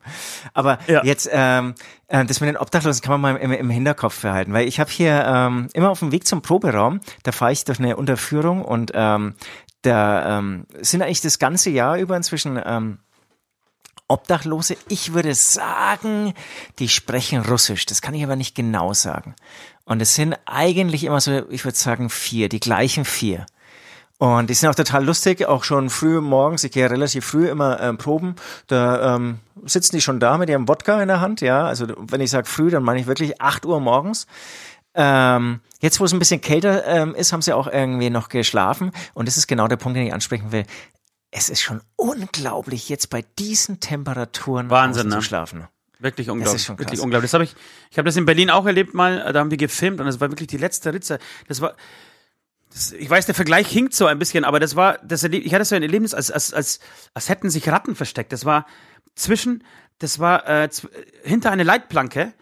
Aber 0.53 0.79
ja. 0.87 1.03
jetzt, 1.03 1.29
ähm, 1.31 1.75
äh, 2.07 2.23
das 2.23 2.39
mit 2.39 2.47
den 2.47 2.55
Obdachlosen 2.55 3.01
kann 3.01 3.19
man 3.19 3.33
mal 3.33 3.41
im, 3.41 3.51
im 3.51 3.69
Hinterkopf 3.69 4.13
verhalten. 4.13 4.53
Weil 4.53 4.65
ich 4.65 4.79
habe 4.79 4.89
hier 4.89 5.25
ähm, 5.27 5.67
immer 5.73 5.89
auf 5.89 5.99
dem 5.99 6.13
Weg 6.13 6.25
zum 6.25 6.41
Proberaum, 6.41 7.01
da 7.23 7.33
fahre 7.33 7.51
ich 7.51 7.65
durch 7.65 7.79
eine 7.79 7.97
Unterführung 7.97 8.63
und 8.63 8.91
ähm, 8.93 9.35
da 9.81 10.39
ähm, 10.39 10.65
sind 10.79 11.01
eigentlich 11.01 11.19
das 11.19 11.39
ganze 11.39 11.69
Jahr 11.69 11.97
über 11.97 12.15
inzwischen 12.15 12.57
ähm, 12.65 12.99
Obdachlose. 14.13 14.77
Ich 14.89 15.13
würde 15.13 15.33
sagen, 15.33 16.35
die 16.77 16.87
sprechen 16.87 17.41
Russisch. 17.41 17.87
Das 17.87 18.03
kann 18.03 18.13
ich 18.13 18.23
aber 18.23 18.35
nicht 18.35 18.53
genau 18.53 18.93
sagen. 18.93 19.33
Und 19.85 20.01
es 20.03 20.13
sind 20.13 20.35
eigentlich 20.45 21.03
immer 21.03 21.19
so, 21.19 21.49
ich 21.49 21.65
würde 21.65 21.77
sagen, 21.77 22.11
vier, 22.11 22.47
die 22.47 22.59
gleichen 22.59 23.05
vier. 23.05 23.47
Und 24.19 24.51
die 24.51 24.53
sind 24.53 24.69
auch 24.69 24.75
total 24.75 25.03
lustig, 25.03 25.45
auch 25.47 25.63
schon 25.63 25.89
früh 25.89 26.21
morgens, 26.21 26.63
ich 26.63 26.71
gehe 26.71 26.89
relativ 26.89 27.25
früh 27.25 27.49
immer 27.49 27.81
ähm, 27.81 27.97
proben, 27.97 28.35
da 28.67 29.15
ähm, 29.15 29.39
sitzen 29.65 29.95
die 29.95 30.01
schon 30.01 30.19
da 30.19 30.37
mit 30.37 30.49
ihrem 30.49 30.67
Wodka 30.69 31.01
in 31.01 31.09
der 31.09 31.19
Hand, 31.19 31.41
ja, 31.41 31.65
also 31.65 31.87
wenn 31.97 32.21
ich 32.21 32.29
sage 32.29 32.47
früh, 32.47 32.69
dann 32.69 32.83
meine 32.83 33.01
ich 33.01 33.07
wirklich 33.07 33.41
acht 33.41 33.65
Uhr 33.65 33.81
morgens. 33.81 34.27
Ähm, 34.95 35.59
jetzt, 35.81 35.99
wo 35.99 36.05
es 36.05 36.13
ein 36.13 36.19
bisschen 36.19 36.39
kälter 36.39 36.85
ähm, 36.85 37.15
ist, 37.15 37.33
haben 37.33 37.41
sie 37.41 37.51
auch 37.51 37.67
irgendwie 37.67 38.11
noch 38.11 38.29
geschlafen 38.29 38.91
und 39.13 39.27
das 39.27 39.35
ist 39.35 39.47
genau 39.47 39.67
der 39.67 39.77
Punkt, 39.77 39.97
den 39.97 40.05
ich 40.05 40.13
ansprechen 40.13 40.53
will 40.53 40.63
es 41.35 41.49
ist 41.49 41.61
schon 41.61 41.81
unglaublich, 41.95 42.89
jetzt 42.89 43.09
bei 43.09 43.23
diesen 43.39 43.79
Temperaturen 43.79 44.69
Wahnsinn, 44.69 45.07
ne? 45.07 45.15
zu 45.15 45.21
schlafen. 45.21 45.67
Wirklich 45.99 46.29
unglaublich. 46.29 46.53
Das 46.53 46.61
ist 46.61 46.65
schon 46.67 46.77
krass. 46.77 46.85
Wirklich 46.85 47.01
unglaublich. 47.01 47.31
Das 47.31 47.33
habe 47.33 47.43
ich, 47.43 47.55
ich 47.89 47.97
habe 47.97 48.05
das 48.05 48.15
in 48.17 48.25
Berlin 48.25 48.49
auch 48.49 48.65
erlebt 48.65 48.93
mal, 48.93 49.31
da 49.33 49.39
haben 49.39 49.49
wir 49.49 49.57
gefilmt 49.57 49.99
und 49.99 50.05
das 50.05 50.19
war 50.19 50.29
wirklich 50.29 50.47
die 50.47 50.57
letzte 50.57 50.93
Ritze. 50.93 51.17
Das 51.47 51.61
war, 51.61 51.75
das, 52.71 52.91
ich 52.91 53.09
weiß, 53.09 53.25
der 53.25 53.35
Vergleich 53.35 53.67
hinkt 53.67 53.93
so 53.93 54.05
ein 54.05 54.19
bisschen, 54.19 54.45
aber 54.45 54.59
das 54.59 54.75
war, 54.75 54.99
das 54.99 55.23
Erleb 55.23 55.45
ich 55.45 55.53
hatte 55.53 55.65
so 55.65 55.75
ein 55.75 55.81
Erlebnis, 55.81 56.13
als, 56.13 56.29
als, 56.29 56.53
als, 56.53 56.79
als 57.13 57.29
hätten 57.29 57.49
sich 57.49 57.67
Ratten 57.67 57.95
versteckt. 57.95 58.31
Das 58.31 58.45
war 58.45 58.67
zwischen, 59.15 59.63
das 59.99 60.19
war 60.19 60.47
äh, 60.47 60.69
hinter 61.23 61.51
eine 61.51 61.63
Leitplanke, 61.63 62.33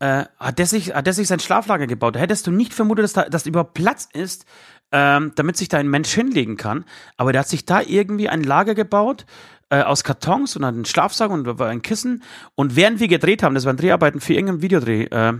äh, 0.00 0.24
hat 0.38 0.58
der 0.58 0.66
sich, 0.66 0.94
hat 0.94 1.06
der 1.06 1.12
sich 1.12 1.28
sein 1.28 1.38
Schlaflager 1.40 1.86
gebaut. 1.86 2.16
Da 2.16 2.20
hättest 2.20 2.46
du 2.46 2.50
nicht 2.50 2.74
vermutet, 2.74 3.04
dass 3.04 3.12
da, 3.12 3.28
dass 3.28 3.44
da 3.44 3.48
überhaupt 3.48 3.74
Platz 3.74 4.08
ist, 4.12 4.46
ähm, 4.92 5.32
damit 5.34 5.56
sich 5.56 5.68
da 5.68 5.78
ein 5.78 5.88
Mensch 5.88 6.10
hinlegen 6.10 6.56
kann. 6.56 6.84
Aber 7.16 7.32
der 7.32 7.40
hat 7.40 7.48
sich 7.48 7.64
da 7.64 7.80
irgendwie 7.80 8.28
ein 8.28 8.42
Lager 8.44 8.74
gebaut 8.74 9.26
äh, 9.70 9.82
aus 9.82 10.04
Kartons 10.04 10.54
und 10.56 10.64
einen 10.64 10.84
Schlafsack 10.84 11.30
und 11.30 11.60
ein 11.60 11.82
Kissen. 11.82 12.22
Und 12.54 12.76
während 12.76 13.00
wir 13.00 13.08
gedreht 13.08 13.42
haben, 13.42 13.54
das 13.54 13.64
waren 13.64 13.76
Dreharbeiten 13.76 14.20
für 14.20 14.34
irgendeinen 14.34 14.62
Videodreh, 14.62 15.04
äh, 15.04 15.32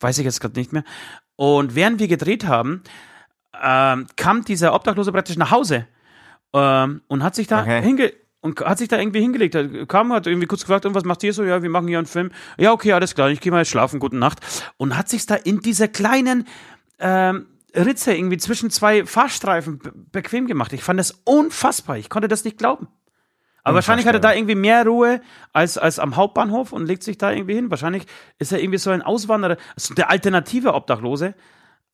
weiß 0.00 0.18
ich 0.18 0.24
jetzt 0.24 0.40
gerade 0.40 0.58
nicht 0.58 0.72
mehr. 0.72 0.84
Und 1.36 1.74
während 1.74 1.98
wir 1.98 2.08
gedreht 2.08 2.46
haben, 2.46 2.82
äh, 3.54 3.96
kam 4.16 4.44
dieser 4.44 4.74
Obdachlose 4.74 5.10
praktisch 5.10 5.36
nach 5.36 5.50
Hause 5.50 5.86
ähm, 6.52 7.00
und 7.08 7.22
hat 7.22 7.34
sich 7.34 7.46
da 7.46 7.62
okay. 7.62 7.82
hinge 7.82 8.12
und 8.40 8.60
hat 8.60 8.78
sich 8.78 8.88
da 8.88 8.98
irgendwie 8.98 9.20
hingelegt. 9.20 9.54
Er 9.54 9.86
kam, 9.86 10.12
hat 10.12 10.26
irgendwie 10.26 10.46
kurz 10.46 10.62
gefragt, 10.62 10.86
und 10.86 10.94
was 10.94 11.04
macht 11.04 11.22
ihr 11.24 11.32
so? 11.32 11.42
Ja, 11.42 11.62
wir 11.62 11.70
machen 11.70 11.88
hier 11.88 11.98
einen 11.98 12.06
Film. 12.06 12.30
Ja, 12.56 12.72
okay, 12.72 12.92
alles 12.92 13.14
klar, 13.14 13.30
ich 13.30 13.40
gehe 13.40 13.50
mal 13.50 13.58
jetzt 13.58 13.70
schlafen, 13.70 13.98
gute 14.00 14.16
Nacht. 14.16 14.40
Und 14.76 14.96
hat 14.96 15.08
sich 15.08 15.26
da 15.26 15.34
in 15.34 15.60
dieser 15.60 15.88
kleinen 15.88 16.46
ähm, 17.00 17.46
Ritze 17.74 18.14
irgendwie 18.14 18.38
zwischen 18.38 18.70
zwei 18.70 19.04
Fahrstreifen 19.04 19.80
bequem 20.12 20.46
gemacht. 20.46 20.72
Ich 20.72 20.82
fand 20.82 20.98
das 20.98 21.20
unfassbar. 21.24 21.98
Ich 21.98 22.08
konnte 22.08 22.28
das 22.28 22.44
nicht 22.44 22.58
glauben. 22.58 22.88
Aber 23.64 23.74
wahrscheinlich 23.76 24.06
hat 24.06 24.14
er 24.14 24.20
da 24.20 24.32
irgendwie 24.32 24.54
mehr 24.54 24.86
Ruhe 24.86 25.20
als, 25.52 25.76
als 25.76 25.98
am 25.98 26.16
Hauptbahnhof 26.16 26.72
und 26.72 26.86
legt 26.86 27.02
sich 27.02 27.18
da 27.18 27.30
irgendwie 27.32 27.54
hin. 27.54 27.70
Wahrscheinlich 27.70 28.06
ist 28.38 28.52
er 28.52 28.60
irgendwie 28.60 28.78
so 28.78 28.90
ein 28.90 29.02
Auswanderer, 29.02 29.58
also 29.76 29.92
der 29.94 30.08
alternative 30.10 30.72
Obdachlose. 30.72 31.34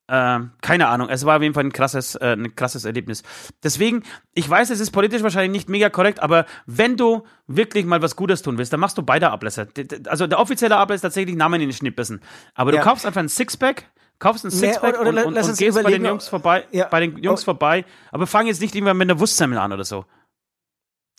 Ähm, 0.07 0.51
keine 0.61 0.87
Ahnung, 0.87 1.09
es 1.09 1.25
war 1.25 1.37
auf 1.37 1.41
jeden 1.41 1.55
Fall 1.55 1.63
ein 1.63 1.73
krasses, 1.73 2.13
äh, 2.15 2.33
ein 2.37 2.55
krasses 2.55 2.85
Erlebnis. 2.85 3.23
Deswegen, 3.63 4.03
ich 4.35 4.47
weiß, 4.47 4.69
es 4.69 4.79
ist 4.79 4.91
politisch 4.91 5.23
wahrscheinlich 5.23 5.51
nicht 5.51 5.67
mega 5.67 5.89
korrekt, 5.89 6.21
aber 6.21 6.45
wenn 6.67 6.95
du 6.95 7.23
wirklich 7.47 7.85
mal 7.85 8.01
was 8.03 8.15
Gutes 8.15 8.43
tun 8.43 8.59
willst, 8.59 8.71
dann 8.71 8.79
machst 8.79 8.99
du 8.99 9.01
beide 9.01 9.31
Ablässe. 9.31 9.67
Also 10.07 10.27
der 10.27 10.39
offizielle 10.39 10.77
Ablass 10.77 10.97
ist 10.97 11.01
tatsächlich 11.01 11.35
Namen 11.35 11.59
in 11.59 11.69
den 11.69 11.73
Schnittbissen. 11.75 12.21
Aber 12.53 12.71
du 12.71 12.77
Ja. 12.77 12.83
kaufst 12.83 13.05
einfach 13.07 13.19
ein 13.21 13.29
Sixpack, 13.29 13.85
kaufst 14.19 14.45
ein 14.45 14.51
Sixpack 14.51 14.99
oder- 14.99 15.09
oder 15.09 15.25
und, 15.27 15.35
und, 15.37 15.43
und 15.43 15.57
gehst 15.57 15.81
bei 15.81 15.91
den 15.91 16.05
Jungs 16.05 16.27
vorbei, 16.27 16.65
ja. 16.71 16.87
bei 16.87 16.99
den 17.01 17.17
Jungs 17.17 17.41
Oh. 17.41 17.45
vorbei, 17.45 17.85
aber 18.11 18.27
fang 18.27 18.47
jetzt 18.47 18.61
nicht 18.61 18.75
irgendwann 18.75 18.97
mit 18.97 19.09
einer 19.09 19.19
Wurstsemmel 19.19 19.57
an 19.57 19.71
oder 19.73 19.83
so. 19.83 20.05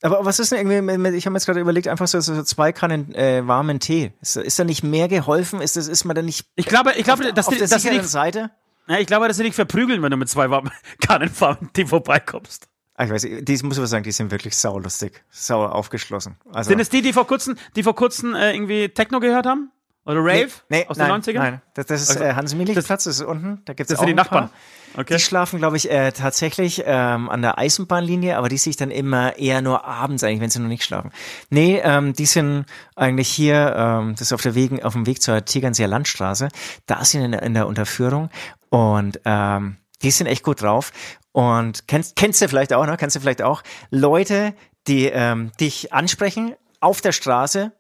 Aber 0.03 0.25
was 0.25 0.39
ist 0.39 0.53
denn 0.53 0.59
irgendwie, 0.71 1.17
ich 1.17 1.25
habe 1.25 1.33
mir 1.33 1.39
jetzt 1.39 1.47
gerade 1.47 1.61
überlegt, 1.61 1.89
einfach 1.89 2.07
so, 2.07 2.21
so 2.21 2.43
zwei 2.43 2.73
Kannen 2.73 3.15
äh, 3.15 3.47
warmen 3.47 3.81
Tee. 3.81 4.13
Ist, 4.21 4.37
ist 4.37 4.59
da 4.59 4.65
nicht 4.65 4.85
mehr 4.85 5.09
geholfen? 5.09 5.63
Ist, 5.63 5.77
das, 5.77 5.89
ist 5.89 6.05
man 6.05 6.15
da 6.15 6.21
nicht 6.23 6.47
Ich 6.55 6.67
glaube, 6.67 6.93
ich 6.97 7.05
glaube, 7.05 7.33
dass 7.33 7.49
auf 7.49 7.55
die, 7.55 7.61
der 7.61 7.69
dass 7.69 7.83
sicheren 7.83 8.07
Seite? 8.07 8.51
ja, 8.89 8.99
ich 8.99 9.07
glaube, 9.07 9.27
dass 9.27 9.39
sie 9.39 9.43
dich 9.45 9.55
verprügeln, 9.55 10.03
wenn 10.03 10.11
du 10.11 10.17
mit 10.19 10.29
zwei 10.29 10.51
warmen 10.51 10.71
Kannenfarben 11.01 11.71
die 11.75 11.87
vorbeikommst. 11.87 12.69
Ah, 12.95 13.05
ich 13.05 13.11
weiß, 13.11 13.27
die 13.43 13.59
muss 13.63 13.77
ich 13.79 13.87
sagen, 13.87 14.05
die 14.05 14.13
sind 14.13 14.31
wirklich 14.31 14.57
saulustig, 14.57 15.23
sau 15.31 15.65
aufgeschlossen. 15.67 16.37
Also, 16.53 16.69
Sind 16.69 16.81
es 16.81 16.89
die, 16.89 17.03
die 17.03 17.13
vor 17.13 17.27
kurzem, 17.27 17.57
die 17.75 17.83
vor 17.83 17.95
kurzem 17.95 18.35
äh, 18.35 18.53
irgendwie 18.55 18.89
Techno 18.89 19.21
gehört 19.21 19.45
haben? 19.47 19.71
Oder 20.07 20.21
Rave? 20.21 20.49
nee, 20.69 20.87
aus 20.89 20.97
nein, 20.97 21.21
den 21.21 21.35
90ern? 21.35 21.39
Nein, 21.39 21.63
das, 21.75 21.87
das 21.87 22.03
ist 22.03 22.11
Also, 22.11 22.25
äh, 22.25 22.35
Hans-Milich-Platz, 22.35 23.05
das 23.05 23.17
ist 23.21 23.23
unten, 23.27 23.61
da 23.65 23.73
gibt's 23.75 23.91
Das 23.91 23.99
auch 23.99 24.03
sind 24.03 24.09
die 24.09 24.15
Nachbarn. 24.15 24.51
Okay. 24.97 25.17
Die 25.17 25.21
schlafen, 25.21 25.59
glaube 25.59 25.77
ich, 25.77 25.91
äh, 25.91 26.13
tatsächlich 26.13 26.83
ähm, 26.87 27.29
an 27.29 27.43
der 27.43 27.59
Eisenbahnlinie, 27.59 28.39
aber 28.39 28.49
die 28.49 28.57
sehe 28.57 28.71
ich 28.71 28.77
dann 28.77 28.91
immer 28.91 29.37
eher 29.37 29.61
nur 29.61 29.85
abends 29.85 30.25
eigentlich, 30.25 30.41
wenn 30.41 30.49
sie 30.51 30.61
noch 30.61 30.69
nicht 30.69 30.85
schlafen. 30.85 31.11
Nee, 31.51 31.81
ähm, 31.85 32.13
die 32.15 32.25
sind 32.25 32.65
eigentlich 32.95 33.29
hier, 33.29 33.75
ähm, 33.77 34.13
das 34.13 34.23
ist 34.23 34.33
auf 34.33 34.41
der 34.41 34.55
Wegen, 34.55 34.83
auf 34.83 34.95
dem 34.95 35.07
Weg 35.07 35.21
zur 35.21 35.45
Tegernseer 35.45 35.89
Landstraße, 35.89 36.49
da 36.87 37.05
sind 37.05 37.23
in, 37.25 37.33
der- 37.33 37.43
in 37.43 37.53
der 37.53 37.67
Unterführung 37.67 38.31
und 38.71 39.21
ähm, 39.27 39.77
die 40.03 40.11
sind 40.11 40.29
echt 40.29 40.45
gut 40.45 40.63
drauf. 40.63 40.93
Und 41.33 41.87
kennst, 41.89 42.17
kennst 42.17 42.41
du 42.41 42.49
vielleicht 42.49 42.73
auch, 42.73 42.87
ne? 42.87 42.97
Kennst 42.97 43.17
du 43.17 43.21
vielleicht 43.21 43.43
auch 43.43 43.63
Leute, 43.91 44.55
die 44.87 45.07
ähm, 45.07 45.53
dich 45.61 45.93
ansprechen 45.93 46.55
auf 46.81 47.03
der 47.03 47.13
Straße, 47.13 47.73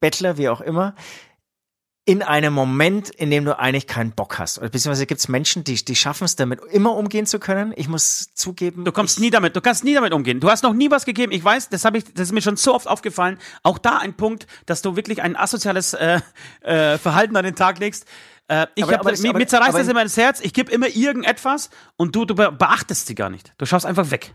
Bettler, 0.00 0.36
wie 0.36 0.48
auch 0.48 0.60
immer, 0.60 0.94
in 2.06 2.22
einem 2.22 2.52
Moment, 2.52 3.08
in 3.08 3.30
dem 3.30 3.46
du 3.46 3.58
eigentlich 3.58 3.86
keinen 3.86 4.12
Bock 4.12 4.38
hast. 4.38 4.58
Oder 4.58 4.68
beziehungsweise 4.68 5.06
gibt 5.06 5.20
es 5.20 5.28
Menschen, 5.28 5.64
die, 5.64 5.74
die 5.82 5.96
schaffen 5.96 6.24
es 6.24 6.36
damit 6.36 6.60
immer 6.70 6.94
umgehen 6.96 7.24
zu 7.24 7.38
können. 7.38 7.72
Ich 7.76 7.88
muss 7.88 8.34
zugeben. 8.34 8.84
Du 8.84 8.92
kommst 8.92 9.20
nie 9.20 9.30
damit, 9.30 9.56
du 9.56 9.62
kannst 9.62 9.84
nie 9.84 9.94
damit 9.94 10.12
umgehen. 10.12 10.38
Du 10.38 10.50
hast 10.50 10.62
noch 10.62 10.74
nie 10.74 10.90
was 10.90 11.06
gegeben. 11.06 11.32
Ich 11.32 11.42
weiß, 11.42 11.70
das 11.70 11.86
habe 11.86 11.96
ich, 11.96 12.04
das 12.12 12.28
ist 12.28 12.32
mir 12.32 12.42
schon 12.42 12.56
so 12.58 12.74
oft 12.74 12.86
aufgefallen. 12.88 13.38
Auch 13.62 13.78
da 13.78 13.96
ein 13.96 14.12
Punkt, 14.14 14.46
dass 14.66 14.82
du 14.82 14.96
wirklich 14.96 15.22
ein 15.22 15.34
asoziales 15.34 15.94
äh, 15.94 16.20
äh, 16.60 16.98
Verhalten 16.98 17.36
an 17.36 17.44
den 17.44 17.54
Tag 17.56 17.78
legst. 17.78 18.04
Äh, 18.48 18.66
ich 18.74 18.84
Aber- 18.84 18.92
hab, 18.92 19.00
aber 19.00 19.12
mir, 19.18 19.30
aber- 19.30 19.38
mir 19.38 19.46
zerreißt 19.46 19.70
aber- 19.70 19.78
das 19.78 19.88
immer 19.88 20.02
ins 20.02 20.18
Herz. 20.18 20.40
Ich 20.42 20.52
gebe 20.52 20.70
immer 20.70 20.88
irgendetwas 20.88 21.70
und 21.96 22.14
du, 22.14 22.26
du 22.26 22.34
be- 22.34 22.52
beachtest 22.52 23.06
sie 23.06 23.14
gar 23.14 23.30
nicht. 23.30 23.54
Du 23.56 23.64
schaust 23.64 23.86
einfach 23.86 24.10
weg. 24.10 24.34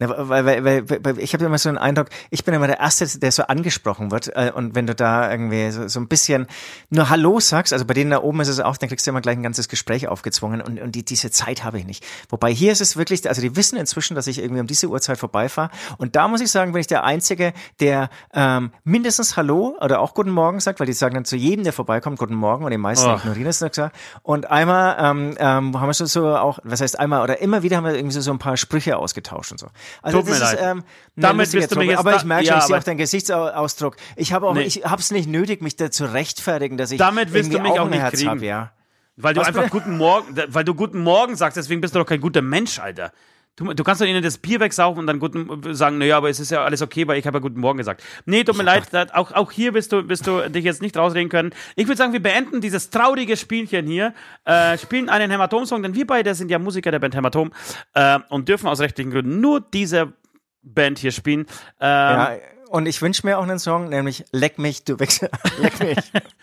Ja, 0.00 0.28
weil, 0.28 0.44
weil, 0.44 0.64
weil, 0.64 1.04
weil, 1.04 1.18
ich 1.20 1.32
habe 1.32 1.44
immer 1.44 1.58
so 1.58 1.68
den 1.68 1.78
Eindruck, 1.78 2.08
ich 2.30 2.44
bin 2.44 2.54
immer 2.54 2.66
der 2.66 2.80
Erste, 2.80 3.06
der 3.20 3.30
so 3.30 3.44
angesprochen 3.44 4.10
wird. 4.10 4.34
Äh, 4.34 4.50
Und 4.52 4.74
wenn 4.74 4.86
du 4.86 4.94
da 4.96 5.30
irgendwie 5.30 5.70
so, 5.70 5.86
so 5.86 6.00
ein 6.00 6.08
bisschen 6.08 6.48
nur 6.90 7.08
Hallo 7.08 7.38
sagst, 7.38 7.72
also 7.72 7.84
bei 7.84 7.94
denen 7.94 8.10
da 8.10 8.20
oben 8.20 8.40
ist 8.40 8.48
es 8.48 8.58
auch, 8.58 8.76
dann 8.76 8.88
kriegst 8.88 9.06
du 9.06 9.10
immer 9.10 9.20
gleich 9.20 9.36
ein 9.36 9.42
ganzes 9.44 9.68
Gespräch 9.68 10.08
aufgezwungen 10.08 10.60
und, 10.60 10.80
und 10.80 10.92
die, 10.96 11.04
diese 11.04 11.30
Zeit 11.30 11.62
habe 11.62 11.78
ich 11.78 11.84
nicht. 11.86 12.04
Wobei 12.30 12.52
hier 12.52 12.72
ist 12.72 12.80
es 12.80 12.96
wirklich, 12.96 13.28
also 13.28 13.40
die 13.42 13.54
wissen 13.54 13.76
inzwischen, 13.78 14.14
dass 14.16 14.26
ich 14.26 14.38
irgendwie 14.40 14.60
um 14.60 14.66
diese 14.66 14.88
Uhrzeit 14.88 15.18
vorbeifahre. 15.18 15.70
Und 15.98 16.16
da 16.16 16.26
muss 16.26 16.40
ich 16.40 16.50
sagen, 16.50 16.72
bin 16.72 16.80
ich 16.80 16.88
der 16.88 17.04
Einzige, 17.04 17.52
der 17.78 18.10
ähm, 18.34 18.72
mindestens 18.82 19.36
Hallo 19.36 19.76
oder 19.80 20.00
auch 20.00 20.14
Guten 20.14 20.30
Morgen 20.30 20.58
sagt, 20.58 20.80
weil 20.80 20.86
die 20.88 20.94
sagen 20.94 21.14
dann 21.14 21.24
zu 21.24 21.36
jedem, 21.36 21.62
der 21.62 21.72
vorbeikommt, 21.72 22.18
Guten 22.18 22.34
Morgen 22.34 22.64
und 22.64 22.70
die 22.72 22.78
meisten 22.78 23.08
Oh. 23.08 23.14
ignorieren 23.16 23.46
es 23.48 23.60
nicht 23.60 23.70
gesagt. 23.70 23.94
Und 24.22 24.50
einmal 24.50 24.96
ähm, 24.98 25.34
ähm, 25.38 25.80
haben 25.80 25.88
wir 25.88 25.94
so, 25.94 26.06
so 26.06 26.34
auch, 26.36 26.58
was 26.64 26.80
heißt 26.80 26.98
einmal 26.98 27.22
oder 27.22 27.40
immer 27.40 27.62
wieder 27.62 27.76
haben 27.76 27.84
wir 27.84 27.94
irgendwie 27.94 28.14
so, 28.14 28.20
so 28.20 28.32
ein 28.32 28.38
paar 28.38 28.56
Sprüche 28.56 28.96
ausgetauscht 28.96 29.52
und 29.52 29.58
so. 29.58 29.68
Also 30.02 30.18
Tut 30.18 30.26
mir 30.26 30.32
das 30.32 30.40
leid. 30.40 30.54
ist, 30.54 30.60
ähm, 30.62 30.70
eine 30.70 30.82
Damit 31.16 31.52
wirst 31.52 31.54
du 31.54 31.58
mich 31.58 31.66
Truppe. 31.68 31.84
jetzt 31.90 31.98
aber 31.98 32.16
ich 32.16 32.24
merke 32.24 32.44
schon, 32.46 32.54
ja, 32.54 32.58
ich 32.58 32.64
sehe 32.64 32.78
auch 32.78 32.82
deinen 32.84 32.98
Gesichtsausdruck. 32.98 33.96
Ich 34.16 34.32
habe 34.32 34.46
auch, 34.46 34.54
Nee. 34.54 34.62
ich 34.62 34.84
habe 34.84 35.00
es 35.00 35.10
nicht 35.10 35.28
nötig, 35.28 35.62
mich 35.62 35.76
da 35.76 35.90
zu 35.90 36.12
rechtfertigen, 36.12 36.76
dass 36.76 36.90
ich 36.90 36.98
Damit 36.98 37.32
wirst 37.32 37.52
du 37.52 37.58
mich 37.60 37.78
auch 37.78 37.88
nicht 37.88 38.00
Herz 38.00 38.14
kriegen. 38.18 38.30
hab, 38.30 38.42
ja. 38.42 38.72
Weil 39.16 39.34
du 39.34 39.40
Was 39.40 39.48
einfach 39.48 39.64
bitte? 39.64 39.74
guten 39.76 39.96
Morgen, 39.98 40.34
weil 40.48 40.64
du 40.64 40.74
guten 40.74 41.00
Morgen 41.02 41.36
sagst, 41.36 41.56
deswegen 41.56 41.80
bist 41.80 41.94
du 41.94 41.98
doch 41.98 42.06
kein 42.06 42.20
guter 42.20 42.40
Mensch, 42.42 42.78
Alter. 42.78 43.12
Du, 43.56 43.70
du 43.74 43.84
kannst 43.84 44.00
doch 44.00 44.06
ihnen 44.06 44.22
das 44.22 44.38
Bier 44.38 44.60
wegsaufen 44.60 44.98
und 45.00 45.06
dann 45.06 45.18
guten 45.18 45.74
sagen, 45.74 45.98
naja, 45.98 46.16
aber 46.16 46.30
es 46.30 46.40
ist 46.40 46.50
ja 46.50 46.64
alles 46.64 46.80
okay, 46.80 47.06
weil 47.06 47.18
ich 47.18 47.26
habe 47.26 47.36
ja 47.36 47.42
guten 47.42 47.60
Morgen 47.60 47.76
gesagt. 47.76 48.02
Nee, 48.24 48.44
tut 48.44 48.56
mir 48.56 48.62
leid, 48.62 48.84
da- 48.92 49.08
auch, 49.12 49.30
auch 49.32 49.52
hier 49.52 49.74
wirst 49.74 49.92
du, 49.92 50.08
wirst 50.08 50.26
du 50.26 50.48
dich 50.48 50.64
jetzt 50.64 50.80
nicht 50.80 50.96
rausreden 50.96 51.28
können. 51.28 51.50
Ich 51.76 51.86
würde 51.86 51.98
sagen, 51.98 52.14
wir 52.14 52.22
beenden 52.22 52.62
dieses 52.62 52.88
traurige 52.88 53.36
Spielchen 53.36 53.86
hier, 53.86 54.14
äh, 54.46 54.78
spielen 54.78 55.10
einen 55.10 55.30
Hämatom-Song, 55.30 55.82
denn 55.82 55.94
wir 55.94 56.06
beide 56.06 56.34
sind 56.34 56.50
ja 56.50 56.58
Musiker 56.58 56.90
der 56.90 56.98
Band 56.98 57.14
Hämatom 57.14 57.52
äh, 57.92 58.20
und 58.30 58.48
dürfen 58.48 58.68
aus 58.68 58.80
rechtlichen 58.80 59.10
Gründen 59.10 59.40
nur 59.42 59.60
diese 59.60 60.14
Band 60.62 60.98
hier 60.98 61.12
spielen. 61.12 61.40
Ähm, 61.40 61.46
ja. 61.80 62.30
Und 62.70 62.86
ich 62.86 63.02
wünsche 63.02 63.26
mir 63.26 63.36
auch 63.38 63.42
einen 63.42 63.58
Song, 63.58 63.90
nämlich 63.90 64.24
Leck 64.32 64.58
mich, 64.58 64.82
du 64.84 64.98
Wichser. 64.98 65.28
Leck 65.60 65.78
mich. 65.78 65.98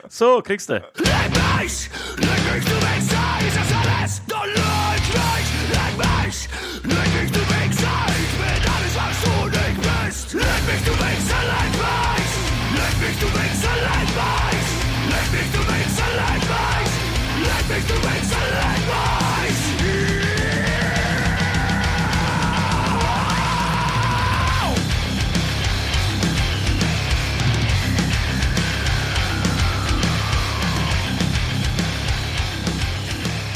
So, 0.10 0.44
kriegst 0.44 0.70
du. 0.70 0.74
Leck 0.74 0.84
mich, 0.94 1.90
leck 2.18 2.28
mich, 2.54 2.66
du 2.66 2.72
Wichser, 2.76 3.48
ist 3.48 3.58
das 3.58 3.74
alles? 3.74 4.22
Mich, 4.28 5.14
leck 5.16 5.16
mich, 5.16 5.98
leck 5.98 6.26
mich, 6.28 6.69
leck 17.90 18.04
mich, 18.04 18.19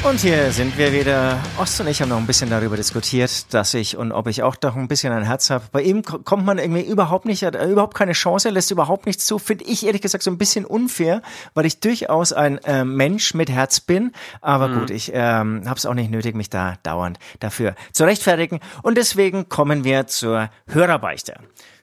Und 0.03 0.19
hier 0.19 0.51
sind 0.51 0.77
wir 0.77 0.91
wieder. 0.91 1.39
Ost 1.57 1.79
und 1.79 1.87
ich 1.87 2.01
haben 2.01 2.09
noch 2.09 2.17
ein 2.17 2.27
bisschen 2.27 2.49
darüber 2.49 2.75
diskutiert, 2.75 3.53
dass 3.53 3.73
ich 3.73 3.95
und 3.95 4.11
ob 4.11 4.27
ich 4.27 4.43
auch 4.43 4.55
doch 4.57 4.75
ein 4.75 4.87
bisschen 4.89 5.13
ein 5.13 5.23
Herz 5.23 5.49
habe. 5.49 5.63
Bei 5.71 5.81
ihm 5.81 6.03
ko- 6.03 6.19
kommt 6.19 6.45
man 6.45 6.57
irgendwie 6.57 6.81
überhaupt 6.81 7.25
nicht, 7.25 7.43
hat 7.43 7.55
äh, 7.55 7.65
überhaupt 7.67 7.95
keine 7.95 8.11
Chance, 8.11 8.49
lässt 8.49 8.69
überhaupt 8.69 9.05
nichts 9.05 9.25
zu. 9.25 9.39
Finde 9.39 9.63
ich 9.63 9.85
ehrlich 9.85 10.01
gesagt 10.01 10.23
so 10.23 10.29
ein 10.29 10.37
bisschen 10.37 10.65
unfair, 10.65 11.21
weil 11.53 11.65
ich 11.65 11.79
durchaus 11.79 12.33
ein 12.33 12.57
äh, 12.65 12.83
Mensch 12.83 13.33
mit 13.33 13.49
Herz 13.49 13.79
bin. 13.79 14.11
Aber 14.41 14.67
gut, 14.69 14.89
ich 14.89 15.11
ähm, 15.13 15.63
habe 15.65 15.77
es 15.77 15.85
auch 15.85 15.93
nicht 15.93 16.11
nötig, 16.11 16.35
mich 16.35 16.49
da 16.49 16.75
dauernd 16.83 17.17
dafür 17.39 17.73
zu 17.93 18.03
rechtfertigen. 18.03 18.59
Und 18.81 18.97
deswegen 18.97 19.47
kommen 19.47 19.85
wir 19.85 20.05
zur 20.07 20.49
Hörerbeichte. 20.67 21.35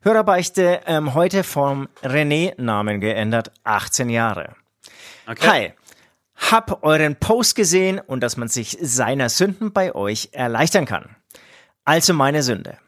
Hörerbeichte 0.02 0.82
ähm, 0.86 1.14
heute 1.14 1.42
vom 1.42 1.88
René-Namen 2.02 3.00
geändert, 3.00 3.50
18 3.64 4.10
Jahre. 4.10 4.54
Okay. 5.26 5.46
Hi. 5.48 5.72
Hab 6.50 6.82
euren 6.82 7.16
Post 7.16 7.54
gesehen 7.54 8.00
und 8.00 8.20
dass 8.20 8.36
man 8.36 8.48
sich 8.48 8.78
seiner 8.80 9.28
Sünden 9.28 9.72
bei 9.72 9.94
euch 9.94 10.30
erleichtern 10.32 10.86
kann. 10.86 11.16
Also 11.84 12.14
meine 12.14 12.42
Sünde. 12.42 12.78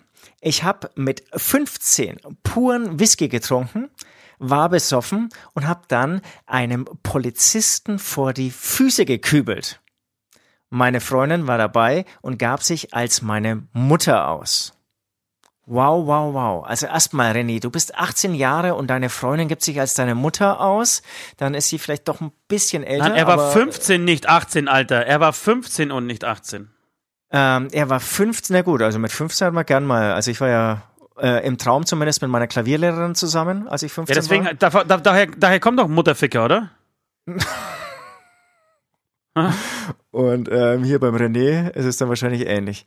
Ich 0.40 0.64
habe 0.64 0.90
mit 0.96 1.22
15 1.34 2.18
puren 2.42 2.98
Whisky 2.98 3.28
getrunken, 3.28 3.90
war 4.38 4.68
besoffen 4.68 5.28
und 5.54 5.68
habe 5.68 5.82
dann 5.86 6.20
einem 6.46 6.84
Polizisten 7.02 8.00
vor 8.00 8.32
die 8.32 8.50
Füße 8.50 9.04
gekübelt. 9.04 9.80
Meine 10.68 11.00
Freundin 11.00 11.46
war 11.46 11.58
dabei 11.58 12.06
und 12.22 12.38
gab 12.38 12.62
sich 12.62 12.94
als 12.94 13.22
meine 13.22 13.68
Mutter 13.72 14.28
aus. 14.28 14.72
Wow, 15.66 16.06
wow, 16.06 16.34
wow. 16.34 16.64
Also 16.66 16.86
erstmal, 16.86 17.32
René, 17.32 17.60
du 17.60 17.70
bist 17.70 17.94
18 17.94 18.34
Jahre 18.34 18.74
und 18.74 18.88
deine 18.88 19.08
Freundin 19.08 19.46
gibt 19.46 19.62
sich 19.62 19.78
als 19.78 19.94
deine 19.94 20.14
Mutter 20.16 20.60
aus. 20.60 21.02
Dann 21.36 21.54
ist 21.54 21.68
sie 21.68 21.78
vielleicht 21.78 22.08
doch 22.08 22.20
ein 22.20 22.32
bisschen 22.48 22.82
älter. 22.82 23.08
Nein, 23.10 23.16
er 23.16 23.26
war 23.28 23.34
aber, 23.34 23.50
15, 23.52 24.04
nicht 24.04 24.28
18, 24.28 24.66
Alter. 24.66 25.06
Er 25.06 25.20
war 25.20 25.32
15 25.32 25.92
und 25.92 26.06
nicht 26.06 26.24
18. 26.24 26.68
Ähm, 27.30 27.68
er 27.70 27.88
war 27.88 28.00
15, 28.00 28.54
na 28.54 28.62
gut, 28.62 28.82
also 28.82 28.98
mit 28.98 29.12
15 29.12 29.46
hat 29.46 29.54
man 29.54 29.64
gern 29.64 29.86
mal. 29.86 30.12
Also 30.12 30.30
ich 30.32 30.40
war 30.40 30.48
ja 30.48 30.82
äh, 31.18 31.46
im 31.46 31.58
Traum 31.58 31.86
zumindest 31.86 32.22
mit 32.22 32.30
meiner 32.30 32.48
Klavierlehrerin 32.48 33.14
zusammen, 33.14 33.68
als 33.68 33.84
ich 33.84 33.92
15 33.92 34.14
Ja, 34.14 34.20
deswegen, 34.20 34.44
war. 34.44 34.54
da, 34.54 34.68
da, 34.84 34.96
daher, 34.98 35.26
daher 35.26 35.60
kommt 35.60 35.78
doch 35.78 35.88
Mutterficker, 35.88 36.44
oder? 36.44 36.70
Und 40.10 40.48
ähm, 40.52 40.84
hier 40.84 40.98
beim 40.98 41.14
René 41.14 41.70
ist 41.70 41.86
es 41.86 41.96
dann 41.96 42.08
wahrscheinlich 42.08 42.46
ähnlich. 42.46 42.84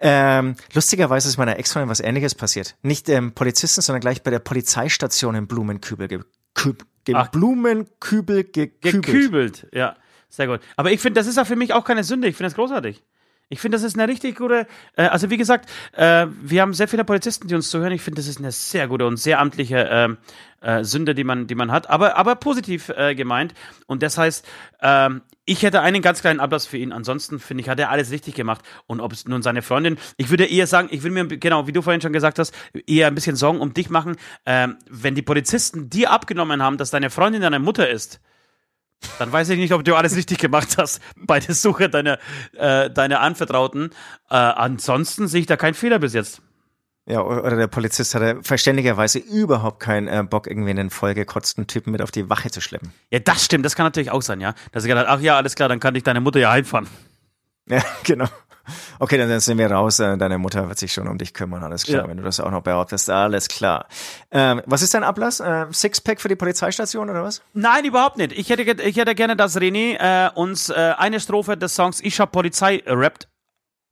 Ähm, 0.00 0.56
lustigerweise 0.72 1.28
ist 1.28 1.38
meiner 1.38 1.58
Ex-Freundin 1.58 1.88
was 1.88 2.00
ähnliches 2.00 2.34
passiert. 2.34 2.76
Nicht 2.82 3.08
ähm, 3.08 3.32
Polizisten, 3.32 3.80
sondern 3.80 4.00
gleich 4.00 4.22
bei 4.22 4.30
der 4.30 4.40
Polizeistation 4.40 5.34
in 5.34 5.46
Blumenkübel. 5.46 6.08
Ge 6.08 6.20
Küb 6.54 6.84
ge 7.04 7.14
Ach. 7.16 7.28
Blumenkübel 7.28 8.44
gekübelt. 8.44 8.80
Gekübelt, 8.80 9.66
ja. 9.72 9.96
Sehr 10.28 10.48
gut. 10.48 10.60
Aber 10.76 10.90
ich 10.90 11.00
finde, 11.00 11.20
das 11.20 11.28
ist 11.28 11.36
ja 11.36 11.44
für 11.44 11.56
mich 11.56 11.72
auch 11.72 11.84
keine 11.84 12.02
Sünde. 12.02 12.26
Ich 12.26 12.36
finde 12.36 12.48
das 12.48 12.56
großartig. 12.56 13.02
Ich 13.50 13.60
finde, 13.60 13.76
das 13.76 13.84
ist 13.84 13.96
eine 13.96 14.10
richtig 14.10 14.36
gute, 14.36 14.66
äh, 14.96 15.04
also 15.04 15.30
wie 15.30 15.36
gesagt, 15.36 15.70
äh, 15.92 16.26
wir 16.42 16.62
haben 16.62 16.72
sehr 16.72 16.88
viele 16.88 17.04
Polizisten, 17.04 17.46
die 17.46 17.54
uns 17.54 17.70
zuhören. 17.70 17.92
Ich 17.92 18.02
finde, 18.02 18.20
das 18.20 18.26
ist 18.26 18.38
eine 18.38 18.50
sehr 18.50 18.88
gute 18.88 19.06
und 19.06 19.16
sehr 19.16 19.38
amtliche 19.38 19.86
ähm, 19.90 20.16
äh, 20.60 20.82
Sünde, 20.82 21.14
die 21.14 21.24
man, 21.24 21.46
die 21.46 21.54
man 21.54 21.70
hat, 21.70 21.88
aber, 21.90 22.16
aber 22.16 22.36
positiv 22.36 22.88
äh, 22.88 23.14
gemeint. 23.14 23.54
Und 23.86 24.02
das 24.02 24.18
heißt, 24.18 24.46
ähm, 24.80 25.20
ich 25.46 25.62
hätte 25.62 25.80
einen 25.82 26.02
ganz 26.02 26.20
kleinen 26.20 26.40
Ablass 26.40 26.66
für 26.66 26.78
ihn. 26.78 26.92
Ansonsten 26.92 27.38
finde 27.38 27.62
ich, 27.62 27.68
hat 27.68 27.78
er 27.78 27.90
alles 27.90 28.10
richtig 28.10 28.34
gemacht. 28.34 28.62
Und 28.86 29.00
ob 29.00 29.12
es 29.12 29.26
nun 29.26 29.42
seine 29.42 29.62
Freundin, 29.62 29.98
ich 30.16 30.30
würde 30.30 30.46
eher 30.46 30.66
sagen, 30.66 30.88
ich 30.90 31.02
würde 31.02 31.14
mir, 31.14 31.38
genau, 31.38 31.66
wie 31.66 31.72
du 31.72 31.82
vorhin 31.82 32.00
schon 32.00 32.12
gesagt 32.12 32.38
hast, 32.38 32.54
eher 32.86 33.08
ein 33.08 33.14
bisschen 33.14 33.36
Sorgen 33.36 33.60
um 33.60 33.74
dich 33.74 33.90
machen. 33.90 34.16
Ähm, 34.46 34.76
wenn 34.88 35.14
die 35.14 35.22
Polizisten 35.22 35.90
dir 35.90 36.10
abgenommen 36.10 36.62
haben, 36.62 36.78
dass 36.78 36.90
deine 36.90 37.10
Freundin 37.10 37.42
deine 37.42 37.58
Mutter 37.58 37.88
ist, 37.88 38.20
dann 39.18 39.32
weiß 39.32 39.50
ich 39.50 39.58
nicht, 39.58 39.74
ob 39.74 39.84
du 39.84 39.94
alles 39.96 40.16
richtig 40.16 40.38
gemacht 40.38 40.76
hast 40.78 41.00
bei 41.16 41.40
der 41.40 41.54
Suche 41.54 41.90
deiner, 41.90 42.18
äh, 42.54 42.90
deiner 42.90 43.20
Anvertrauten. 43.20 43.90
Äh, 44.30 44.36
ansonsten 44.36 45.28
sehe 45.28 45.40
ich 45.40 45.46
da 45.46 45.56
keinen 45.56 45.74
Fehler 45.74 45.98
bis 45.98 46.14
jetzt. 46.14 46.40
Ja, 47.06 47.20
oder 47.20 47.56
der 47.56 47.66
Polizist 47.66 48.14
hatte 48.14 48.38
verständlicherweise 48.42 49.18
überhaupt 49.18 49.78
keinen 49.78 50.08
äh, 50.08 50.22
Bock, 50.22 50.46
irgendwie 50.46 50.70
einen 50.70 50.88
vollgekotzten 50.88 51.66
Typen 51.66 51.90
mit 51.90 52.00
auf 52.00 52.10
die 52.10 52.30
Wache 52.30 52.50
zu 52.50 52.62
schleppen. 52.62 52.94
Ja, 53.10 53.18
das 53.18 53.44
stimmt, 53.44 53.66
das 53.66 53.76
kann 53.76 53.84
natürlich 53.84 54.10
auch 54.10 54.22
sein, 54.22 54.40
ja. 54.40 54.54
Dass 54.72 54.84
er 54.84 54.88
gedacht 54.88 55.06
ach 55.08 55.20
ja, 55.20 55.36
alles 55.36 55.54
klar, 55.54 55.68
dann 55.68 55.80
kann 55.80 55.94
ich 55.94 56.02
deine 56.02 56.20
Mutter 56.20 56.40
ja 56.40 56.50
heimfahren. 56.50 56.88
Ja, 57.68 57.82
genau. 58.04 58.26
Okay, 58.98 59.18
dann 59.18 59.40
sind 59.40 59.58
wir 59.58 59.70
raus. 59.70 59.98
Äh, 59.98 60.16
deine 60.16 60.38
Mutter 60.38 60.66
wird 60.66 60.78
sich 60.78 60.94
schon 60.94 61.06
um 61.06 61.18
dich 61.18 61.34
kümmern, 61.34 61.62
alles 61.62 61.84
klar. 61.84 62.04
Ja. 62.04 62.08
Wenn 62.08 62.16
du 62.16 62.22
das 62.22 62.40
auch 62.40 62.50
noch 62.50 62.62
behauptest, 62.62 63.10
alles 63.10 63.48
klar. 63.48 63.86
Ähm, 64.30 64.62
was 64.64 64.80
ist 64.80 64.94
dein 64.94 65.04
Ablass? 65.04 65.40
Äh, 65.40 65.66
Sixpack 65.70 66.22
für 66.22 66.28
die 66.28 66.36
Polizeistation 66.36 67.10
oder 67.10 67.22
was? 67.22 67.42
Nein, 67.52 67.84
überhaupt 67.84 68.16
nicht. 68.16 68.32
Ich 68.32 68.48
hätte, 68.48 68.62
ich 68.62 68.96
hätte 68.96 69.14
gerne, 69.14 69.36
dass 69.36 69.58
René 69.58 69.98
äh, 69.98 70.30
uns 70.34 70.70
äh, 70.70 70.94
eine 70.96 71.20
Strophe 71.20 71.58
des 71.58 71.74
Songs 71.74 72.00
Ich 72.00 72.18
hab 72.18 72.32
Polizei 72.32 72.82
rappt 72.86 73.28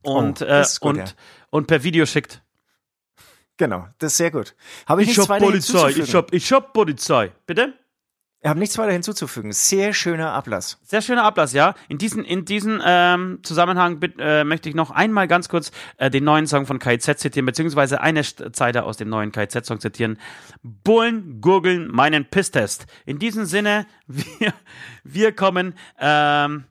und, 0.03 0.41
oh, 0.41 0.47
gut, 0.47 0.81
und, 0.81 0.97
ja. 0.97 1.05
und 1.51 1.67
per 1.67 1.83
Video 1.83 2.07
schickt. 2.07 2.43
Genau, 3.63 3.87
das 3.99 4.11
ist 4.11 4.17
sehr 4.17 4.33
gut. 4.33 4.57
Habe 4.89 5.05
ich 5.05 5.11
ich 5.11 5.19
hab 5.21 5.39
Polizei, 5.39 5.91
ich 5.91 6.17
hab, 6.17 6.35
ich 6.35 6.53
hab 6.53 6.73
Polizei. 6.73 7.31
Bitte? 7.47 7.75
Ich 8.41 8.49
habe 8.49 8.59
nichts 8.59 8.77
weiter 8.77 8.91
hinzuzufügen. 8.91 9.53
Sehr 9.53 9.95
schöner 9.95 10.33
Ablass. 10.33 10.81
Sehr 10.83 11.01
schöner 11.01 11.23
Ablass, 11.23 11.53
ja. 11.53 11.77
In 11.89 11.97
diesem 11.97 12.25
in 12.25 12.45
diesen 12.45 12.83
ähm, 12.85 13.39
Zusammenhang 13.45 14.03
äh, 14.19 14.43
möchte 14.43 14.69
ich 14.69 14.75
noch 14.75 14.91
einmal 14.91 15.29
ganz 15.29 15.49
kurz 15.49 15.71
äh, 15.99 16.11
den 16.11 16.25
neuen 16.25 16.49
Song 16.49 16.67
von 16.67 16.81
KZ 16.81 17.21
zitieren, 17.21 17.47
beziehungsweise 17.47 18.01
eine 18.01 18.25
Zeile 18.25 18.83
aus 18.83 18.97
dem 18.97 19.09
neuen 19.09 19.31
KZ-Song 19.31 19.79
zitieren. 19.79 20.19
Bullen 20.65 21.41
gurgeln 21.41 21.87
meinen 21.87 22.25
Pisstest. 22.25 22.87
In 23.07 23.21
diesem 23.21 23.45
Sinne, 23.45 23.87
wir, 24.09 24.53
wir 25.05 25.31
kommen 25.31 25.75
ähm, 26.01 26.65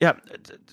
ja, 0.00 0.14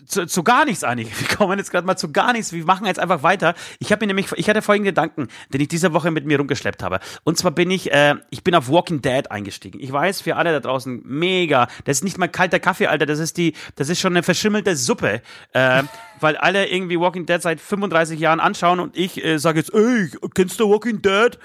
zu, 0.06 0.28
zu 0.28 0.44
gar 0.44 0.66
nichts 0.66 0.84
eigentlich. 0.84 1.10
Wir 1.20 1.36
kommen 1.36 1.58
jetzt 1.58 1.72
gerade 1.72 1.88
mal 1.88 1.96
zu 1.96 2.12
gar 2.12 2.34
nichts. 2.34 2.54
Wir 2.54 2.64
machen 2.64 2.86
jetzt 2.86 3.00
einfach 3.00 3.24
weiter. 3.24 3.56
Ich 3.80 3.92
habe 3.92 4.06
mir 4.06 4.14
nämlich, 4.14 4.32
ich 4.36 4.48
hatte 4.50 4.62
folgenden 4.62 4.92
Gedanken, 4.92 5.28
den 5.50 5.62
ich 5.62 5.68
diese 5.68 5.94
Woche 5.94 6.12
mit 6.12 6.26
mir 6.26 6.38
rumgeschleppt 6.38 6.84
habe. 6.84 7.00
Und 7.24 7.38
zwar 7.38 7.52
bin 7.52 7.72
ich, 7.72 7.92
äh, 7.92 8.16
ich 8.30 8.44
bin 8.44 8.54
auf 8.54 8.70
Walking 8.70 9.02
Dead 9.02 9.32
eingestiegen. 9.32 9.80
Ich 9.80 9.92
weiß, 9.92 10.22
für 10.22 10.36
alle 10.36 10.52
da 10.52 10.60
draußen, 10.60 11.02
mega. 11.04 11.68
Das 11.86 11.98
ist 11.98 12.04
nicht 12.04 12.18
mal 12.18 12.28
kalter 12.28 12.60
Kaffee, 12.60 12.88
Alter. 12.88 13.08
Das 13.08 13.20
ist 13.20 13.38
die, 13.38 13.54
das 13.76 13.90
ist 13.90 14.00
schon 14.00 14.14
eine 14.14 14.22
verschimmelte 14.22 14.76
Suppe. 14.76 15.22
Äh, 15.54 15.84
weil 16.20 16.38
alle 16.38 16.68
irgendwie 16.68 17.00
Walking 17.00 17.26
Dead 17.26 17.42
seit 17.42 17.60
35 17.60 18.20
Jahren 18.20 18.40
anschauen 18.40 18.80
und 18.80 18.96
ich 18.96 19.24
äh, 19.24 19.38
sage 19.38 19.60
jetzt, 19.60 19.74
ey, 19.74 20.10
kennst 20.34 20.60
du 20.60 20.70
Walking 20.70 21.02
Dead? 21.02 21.38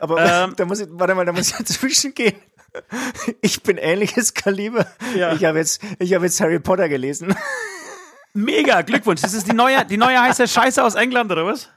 Aber 0.00 0.18
ähm, 0.24 0.54
da 0.56 0.64
muss 0.64 0.80
ich, 0.80 0.88
warte 0.90 1.14
mal, 1.14 1.24
da 1.24 1.32
muss 1.32 1.50
ich 1.50 1.56
dazwischen 1.56 2.14
gehen. 2.14 2.34
Ich 3.40 3.62
bin 3.62 3.78
ähnliches 3.78 4.34
Kaliber. 4.34 4.86
Ja. 5.16 5.32
Ich 5.32 5.44
habe 5.44 5.58
jetzt, 5.58 5.82
ich 5.98 6.14
habe 6.14 6.24
jetzt 6.24 6.40
Harry 6.40 6.58
Potter 6.58 6.88
gelesen. 6.88 7.34
Mega, 8.32 8.82
Glückwunsch. 8.82 9.22
Das 9.22 9.34
ist 9.34 9.48
die 9.48 9.54
neue, 9.54 9.84
die 9.84 9.96
neue 9.96 10.20
heiße 10.20 10.46
Scheiße 10.46 10.82
aus 10.82 10.94
England, 10.94 11.32
oder 11.32 11.46
was? 11.46 11.68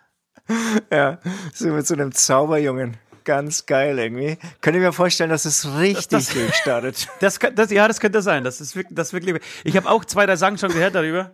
Ja, 0.91 1.19
so 1.53 1.69
mit 1.69 1.87
so 1.87 1.93
einem 1.93 2.11
Zauberjungen. 2.11 2.97
Ganz 3.23 3.65
geil 3.65 3.97
irgendwie. 3.97 4.37
Könnt 4.59 4.75
ihr 4.75 4.81
mir 4.81 4.91
vorstellen, 4.91 5.29
dass 5.29 5.45
es 5.45 5.77
richtig 5.77 6.09
das, 6.09 6.25
das, 6.25 6.33
durchstartet? 6.33 7.07
Das, 7.21 7.39
das, 7.55 7.71
ja, 7.71 7.87
das 7.87 8.01
könnte 8.01 8.21
sein. 8.21 8.43
Das 8.43 8.59
ist 8.59 8.75
wirklich, 8.75 8.95
das 8.95 9.13
wirklich. 9.13 9.41
Ich 9.63 9.77
habe 9.77 9.89
auch 9.89 10.03
zwei, 10.03 10.25
drei 10.25 10.35
Sachen 10.35 10.57
schon 10.57 10.73
gehört 10.73 10.93
darüber. 10.93 11.31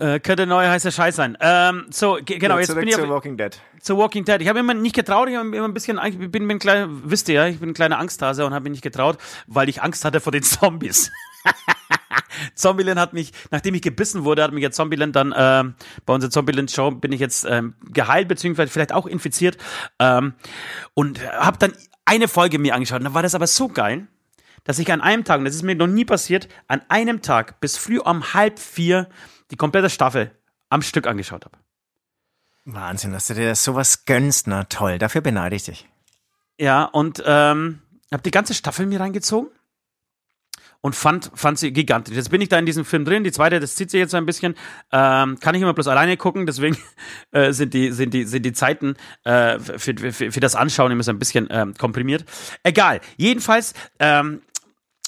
Äh, 0.00 0.18
könnte 0.18 0.46
neue 0.46 0.70
heiße 0.70 0.90
Scheiß 0.90 1.14
sein. 1.14 1.36
Ähm, 1.40 1.84
so, 1.90 2.18
genau, 2.24 2.54
ja, 2.54 2.60
jetzt 2.60 2.74
bin 2.74 2.88
ich 2.88 2.94
zu 2.96 3.06
Walking 3.06 3.36
Dead. 3.36 3.60
Zu 3.80 3.98
Walking 3.98 4.24
Dead. 4.24 4.40
Ich 4.40 4.48
habe 4.48 4.58
immer 4.58 4.72
nicht 4.72 4.94
getraut, 4.94 5.28
ich 5.28 5.36
habe 5.36 5.54
immer 5.54 5.68
ein 5.68 5.74
bisschen, 5.74 6.00
ich 6.02 6.18
bin, 6.18 6.48
bin 6.48 6.58
klein, 6.58 7.02
wisst 7.04 7.28
ihr 7.28 7.34
ja, 7.34 7.46
ich 7.46 7.60
bin 7.60 7.70
ein 7.70 7.74
kleiner 7.74 7.98
Angsthase 7.98 8.46
und 8.46 8.54
habe 8.54 8.62
mich 8.62 8.70
nicht 8.70 8.82
getraut, 8.82 9.18
weil 9.46 9.68
ich 9.68 9.82
Angst 9.82 10.06
hatte 10.06 10.20
vor 10.20 10.32
den 10.32 10.42
Zombies. 10.42 11.12
Zombieland 12.54 12.98
hat 12.98 13.12
mich, 13.12 13.32
nachdem 13.50 13.74
ich 13.74 13.82
gebissen 13.82 14.24
wurde, 14.24 14.42
hat 14.42 14.52
mich 14.52 14.62
jetzt 14.62 14.76
Zombieland 14.76 15.14
dann, 15.16 15.32
äh, 15.32 15.64
bei 16.06 16.14
unserer 16.14 16.30
Zombieland-Show 16.30 16.92
bin 16.92 17.12
ich 17.12 17.20
jetzt 17.20 17.44
ähm, 17.44 17.74
geheilt, 17.92 18.26
beziehungsweise 18.26 18.72
vielleicht 18.72 18.92
auch 18.92 19.06
infiziert 19.06 19.58
ähm, 19.98 20.32
und 20.94 21.20
habe 21.30 21.58
dann 21.58 21.74
eine 22.06 22.26
Folge 22.26 22.58
mir 22.58 22.74
angeschaut. 22.74 23.00
Und 23.00 23.04
dann 23.04 23.14
war 23.14 23.22
das 23.22 23.34
aber 23.34 23.46
so 23.46 23.68
geil, 23.68 24.06
dass 24.64 24.78
ich 24.78 24.90
an 24.90 25.02
einem 25.02 25.24
Tag, 25.24 25.40
und 25.40 25.44
das 25.44 25.54
ist 25.54 25.62
mir 25.62 25.74
noch 25.74 25.86
nie 25.86 26.06
passiert, 26.06 26.48
an 26.68 26.80
einem 26.88 27.20
Tag 27.20 27.60
bis 27.60 27.76
früh 27.76 27.98
um 27.98 28.32
halb 28.32 28.58
vier 28.58 29.10
die 29.50 29.56
komplette 29.56 29.90
Staffel 29.90 30.30
am 30.68 30.82
Stück 30.82 31.06
angeschaut 31.06 31.44
habe. 31.44 31.58
Wahnsinn, 32.64 33.12
dass 33.12 33.26
du 33.26 33.34
dir 33.34 33.48
das 33.48 33.64
sowas 33.64 34.04
gönnst, 34.04 34.46
na 34.46 34.64
toll, 34.64 34.98
dafür 34.98 35.20
beneide 35.20 35.56
ich 35.56 35.64
dich. 35.64 35.88
Ja, 36.58 36.84
und 36.84 37.22
ähm, 37.26 37.80
habe 38.12 38.22
die 38.22 38.30
ganze 38.30 38.54
Staffel 38.54 38.86
mir 38.86 39.00
reingezogen 39.00 39.50
und 40.82 40.94
fand, 40.94 41.30
fand 41.34 41.58
sie 41.58 41.72
gigantisch. 41.72 42.16
Jetzt 42.16 42.30
bin 42.30 42.40
ich 42.40 42.48
da 42.48 42.58
in 42.58 42.66
diesem 42.66 42.84
Film 42.84 43.04
drin. 43.04 43.24
Die 43.24 43.32
zweite, 43.32 43.60
das 43.60 43.74
zieht 43.74 43.90
sich 43.90 43.98
jetzt 43.98 44.12
so 44.12 44.16
ein 44.16 44.26
bisschen. 44.26 44.54
Ähm, 44.92 45.38
kann 45.38 45.54
ich 45.54 45.62
immer 45.62 45.74
bloß 45.74 45.88
alleine 45.88 46.16
gucken, 46.16 46.46
deswegen 46.46 46.76
äh, 47.32 47.52
sind, 47.52 47.74
die, 47.74 47.92
sind, 47.92 48.14
die, 48.14 48.24
sind 48.24 48.44
die 48.44 48.52
Zeiten 48.52 48.94
äh, 49.24 49.58
für, 49.58 49.94
für, 50.12 50.32
für 50.32 50.40
das 50.40 50.54
Anschauen 50.54 50.90
immer 50.90 51.02
so 51.02 51.10
ein 51.10 51.18
bisschen 51.18 51.48
ähm, 51.50 51.74
komprimiert. 51.74 52.24
Egal. 52.62 53.00
Jedenfalls 53.16 53.74
ähm, 53.98 54.42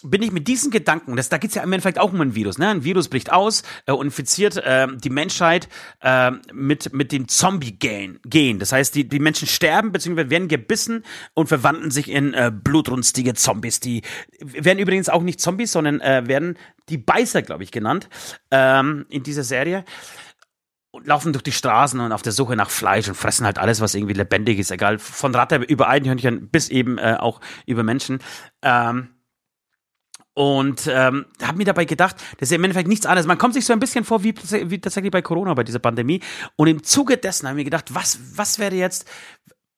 bin 0.02 0.22
ich 0.22 0.32
mit 0.32 0.48
diesen 0.48 0.70
Gedanken, 0.70 1.16
das, 1.16 1.28
da 1.28 1.38
geht 1.38 1.50
es 1.50 1.56
ja 1.56 1.62
im 1.62 1.72
Endeffekt 1.72 1.98
auch 1.98 2.12
um 2.12 2.20
ein 2.20 2.34
Virus, 2.34 2.58
ne? 2.58 2.68
Ein 2.68 2.84
Virus 2.84 3.08
bricht 3.08 3.32
aus 3.32 3.62
äh, 3.86 3.92
und 3.92 4.06
infiziert 4.06 4.56
äh, 4.56 4.88
die 4.96 5.10
Menschheit 5.10 5.68
äh, 6.00 6.30
mit, 6.52 6.92
mit 6.92 7.12
dem 7.12 7.28
Zombie-Gen. 7.28 8.20
Gen. 8.24 8.58
Das 8.58 8.72
heißt, 8.72 8.94
die, 8.94 9.08
die 9.08 9.18
Menschen 9.18 9.48
sterben 9.48 9.92
bzw. 9.92 10.30
werden 10.30 10.48
gebissen 10.48 11.04
und 11.34 11.48
verwandeln 11.48 11.90
sich 11.90 12.10
in 12.10 12.34
äh, 12.34 12.52
blutrünstige 12.52 13.34
Zombies. 13.34 13.80
Die 13.80 14.02
werden 14.40 14.78
übrigens 14.78 15.08
auch 15.08 15.22
nicht 15.22 15.40
Zombies, 15.40 15.72
sondern 15.72 16.00
äh, 16.00 16.26
werden 16.26 16.58
die 16.88 16.98
Beißer, 16.98 17.42
glaube 17.42 17.62
ich, 17.62 17.70
genannt 17.70 18.08
ähm, 18.50 19.06
in 19.08 19.22
dieser 19.22 19.44
Serie 19.44 19.84
und 20.92 21.06
laufen 21.06 21.32
durch 21.32 21.42
die 21.42 21.52
Straßen 21.52 21.98
und 22.00 22.12
auf 22.12 22.22
der 22.22 22.32
Suche 22.32 22.54
nach 22.54 22.70
Fleisch 22.70 23.08
und 23.08 23.14
fressen 23.14 23.46
halt 23.46 23.58
alles, 23.58 23.80
was 23.80 23.94
irgendwie 23.94 24.12
lebendig 24.12 24.58
ist, 24.58 24.70
egal 24.70 24.98
von 24.98 25.34
Ratte 25.34 25.56
über 25.56 25.88
Eidenhörnchen 25.88 26.50
bis 26.50 26.68
eben 26.68 26.98
äh, 26.98 27.16
auch 27.18 27.40
über 27.66 27.82
Menschen. 27.82 28.18
Ähm, 28.60 29.11
und 30.34 30.86
ähm, 30.90 31.26
habe 31.42 31.58
mir 31.58 31.64
dabei 31.64 31.84
gedacht, 31.84 32.16
das 32.38 32.50
ist 32.50 32.56
im 32.56 32.64
Endeffekt 32.64 32.88
nichts 32.88 33.06
anderes. 33.06 33.26
Man 33.26 33.38
kommt 33.38 33.54
sich 33.54 33.66
so 33.66 33.72
ein 33.72 33.80
bisschen 33.80 34.04
vor 34.04 34.22
wie, 34.22 34.34
wie 34.34 34.80
tatsächlich 34.80 35.12
bei 35.12 35.22
Corona, 35.22 35.54
bei 35.54 35.64
dieser 35.64 35.78
Pandemie. 35.78 36.20
Und 36.56 36.68
im 36.68 36.82
Zuge 36.82 37.18
dessen 37.18 37.48
habe 37.48 37.58
ich 37.58 37.62
mir 37.62 37.70
gedacht, 37.70 37.94
was, 37.94 38.18
was 38.34 38.58
wäre 38.58 38.74
jetzt, 38.74 39.06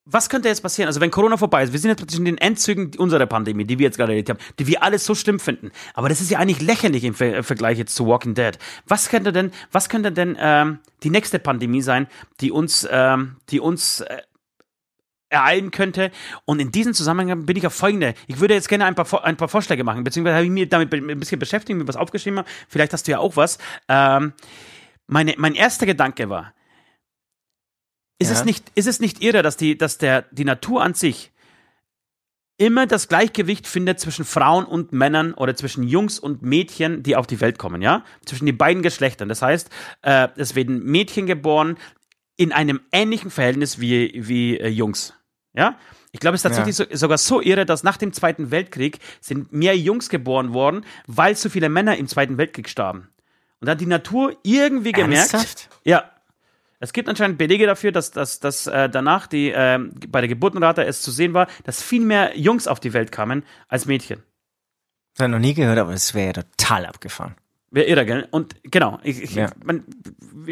was 0.04 0.28
könnte 0.28 0.48
jetzt 0.48 0.60
passieren? 0.60 0.86
Also 0.86 1.00
wenn 1.00 1.10
Corona 1.10 1.36
vorbei 1.36 1.64
ist, 1.64 1.72
wir 1.72 1.80
sind 1.80 1.88
jetzt 1.88 1.98
praktisch 1.98 2.18
in 2.18 2.24
den 2.24 2.38
Endzügen 2.38 2.92
unserer 2.98 3.26
Pandemie, 3.26 3.64
die 3.64 3.78
wir 3.78 3.84
jetzt 3.84 3.96
gerade 3.96 4.12
erlebt 4.12 4.30
haben, 4.30 4.38
die 4.58 4.66
wir 4.66 4.82
alles 4.82 5.04
so 5.04 5.14
schlimm 5.14 5.40
finden. 5.40 5.72
Aber 5.94 6.08
das 6.08 6.20
ist 6.20 6.30
ja 6.30 6.38
eigentlich 6.38 6.60
lächerlich 6.60 7.04
im 7.04 7.14
Ver 7.14 7.42
Vergleich 7.42 7.78
jetzt 7.78 7.94
zu 7.94 8.06
Walking 8.06 8.34
Dead. 8.34 8.56
Was 8.86 9.08
könnte 9.08 9.32
denn, 9.32 9.50
was 9.72 9.88
könnte 9.88 10.12
denn 10.12 10.36
ähm, 10.38 10.78
die 11.02 11.10
nächste 11.10 11.38
Pandemie 11.38 11.82
sein, 11.82 12.06
die 12.40 12.52
uns, 12.52 12.86
ähm, 12.90 13.36
die 13.50 13.60
uns 13.60 14.02
äh, 14.02 14.18
ereilen 15.34 15.70
könnte. 15.70 16.10
Und 16.44 16.60
in 16.60 16.72
diesem 16.72 16.94
Zusammenhang 16.94 17.44
bin 17.44 17.56
ich 17.56 17.66
auf 17.66 17.74
folgende. 17.74 18.14
Ich 18.26 18.40
würde 18.40 18.54
jetzt 18.54 18.68
gerne 18.68 18.86
ein 18.86 18.94
paar, 18.94 19.24
ein 19.24 19.36
paar 19.36 19.48
Vorschläge 19.48 19.84
machen, 19.84 20.04
beziehungsweise 20.04 20.36
habe 20.36 20.46
ich 20.46 20.50
mich 20.50 20.68
damit 20.68 20.92
ein 20.92 21.20
bisschen 21.20 21.38
beschäftigt, 21.38 21.78
mir 21.78 21.86
was 21.86 21.96
aufgeschrieben. 21.96 22.42
Vielleicht 22.68 22.92
hast 22.92 23.06
du 23.06 23.12
ja 23.12 23.18
auch 23.18 23.36
was. 23.36 23.58
Ähm, 23.88 24.32
meine, 25.06 25.34
mein 25.36 25.54
erster 25.54 25.86
Gedanke 25.86 26.30
war, 26.30 26.54
ist, 28.18 28.30
ja. 28.30 28.34
es 28.34 28.44
nicht, 28.44 28.64
ist 28.74 28.86
es 28.86 29.00
nicht 29.00 29.22
irre, 29.22 29.42
dass, 29.42 29.56
die, 29.56 29.76
dass 29.76 29.98
der, 29.98 30.22
die 30.30 30.44
Natur 30.44 30.82
an 30.82 30.94
sich 30.94 31.32
immer 32.56 32.86
das 32.86 33.08
Gleichgewicht 33.08 33.66
findet 33.66 33.98
zwischen 33.98 34.24
Frauen 34.24 34.64
und 34.64 34.92
Männern 34.92 35.34
oder 35.34 35.56
zwischen 35.56 35.82
Jungs 35.82 36.18
und 36.18 36.42
Mädchen, 36.42 37.02
die 37.02 37.16
auf 37.16 37.26
die 37.26 37.40
Welt 37.40 37.58
kommen, 37.58 37.82
ja? 37.82 38.04
Zwischen 38.24 38.46
den 38.46 38.56
beiden 38.56 38.82
Geschlechtern. 38.82 39.28
Das 39.28 39.42
heißt, 39.42 39.70
äh, 40.02 40.28
es 40.36 40.54
werden 40.54 40.84
Mädchen 40.84 41.26
geboren 41.26 41.76
in 42.36 42.52
einem 42.52 42.80
ähnlichen 42.92 43.30
Verhältnis 43.30 43.80
wie, 43.80 44.12
wie 44.14 44.58
äh, 44.58 44.68
Jungs. 44.68 45.14
Ja? 45.54 45.78
Ich 46.12 46.20
glaube, 46.20 46.34
es 46.34 46.40
ist 46.40 46.42
tatsächlich 46.42 46.78
ja. 46.78 46.86
so, 46.90 46.96
sogar 46.96 47.18
so 47.18 47.40
irre, 47.40 47.64
dass 47.66 47.82
nach 47.82 47.96
dem 47.96 48.12
Zweiten 48.12 48.50
Weltkrieg 48.50 48.98
sind 49.20 49.52
mehr 49.52 49.76
Jungs 49.76 50.08
geboren 50.08 50.52
worden, 50.52 50.84
weil 51.06 51.36
so 51.36 51.48
viele 51.48 51.68
Männer 51.68 51.96
im 51.96 52.06
Zweiten 52.06 52.38
Weltkrieg 52.38 52.68
starben. 52.68 53.08
Und 53.60 53.66
dann 53.66 53.72
hat 53.72 53.80
die 53.80 53.86
Natur 53.86 54.36
irgendwie 54.42 54.92
gemerkt. 54.92 55.32
Ernsthaft? 55.32 55.70
Ja. 55.84 56.10
Es 56.80 56.92
gibt 56.92 57.08
anscheinend 57.08 57.38
Belege 57.38 57.66
dafür, 57.66 57.92
dass, 57.92 58.10
dass, 58.10 58.40
dass 58.40 58.66
äh, 58.66 58.90
danach 58.90 59.26
die, 59.26 59.50
äh, 59.50 59.78
bei 60.08 60.20
der 60.20 60.28
Geburtenrate 60.28 60.84
es 60.84 61.00
zu 61.00 61.10
sehen 61.10 61.32
war, 61.32 61.46
dass 61.62 61.82
viel 61.82 62.04
mehr 62.04 62.36
Jungs 62.36 62.68
auf 62.68 62.78
die 62.78 62.92
Welt 62.92 63.10
kamen 63.10 63.44
als 63.68 63.86
Mädchen. 63.86 64.22
Das 65.14 65.22
habe 65.24 65.30
ich 65.30 65.40
noch 65.40 65.46
nie 65.46 65.54
gehört, 65.54 65.78
aber 65.78 65.92
es 65.92 66.12
wäre 66.12 66.26
ja 66.26 66.42
total 66.42 66.86
abgefahren. 66.86 67.36
Wäre 67.74 67.86
irre, 67.86 68.06
gell? 68.06 68.28
Und 68.30 68.54
genau, 68.62 69.00
ich, 69.02 69.20
ich, 69.20 69.34
Ja. 69.34 69.50
man, 69.64 69.82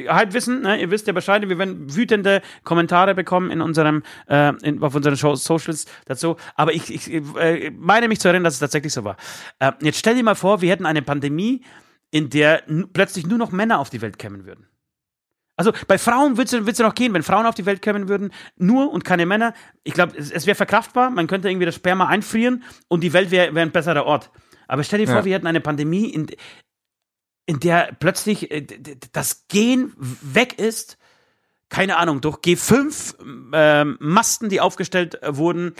halt 0.08 0.34
wissen, 0.34 0.62
ne, 0.62 0.80
ihr 0.80 0.90
wisst 0.90 1.06
ja 1.06 1.12
Bescheid, 1.12 1.48
wir 1.48 1.56
werden 1.56 1.94
wütende 1.94 2.42
Kommentare 2.64 3.14
bekommen 3.14 3.52
in 3.52 3.60
unserem, 3.60 4.02
äh, 4.28 4.52
in, 4.64 4.82
auf 4.82 4.94
unseren 4.96 5.16
Show, 5.16 5.36
Socials 5.36 5.86
dazu. 6.06 6.34
Aber 6.56 6.72
ich, 6.74 6.92
ich 6.92 7.12
äh, 7.36 7.70
meine 7.78 8.08
mich 8.08 8.18
zu 8.18 8.26
erinnern, 8.26 8.42
dass 8.42 8.54
es 8.54 8.60
tatsächlich 8.60 8.92
so 8.92 9.04
war. 9.04 9.16
Äh, 9.60 9.70
jetzt 9.82 9.98
stell 10.00 10.16
dir 10.16 10.24
mal 10.24 10.34
vor, 10.34 10.62
wir 10.62 10.70
hätten 10.72 10.84
eine 10.84 11.00
Pandemie, 11.00 11.62
in 12.10 12.28
der 12.28 12.64
plötzlich 12.92 13.24
nur 13.26 13.38
noch 13.38 13.52
Männer 13.52 13.78
auf 13.78 13.88
die 13.88 14.02
Welt 14.02 14.18
kämen 14.18 14.44
würden. 14.44 14.66
Also 15.56 15.72
bei 15.86 15.98
Frauen 15.98 16.38
würde 16.38 16.58
es 16.70 16.78
ja 16.78 16.84
noch 16.86 16.94
gehen, 16.96 17.14
wenn 17.14 17.22
Frauen 17.22 17.46
auf 17.46 17.54
die 17.54 17.66
Welt 17.66 17.82
kommen 17.82 18.08
würden, 18.08 18.32
nur 18.56 18.90
und 18.92 19.04
keine 19.04 19.26
Männer. 19.26 19.54
Ich 19.84 19.94
glaube, 19.94 20.14
es, 20.18 20.32
es 20.32 20.46
wäre 20.46 20.56
verkraftbar, 20.56 21.10
man 21.10 21.28
könnte 21.28 21.48
irgendwie 21.48 21.66
das 21.66 21.76
Sperma 21.76 22.08
einfrieren 22.08 22.64
und 22.88 23.04
die 23.04 23.12
Welt 23.12 23.30
wäre 23.30 23.54
wär 23.54 23.62
ein 23.62 23.70
besserer 23.70 24.06
Ort. 24.06 24.30
Aber 24.66 24.82
stell 24.82 24.98
dir 24.98 25.06
vor, 25.06 25.18
Ja. 25.18 25.24
wir 25.24 25.34
hätten 25.34 25.46
eine 25.46 25.60
Pandemie, 25.60 26.06
in, 26.10 26.26
in 27.46 27.60
der 27.60 27.96
plötzlich 27.98 28.50
äh, 28.50 28.66
das 29.12 29.46
Gen 29.48 29.92
weg 29.98 30.58
ist, 30.58 30.98
keine 31.68 31.96
Ahnung, 31.96 32.20
durch 32.20 32.36
G5 32.36 33.14
ähm, 33.52 33.96
Masten, 33.98 34.48
die 34.48 34.60
aufgestellt 34.60 35.22
äh, 35.22 35.36
wurden. 35.36 35.74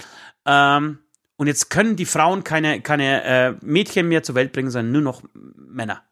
Ähm, 0.46 0.98
und 1.36 1.46
jetzt 1.46 1.70
können 1.70 1.96
die 1.96 2.06
Frauen 2.06 2.44
keine, 2.44 2.80
keine 2.80 3.24
äh, 3.24 3.54
Mädchen 3.62 4.08
mehr 4.08 4.22
zur 4.22 4.34
Welt 4.34 4.52
bringen, 4.52 4.70
sondern 4.70 4.92
nur 4.92 5.02
noch 5.02 5.22
Männer. 5.34 6.02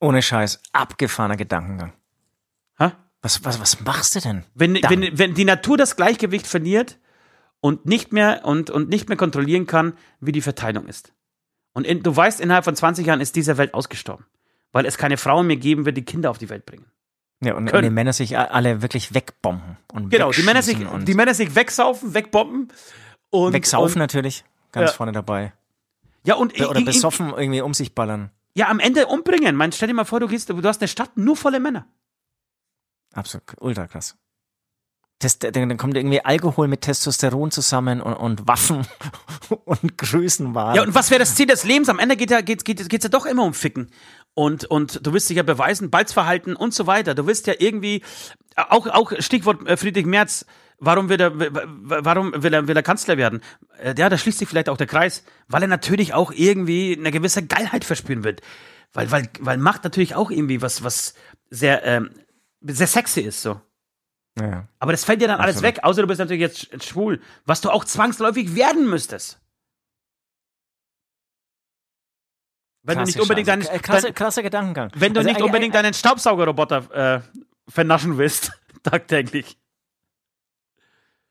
Ohne 0.00 0.22
Scheiß. 0.22 0.60
Abgefahrener 0.72 1.36
Gedankengang. 1.36 1.92
Ha? 2.78 2.92
Was, 3.20 3.44
was, 3.44 3.60
was 3.60 3.80
machst 3.80 4.14
du 4.16 4.20
denn? 4.20 4.44
Wenn, 4.54 4.74
Dann. 4.74 4.90
wenn, 4.90 5.18
wenn 5.18 5.34
die 5.34 5.44
Natur 5.44 5.76
das 5.76 5.96
Gleichgewicht 5.96 6.46
verliert 6.46 6.98
und 7.60 7.86
nicht 7.86 8.12
mehr 8.12 8.44
und, 8.44 8.70
und 8.70 8.88
nicht 8.88 9.08
mehr 9.08 9.18
kontrollieren 9.18 9.66
kann, 9.66 9.94
wie 10.20 10.32
die 10.32 10.40
Verteilung 10.40 10.86
ist. 10.86 11.12
Und 11.72 11.86
in, 11.86 12.02
du 12.02 12.14
weißt, 12.14 12.40
innerhalb 12.40 12.64
von 12.64 12.74
20 12.74 13.06
Jahren 13.06 13.20
ist 13.20 13.36
diese 13.36 13.58
Welt 13.58 13.74
ausgestorben. 13.74 14.26
Weil 14.72 14.86
es 14.86 14.96
keine 14.98 15.16
Frauen 15.16 15.46
mehr 15.46 15.56
geben 15.56 15.84
wird, 15.84 15.96
die 15.96 16.04
Kinder 16.04 16.30
auf 16.30 16.38
die 16.38 16.48
Welt 16.48 16.64
bringen. 16.66 16.86
Ja, 17.44 17.54
und, 17.54 17.72
und 17.72 17.82
die 17.82 17.90
Männer 17.90 18.12
sich 18.12 18.38
alle 18.38 18.82
wirklich 18.82 19.14
wegbomben. 19.14 19.76
Und 19.92 20.10
Genau, 20.10 20.30
die 20.30 20.42
Männer, 20.42 20.62
sich, 20.62 20.76
die 20.78 21.14
Männer 21.14 21.34
sich 21.34 21.54
wegsaufen, 21.54 22.14
wegbomben. 22.14 22.68
Und, 23.30 23.52
wegsaufen 23.52 23.94
Und, 23.96 23.98
natürlich. 23.98 24.44
Ganz 24.70 24.90
Ja. 24.90 24.96
vorne 24.96 25.12
dabei. 25.12 25.52
ja, 26.24 26.34
und 26.36 26.58
Oder 26.60 26.78
in- 26.78 26.84
besoffen 26.84 27.30
irgendwie 27.36 27.60
um 27.60 27.74
sich 27.74 27.94
ballern. 27.94 28.30
Ja, 28.54 28.68
am 28.68 28.78
Ende 28.80 29.06
umbringen. 29.06 29.56
Man, 29.56 29.72
stell 29.72 29.88
dir 29.88 29.94
mal 29.94 30.04
vor, 30.04 30.20
du 30.20 30.28
gehst, 30.28 30.48
du 30.50 30.62
hast 30.62 30.80
eine 30.80 30.88
Stadt 30.88 31.16
nur 31.16 31.36
volle 31.36 31.58
Männer. 31.58 31.86
Absolut, 33.14 33.44
ultra 33.60 33.86
krass. 33.86 34.16
Das, 35.18 35.38
dann, 35.38 35.52
dann 35.52 35.76
kommt 35.76 35.96
irgendwie 35.96 36.24
Alkohol 36.24 36.66
mit 36.66 36.80
Testosteron 36.80 37.50
zusammen 37.52 38.00
und, 38.00 38.14
und 38.14 38.48
Waffen 38.48 38.86
und 39.64 39.96
Größenwahn. 39.98 40.74
Ja, 40.74 40.82
und 40.82 40.94
was 40.94 41.10
wäre 41.10 41.20
das 41.20 41.34
Ziel 41.36 41.46
des 41.46 41.62
Lebens? 41.64 41.88
Am 41.88 41.98
Ende 42.00 42.16
geht 42.16 42.30
ja, 42.30 42.40
geht, 42.40 42.64
geht, 42.64 42.88
geht's 42.88 43.04
ja 43.04 43.10
doch 43.10 43.24
immer 43.26 43.44
um 43.44 43.54
Ficken. 43.54 43.88
Und, 44.34 44.64
und 44.64 45.06
du 45.06 45.12
willst 45.12 45.28
dich 45.28 45.36
ja 45.36 45.42
beweisen, 45.42 45.90
Balzverhalten 45.90 46.56
und 46.56 46.72
so 46.72 46.86
weiter. 46.86 47.14
Du 47.14 47.26
willst 47.26 47.46
ja 47.46 47.54
irgendwie, 47.58 48.02
auch, 48.56 48.86
auch 48.86 49.12
Stichwort 49.18 49.66
äh, 49.68 49.76
Friedrich 49.76 50.06
Merz, 50.06 50.46
warum 50.78 51.08
will 51.10 51.20
er, 51.20 51.32
warum 51.36 52.32
will 52.42 52.54
er, 52.54 52.66
will 52.66 52.76
er 52.76 52.82
Kanzler 52.82 53.16
werden? 53.18 53.42
Äh, 53.78 53.94
Ja, 53.98 54.08
da 54.08 54.16
schließt 54.16 54.38
sich 54.38 54.48
vielleicht 54.48 54.68
auch 54.70 54.78
der 54.78 54.86
Kreis, 54.86 55.22
weil 55.48 55.62
er 55.62 55.68
natürlich 55.68 56.14
auch 56.14 56.32
irgendwie 56.32 56.96
eine 56.98 57.10
gewisse 57.10 57.46
Geilheit 57.46 57.84
verspüren 57.84 58.24
wird. 58.24 58.40
Weil, 58.94 59.10
weil, 59.10 59.28
weil 59.40 59.58
Macht 59.58 59.84
natürlich 59.84 60.14
auch 60.14 60.30
irgendwie 60.30 60.62
was, 60.62 60.82
was 60.82 61.14
sehr, 61.50 61.84
ähm, 61.84 62.10
sehr 62.62 62.86
sexy 62.86 63.20
ist, 63.20 63.42
so. 63.42 63.60
ja. 64.38 64.66
Aber 64.78 64.92
das 64.92 65.04
fällt 65.04 65.20
dir 65.20 65.28
dann 65.28 65.40
alles 65.40 65.56
Absolut. 65.56 65.76
weg, 65.76 65.84
außer 65.84 66.00
du 66.02 66.08
bist 66.08 66.20
natürlich 66.20 66.40
jetzt 66.40 66.58
sch- 66.72 66.82
schwul, 66.82 67.20
was 67.44 67.60
du 67.60 67.68
auch 67.70 67.84
zwangsläufig 67.84 68.54
werden 68.54 68.88
müsstest. 68.88 69.40
Wenn 72.82 72.98
du 72.98 73.04
Krasse 73.04 73.18
nicht 73.18 73.20
unbedingt 73.20 73.48
Scheiße. 73.48 73.68
deinen, 73.68 73.82
krasser, 73.82 74.06
dein, 74.08 74.14
krasser 74.14 74.42
Gedankengang. 74.42 74.90
wenn 74.96 75.14
du 75.14 75.20
Also, 75.20 75.30
nicht 75.30 75.40
äh, 75.40 75.44
unbedingt 75.44 75.74
äh, 75.74 75.82
deinen 75.82 75.94
Staubsaugerroboter 75.94 77.20
äh, 77.20 77.20
vernaschen 77.68 78.18
willst, 78.18 78.52
tagtäglich. 78.82 79.56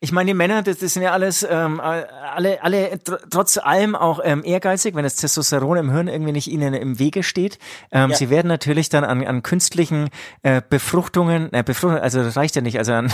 Ich 0.04 0.12
meine, 0.12 0.30
die 0.30 0.34
Männer, 0.34 0.64
das, 0.64 0.80
das 0.80 0.94
sind 0.94 1.04
ja 1.04 1.12
alles, 1.12 1.46
ähm, 1.48 1.80
alle, 1.80 2.64
alle 2.64 3.04
tr 3.04 3.20
trotz 3.30 3.60
allem 3.60 3.96
auch 3.96 4.20
ähm, 4.24 4.44
ehrgeizig, 4.44 4.96
wenn 4.96 5.04
das 5.04 5.16
Testosteron 5.18 5.78
im 5.78 5.92
Hirn 5.92 6.08
irgendwie 6.08 6.32
nicht 6.32 6.48
ihnen 6.48 6.74
im 6.74 6.98
Wege 6.98 7.22
steht. 7.22 7.60
Ähm, 7.92 8.10
Ja. 8.10 8.16
Sie 8.16 8.32
werden 8.32 8.48
natürlich 8.48 8.90
dann 8.90 9.04
an, 9.04 9.24
an 9.28 9.44
künstlichen 9.44 10.10
äh, 10.42 10.64
Befruchtungen, 10.68 11.54
äh, 11.54 11.62
Befruchtungen, 11.64 12.02
also 12.02 12.24
das 12.24 12.36
reicht 12.36 12.56
ja 12.56 12.64
nicht, 12.64 12.80
also 12.80 12.94
an 12.94 13.14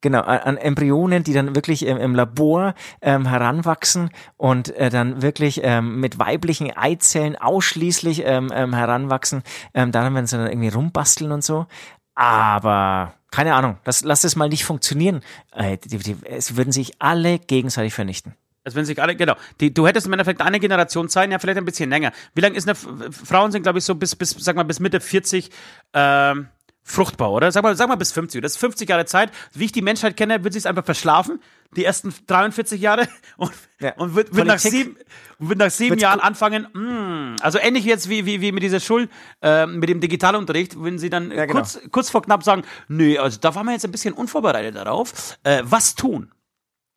Genau, 0.00 0.20
an 0.20 0.56
Embryonen, 0.56 1.24
die 1.24 1.32
dann 1.32 1.56
wirklich 1.56 1.84
ähm, 1.84 1.96
im 1.96 2.14
Labor 2.14 2.74
ähm, 3.02 3.26
heranwachsen 3.26 4.10
und 4.36 4.68
äh, 4.76 4.90
dann 4.90 5.22
wirklich 5.22 5.60
ähm, 5.64 5.98
mit 5.98 6.20
weiblichen 6.20 6.76
Eizellen 6.76 7.34
ausschließlich 7.34 8.22
ähm, 8.24 8.52
ähm, 8.54 8.74
heranwachsen. 8.74 9.42
Ähm, 9.74 9.90
daran 9.90 10.14
werden 10.14 10.26
sie 10.26 10.36
dann 10.36 10.46
irgendwie 10.46 10.68
rumbasteln 10.68 11.32
und 11.32 11.42
so. 11.42 11.66
Aber 12.14 13.14
keine 13.32 13.54
Ahnung, 13.54 13.78
das, 13.82 14.04
lass 14.04 14.20
das 14.20 14.36
mal 14.36 14.48
nicht 14.48 14.64
funktionieren. 14.64 15.22
Äh, 15.52 15.78
die, 15.78 15.98
die, 15.98 16.16
es 16.24 16.56
würden 16.56 16.72
sich 16.72 16.92
alle 17.00 17.40
gegenseitig 17.40 17.92
vernichten. 17.92 18.34
Also 18.64 18.76
wenn 18.76 18.84
sich 18.84 19.00
alle, 19.00 19.16
genau. 19.16 19.34
Die, 19.60 19.72
du 19.72 19.86
hättest 19.86 20.06
im 20.06 20.12
Endeffekt 20.12 20.40
eine 20.42 20.60
Generation 20.60 21.08
Zeit, 21.08 21.30
ja, 21.30 21.38
vielleicht 21.38 21.58
ein 21.58 21.64
bisschen 21.64 21.90
länger. 21.90 22.12
Wie 22.34 22.40
lange 22.40 22.56
ist 22.56 22.68
eine, 22.68 22.74
Frauen 23.10 23.50
sind, 23.50 23.62
glaube 23.62 23.78
ich, 23.78 23.84
so 23.84 23.94
bis, 23.94 24.14
bis, 24.14 24.30
sag 24.30 24.56
mal, 24.56 24.64
bis 24.64 24.78
Mitte 24.78 25.00
40, 25.00 25.50
ähm, 25.94 26.48
fruchtbar, 26.88 27.30
oder? 27.30 27.52
Sag 27.52 27.62
mal, 27.62 27.76
sag 27.76 27.88
mal 27.88 27.96
bis 27.96 28.12
50. 28.12 28.40
Das 28.42 28.52
ist 28.52 28.58
50 28.58 28.88
Jahre 28.88 29.04
Zeit. 29.04 29.30
Wie 29.52 29.66
ich 29.66 29.72
die 29.72 29.82
Menschheit 29.82 30.16
kenne, 30.16 30.42
wird 30.42 30.54
sie 30.54 30.58
es 30.58 30.66
einfach 30.66 30.84
verschlafen, 30.84 31.40
die 31.76 31.84
ersten 31.84 32.14
43 32.26 32.80
Jahre, 32.80 33.06
und, 33.36 33.52
Ja. 33.80 33.92
und 33.96 34.14
wird, 34.14 34.34
wird, 34.34 34.46
nach 34.46 34.58
sieben, 34.58 34.96
wird 35.38 35.58
nach 35.58 35.70
sieben 35.70 35.98
Jahren 35.98 36.20
anfangen, 36.20 36.66
mm, 36.72 37.36
also 37.42 37.58
ähnlich 37.58 37.84
jetzt 37.84 38.08
wie, 38.08 38.24
wie, 38.26 38.40
wie 38.40 38.52
mit 38.52 38.62
dieser 38.62 38.80
Schul, 38.80 39.08
äh, 39.42 39.66
mit 39.66 39.88
dem 39.88 40.00
Digitalunterricht, 40.00 40.82
wenn 40.82 40.98
sie 40.98 41.10
dann 41.10 41.30
Ja, 41.30 41.44
genau. 41.44 41.60
kurz, 41.60 41.78
kurz 41.90 42.10
vor 42.10 42.22
knapp 42.22 42.42
sagen, 42.42 42.62
nö, 42.88 43.18
also 43.18 43.38
da 43.40 43.54
waren 43.54 43.66
wir 43.66 43.72
jetzt 43.72 43.84
ein 43.84 43.92
bisschen 43.92 44.14
unvorbereitet 44.14 44.74
darauf. 44.76 45.38
Äh, 45.44 45.62
was 45.64 45.94
tun? 45.94 46.32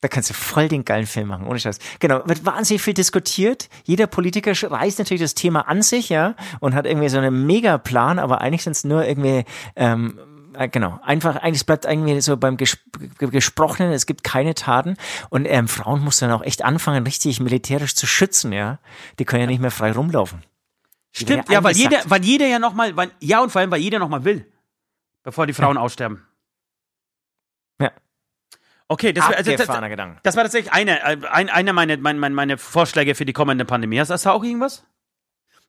Da 0.02 0.08
kannst 0.08 0.32
du 0.32 0.34
voll 0.34 0.68
den 0.68 0.84
geilen 0.84 1.06
Film 1.06 1.28
machen, 1.28 1.46
ohne 1.46 1.60
Scheiß. 1.60 1.78
Genau, 2.00 2.22
wird 2.26 2.44
wahnsinnig 2.44 2.82
viel 2.82 2.96
diskutiert. 2.96 3.70
Jeder 3.84 4.08
Politiker 4.08 4.52
reißt 4.52 4.98
natürlich 4.98 5.22
das 5.22 5.36
Thema 5.36 5.68
an 5.68 5.84
sich, 5.84 6.10
ja, 6.10 6.36
und 6.60 6.74
hat 6.74 6.88
irgendwie 6.88 7.08
so 7.08 7.20
einen 7.20 7.46
Megaplan, 7.46 8.18
aber 8.18 8.42
eigentlich 8.42 8.64
sind 8.64 8.76
es 8.76 8.84
nur 8.84 9.06
irgendwie, 9.06 9.46
ähm, 9.76 10.20
äh, 10.54 10.68
genau, 10.68 11.00
einfach, 11.04 11.36
eigentlich 11.36 11.68
bleibt 11.68 11.86
irgendwie 11.86 12.20
so 12.22 12.36
beim 12.36 12.58
Ges 12.58 12.80
Gesprochenen, 13.20 13.94
es 13.94 14.08
gibt 14.08 14.24
keine 14.24 14.56
Taten. 14.56 14.98
Und 15.30 15.46
ähm, 15.46 15.68
Frauen 15.68 16.04
muss 16.04 16.18
dann 16.18 16.32
auch 16.32 16.42
echt 16.42 16.66
anfangen, 16.66 17.04
richtig 17.04 17.40
militärisch 17.40 17.94
zu 17.96 18.08
schützen, 18.08 18.52
ja. 18.52 18.80
Die 19.20 19.26
können 19.26 19.42
ja 19.42 19.48
nicht 19.48 19.62
mehr 19.62 19.72
frei 19.72 19.92
rumlaufen. 19.92 20.44
Die 21.16 21.24
Stimmt, 21.24 21.50
ja, 21.50 21.64
weil 21.64 21.74
angesackt. 21.74 21.92
jeder, 21.92 22.10
weil 22.10 22.26
jeder 22.26 22.48
ja 22.48 22.58
nochmal, 22.58 22.94
ja 23.20 23.42
und 23.42 23.52
vor 23.52 23.62
allem, 23.62 23.70
weil 23.70 23.82
jeder 23.82 24.00
nochmal 24.00 24.24
will, 24.26 24.46
bevor 25.24 25.46
die 25.46 25.54
Frauen 25.54 25.78
aussterben. 25.78 26.26
Okay, 28.92 29.14
das, 29.14 29.24
also, 29.24 29.52
das, 29.56 29.68
das 30.24 30.36
war 30.36 30.44
tatsächlich 30.44 30.74
eine, 30.74 31.00
äh, 31.00 31.18
ein, 31.32 31.50
einer 31.50 31.72
meiner 31.72 31.96
meine, 31.96 32.20
meine, 32.20 32.36
meine 32.36 32.58
Vorschläge 32.58 33.16
für 33.16 33.24
die 33.24 33.32
kommende 33.32 33.64
Pandemie. 33.64 33.98
Hast, 33.98 34.10
hast 34.10 34.26
du 34.26 34.32
auch 34.32 34.44
irgendwas? 34.44 34.84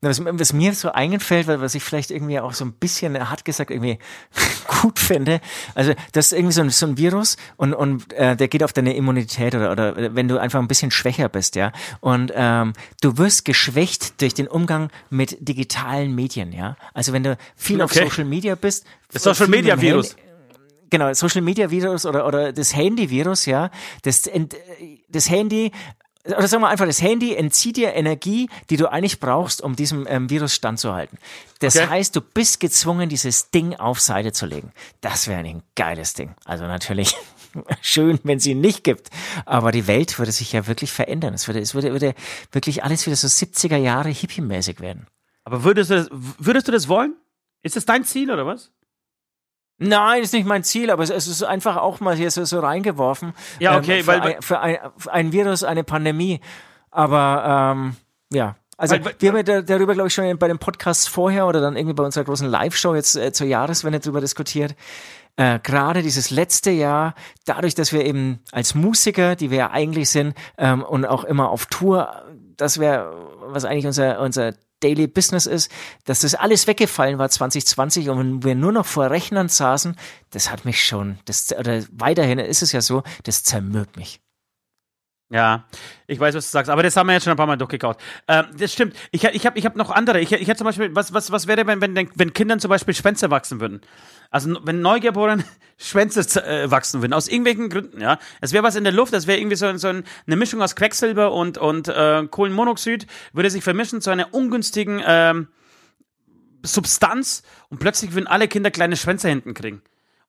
Was, 0.00 0.20
was 0.24 0.52
mir 0.52 0.74
so 0.74 0.90
eingefällt, 0.90 1.46
was 1.46 1.76
ich 1.76 1.84
vielleicht 1.84 2.10
irgendwie 2.10 2.40
auch 2.40 2.52
so 2.52 2.64
ein 2.64 2.72
bisschen, 2.72 3.14
er 3.14 3.30
hat 3.30 3.44
gesagt, 3.44 3.70
irgendwie 3.70 4.00
gut 4.82 4.98
finde. 4.98 5.40
Also 5.76 5.94
das 6.10 6.26
ist 6.26 6.32
irgendwie 6.32 6.52
so 6.52 6.62
ein, 6.62 6.70
so 6.70 6.84
ein 6.86 6.98
Virus 6.98 7.36
und, 7.56 7.74
und 7.74 8.12
äh, 8.14 8.34
der 8.34 8.48
geht 8.48 8.64
auf 8.64 8.72
deine 8.72 8.96
Immunität 8.96 9.54
oder, 9.54 9.70
oder 9.70 10.16
wenn 10.16 10.26
du 10.26 10.38
einfach 10.38 10.58
ein 10.58 10.66
bisschen 10.66 10.90
schwächer 10.90 11.28
bist, 11.28 11.54
ja. 11.54 11.70
Und 12.00 12.32
ähm, 12.34 12.72
du 13.02 13.18
wirst 13.18 13.44
geschwächt 13.44 14.20
durch 14.20 14.34
den 14.34 14.48
Umgang 14.48 14.90
mit 15.10 15.36
digitalen 15.46 16.12
Medien, 16.12 16.50
ja. 16.50 16.76
Also 16.92 17.12
wenn 17.12 17.22
du 17.22 17.38
viel 17.54 17.80
auf 17.82 17.92
Okay. 17.92 18.08
Social 18.08 18.24
Media 18.24 18.56
bist. 18.56 18.84
Das 19.12 19.22
Social 19.22 19.46
Media 19.46 19.80
Virus. 19.80 20.16
Handy- 20.16 20.31
Genau, 20.92 21.10
Social 21.14 21.40
Media 21.40 21.70
Virus 21.70 22.04
oder, 22.04 22.26
oder 22.26 22.52
das 22.52 22.76
Handy 22.76 23.08
Virus, 23.08 23.46
ja. 23.46 23.70
Das, 24.02 24.28
das 25.08 25.30
Handy 25.30 25.72
oder 26.26 26.46
sagen 26.46 26.62
wir 26.62 26.68
einfach, 26.68 26.84
das 26.86 27.00
Handy 27.00 27.34
entzieht 27.34 27.78
dir 27.78 27.94
Energie, 27.94 28.48
die 28.68 28.76
du 28.76 28.92
eigentlich 28.92 29.18
brauchst, 29.18 29.62
um 29.62 29.74
diesem 29.74 30.06
ähm, 30.06 30.28
Virus 30.28 30.54
standzuhalten. 30.54 31.18
Das 31.60 31.74
Okay. 31.76 31.86
heißt, 31.88 32.14
du 32.14 32.20
bist 32.20 32.60
gezwungen, 32.60 33.08
dieses 33.08 33.50
Ding 33.50 33.74
auf 33.74 34.00
Seite 34.00 34.32
zu 34.32 34.44
legen. 34.44 34.70
Das 35.00 35.26
wäre 35.28 35.40
ein 35.40 35.62
geiles 35.76 36.12
Ding. 36.12 36.34
Also 36.44 36.64
natürlich 36.66 37.16
schön, 37.80 38.20
wenn 38.22 38.36
es 38.36 38.44
ihn 38.46 38.60
nicht 38.60 38.84
gibt. 38.84 39.08
Aber 39.46 39.72
die 39.72 39.86
Welt 39.86 40.18
würde 40.18 40.30
sich 40.30 40.52
ja 40.52 40.66
wirklich 40.66 40.92
verändern. 40.92 41.32
Es 41.32 41.48
würde, 41.48 41.58
es 41.60 41.72
würde, 41.74 41.90
würde 41.90 42.14
wirklich 42.52 42.84
alles 42.84 43.06
wieder 43.06 43.16
so 43.16 43.26
70er 43.28 43.78
Jahre 43.78 44.10
hippie-mäßig 44.10 44.78
werden. 44.80 45.06
Aber 45.44 45.64
würdest 45.64 45.90
du 45.90 45.94
das, 45.96 46.08
würdest 46.10 46.68
du 46.68 46.72
das 46.72 46.86
wollen? 46.86 47.14
Ist 47.62 47.76
das 47.76 47.86
dein 47.86 48.04
Ziel 48.04 48.30
oder 48.30 48.46
was? 48.46 48.70
Nein, 49.78 50.22
ist 50.22 50.32
nicht 50.32 50.46
mein 50.46 50.62
Ziel, 50.64 50.90
aber 50.90 51.02
es, 51.02 51.10
es 51.10 51.26
ist 51.26 51.42
einfach 51.42 51.76
auch 51.76 52.00
mal 52.00 52.14
hier 52.14 52.30
so, 52.30 52.44
so 52.44 52.60
reingeworfen. 52.60 53.32
Ja, 53.58 53.76
okay, 53.76 53.98
ähm, 53.98 54.04
für, 54.04 54.06
weil- 54.12 54.20
ein, 54.20 54.42
für, 54.42 54.60
ein, 54.60 54.78
für 54.96 55.12
ein 55.12 55.32
Virus, 55.32 55.64
eine 55.64 55.82
Pandemie. 55.84 56.40
Aber 56.90 57.72
ähm, 57.74 57.96
ja. 58.32 58.56
Also 58.76 58.94
Weil- 58.96 59.14
wir 59.18 59.28
haben 59.30 59.36
ja 59.36 59.42
da- 59.42 59.62
darüber, 59.62 59.94
glaube 59.94 60.08
ich, 60.08 60.14
schon 60.14 60.38
bei 60.38 60.48
den 60.48 60.58
Podcasts 60.58 61.06
vorher 61.08 61.46
oder 61.46 61.60
dann 61.60 61.76
irgendwie 61.76 61.94
bei 61.94 62.04
unserer 62.04 62.24
großen 62.24 62.48
Live-Show 62.48 62.94
jetzt 62.94 63.16
äh, 63.16 63.32
zur 63.32 63.46
Jahreswende 63.46 64.00
drüber 64.00 64.20
diskutiert. 64.20 64.74
Äh, 65.36 65.58
Gerade 65.62 66.02
dieses 66.02 66.30
letzte 66.30 66.70
Jahr, 66.70 67.14
dadurch, 67.46 67.74
dass 67.74 67.92
wir 67.92 68.04
eben 68.04 68.40
als 68.52 68.74
Musiker, 68.74 69.34
die 69.36 69.50
wir 69.50 69.58
ja 69.58 69.70
eigentlich 69.70 70.10
sind, 70.10 70.34
ähm, 70.58 70.82
und 70.82 71.06
auch 71.06 71.24
immer 71.24 71.48
auf 71.50 71.66
Tour, 71.66 72.22
das 72.56 72.78
wäre, 72.78 73.12
was 73.46 73.64
eigentlich 73.64 73.86
unser, 73.86 74.20
unser 74.20 74.52
Daily 74.82 75.06
Business 75.06 75.46
ist, 75.46 75.70
dass 76.04 76.20
das 76.20 76.34
alles 76.34 76.66
weggefallen 76.66 77.18
war 77.18 77.28
2020 77.28 78.08
und 78.10 78.44
wir 78.44 78.54
nur 78.54 78.72
noch 78.72 78.86
vor 78.86 79.10
Rechnern 79.10 79.48
saßen, 79.48 79.96
das 80.30 80.50
hat 80.50 80.64
mich 80.64 80.84
schon, 80.84 81.18
das, 81.24 81.52
oder 81.56 81.82
weiterhin 81.92 82.38
ist 82.38 82.62
es 82.62 82.72
ja 82.72 82.80
so, 82.80 83.02
das 83.24 83.42
zermürbt 83.42 83.96
mich. 83.96 84.20
Ja, 85.32 85.64
ich 86.06 86.20
weiß, 86.20 86.34
was 86.34 86.44
du 86.44 86.50
sagst, 86.50 86.70
aber 86.70 86.82
das 86.82 86.94
haben 86.94 87.06
wir 87.06 87.14
jetzt 87.14 87.24
schon 87.24 87.30
ein 87.30 87.38
paar 87.38 87.46
Mal 87.46 87.56
durchgekaut. 87.56 87.96
Ähm, 88.28 88.44
das 88.58 88.70
stimmt. 88.70 88.94
Ich, 89.12 89.24
ich 89.24 89.46
habe 89.46 89.58
ich 89.58 89.64
hab 89.64 89.76
noch 89.76 89.90
andere. 89.90 90.20
Ich, 90.20 90.30
ich 90.30 90.46
hätte 90.46 90.58
zum 90.58 90.66
Beispiel, 90.66 90.94
was, 90.94 91.14
was, 91.14 91.32
was 91.32 91.46
wäre, 91.46 91.66
wenn, 91.66 91.80
wenn, 91.80 92.10
wenn 92.14 92.32
Kindern 92.34 92.60
zum 92.60 92.68
Beispiel 92.68 92.92
Schwänze 92.92 93.30
wachsen 93.30 93.58
würden? 93.58 93.80
Also, 94.30 94.58
wenn 94.62 94.82
Neugeborenen 94.82 95.42
Schwänze 95.78 96.20
äh, 96.44 96.70
wachsen 96.70 97.00
würden, 97.00 97.14
aus 97.14 97.28
irgendwelchen 97.28 97.70
Gründen, 97.70 98.02
ja. 98.02 98.18
Es 98.42 98.52
wäre 98.52 98.62
was 98.62 98.76
in 98.76 98.84
der 98.84 98.92
Luft, 98.92 99.14
es 99.14 99.26
wäre 99.26 99.38
irgendwie 99.38 99.56
so, 99.56 99.74
so 99.78 99.88
eine 99.88 100.36
Mischung 100.36 100.60
aus 100.60 100.76
Quecksilber 100.76 101.32
und, 101.32 101.56
und 101.56 101.88
äh, 101.88 102.26
Kohlenmonoxid, 102.30 103.06
würde 103.32 103.48
sich 103.48 103.64
vermischen 103.64 104.02
zu 104.02 104.10
einer 104.10 104.34
ungünstigen 104.34 105.02
ähm, 105.06 105.48
Substanz 106.62 107.42
und 107.70 107.78
plötzlich 107.78 108.12
würden 108.12 108.26
alle 108.26 108.48
Kinder 108.48 108.70
kleine 108.70 108.98
Schwänze 108.98 109.30
hinten 109.30 109.54
kriegen. 109.54 109.80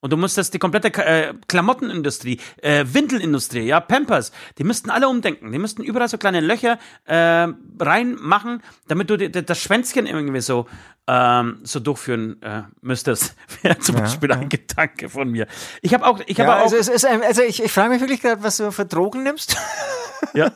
Und 0.03 0.11
du 0.11 0.17
musstest 0.17 0.53
die 0.53 0.59
komplette 0.59 0.89
äh, 1.01 1.33
Klamottenindustrie, 1.47 2.37
äh, 2.61 2.83
Windelindustrie, 2.85 3.61
ja, 3.61 3.79
Pampers, 3.79 4.33
die 4.57 4.65
müssten 4.65 4.89
alle 4.89 5.07
umdenken. 5.07 5.49
Die 5.53 5.57
müssten 5.57 5.81
überall 5.81 6.09
so 6.09 6.17
kleine 6.17 6.41
Löcher 6.41 6.77
äh, 7.05 7.47
reinmachen, 7.79 8.61
damit 8.89 9.09
du 9.09 9.15
die, 9.15 9.31
das 9.31 9.61
Schwänzchen 9.61 10.05
irgendwie 10.05 10.41
so, 10.41 10.67
ähm, 11.07 11.59
so 11.63 11.79
durchführen 11.79 12.41
äh, 12.41 12.63
müsstest. 12.81 13.35
Wäre 13.61 13.79
zum 13.79 13.95
ja, 13.95 14.01
Beispiel 14.01 14.29
ja. 14.29 14.37
ein 14.37 14.49
Gedanke 14.49 15.09
von 15.09 15.29
mir. 15.29 15.47
Ich 15.81 15.93
habe 15.93 16.05
auch, 16.05 16.19
ich 16.25 16.39
habe 16.39 16.49
ja, 16.49 16.57
auch. 16.59 16.63
Also, 16.63 16.77
es 16.77 16.87
ist, 16.87 17.05
also 17.05 17.41
ich, 17.41 17.61
ich 17.61 17.71
frage 17.71 17.89
mich 17.89 18.01
wirklich 18.01 18.21
gerade, 18.21 18.43
was 18.43 18.57
du 18.57 18.71
für 18.71 18.85
Drogen 18.85 19.23
nimmst. 19.23 19.57
Ja. 20.33 20.51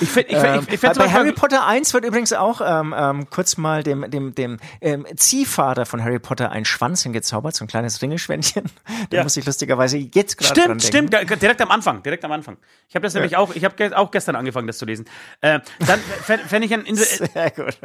Ich 0.00 0.08
find, 0.08 0.28
ich, 0.30 0.36
ähm, 0.36 0.66
ich, 0.68 0.74
ich 0.74 0.80
bei 0.80 1.10
Harry 1.10 1.32
Potter 1.32 1.66
1 1.66 1.92
wird 1.92 2.04
übrigens 2.04 2.32
auch 2.32 2.60
ähm, 2.64 2.94
ähm, 2.96 3.28
kurz 3.30 3.56
mal 3.56 3.82
dem, 3.82 4.10
dem, 4.10 4.34
dem 4.34 4.58
ähm, 4.80 5.06
Ziehvater 5.16 5.86
von 5.86 6.02
Harry 6.02 6.18
Potter 6.18 6.50
ein 6.50 6.64
Schwanz 6.64 7.02
hingezaubert, 7.02 7.54
so 7.54 7.64
ein 7.64 7.68
kleines 7.68 8.02
Ringelschwänzchen. 8.02 8.64
Da 9.10 9.18
ja. 9.18 9.22
muss 9.22 9.36
ich 9.36 9.44
lustigerweise 9.44 9.98
jetzt 9.98 10.38
gerade 10.38 10.60
Stimmt, 10.60 10.82
stimmt, 10.82 11.12
direkt 11.12 11.60
am 11.60 11.70
Anfang, 11.70 12.02
direkt 12.02 12.24
am 12.24 12.32
Anfang. 12.32 12.56
Ich 12.88 12.94
habe 12.94 13.04
das 13.04 13.14
ja. 13.14 13.20
nämlich 13.20 13.36
auch, 13.36 13.54
ich 13.54 13.64
habe 13.64 13.96
auch 13.96 14.10
gestern 14.10 14.36
angefangen, 14.36 14.66
das 14.66 14.78
zu 14.78 14.84
lesen. 14.84 15.06
Äh, 15.40 15.60
dann 15.86 16.00
fände 16.00 16.66
ich 16.66 16.72
ein, 16.72 16.84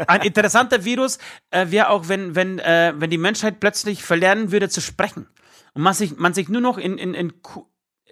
ein 0.08 0.22
interessanter 0.22 0.84
Virus, 0.84 1.20
äh, 1.52 1.68
wäre 1.72 1.90
auch, 1.90 2.08
wenn, 2.08 2.36
wenn, 2.36 2.60
äh, 2.60 2.94
wenn 2.96 3.10
die 3.10 3.18
Menschheit 3.18 3.60
plötzlich 3.60 4.04
verlernen 4.04 4.52
würde 4.52 4.70
zu 4.70 4.82
sprechen 4.82 5.28
und 5.74 5.82
man 5.82 5.94
sich, 5.94 6.18
man 6.18 6.34
sich 6.34 6.50
nur 6.50 6.62
noch 6.62 6.78
in, 6.78 6.98
in, 6.98 7.14
in 7.14 7.34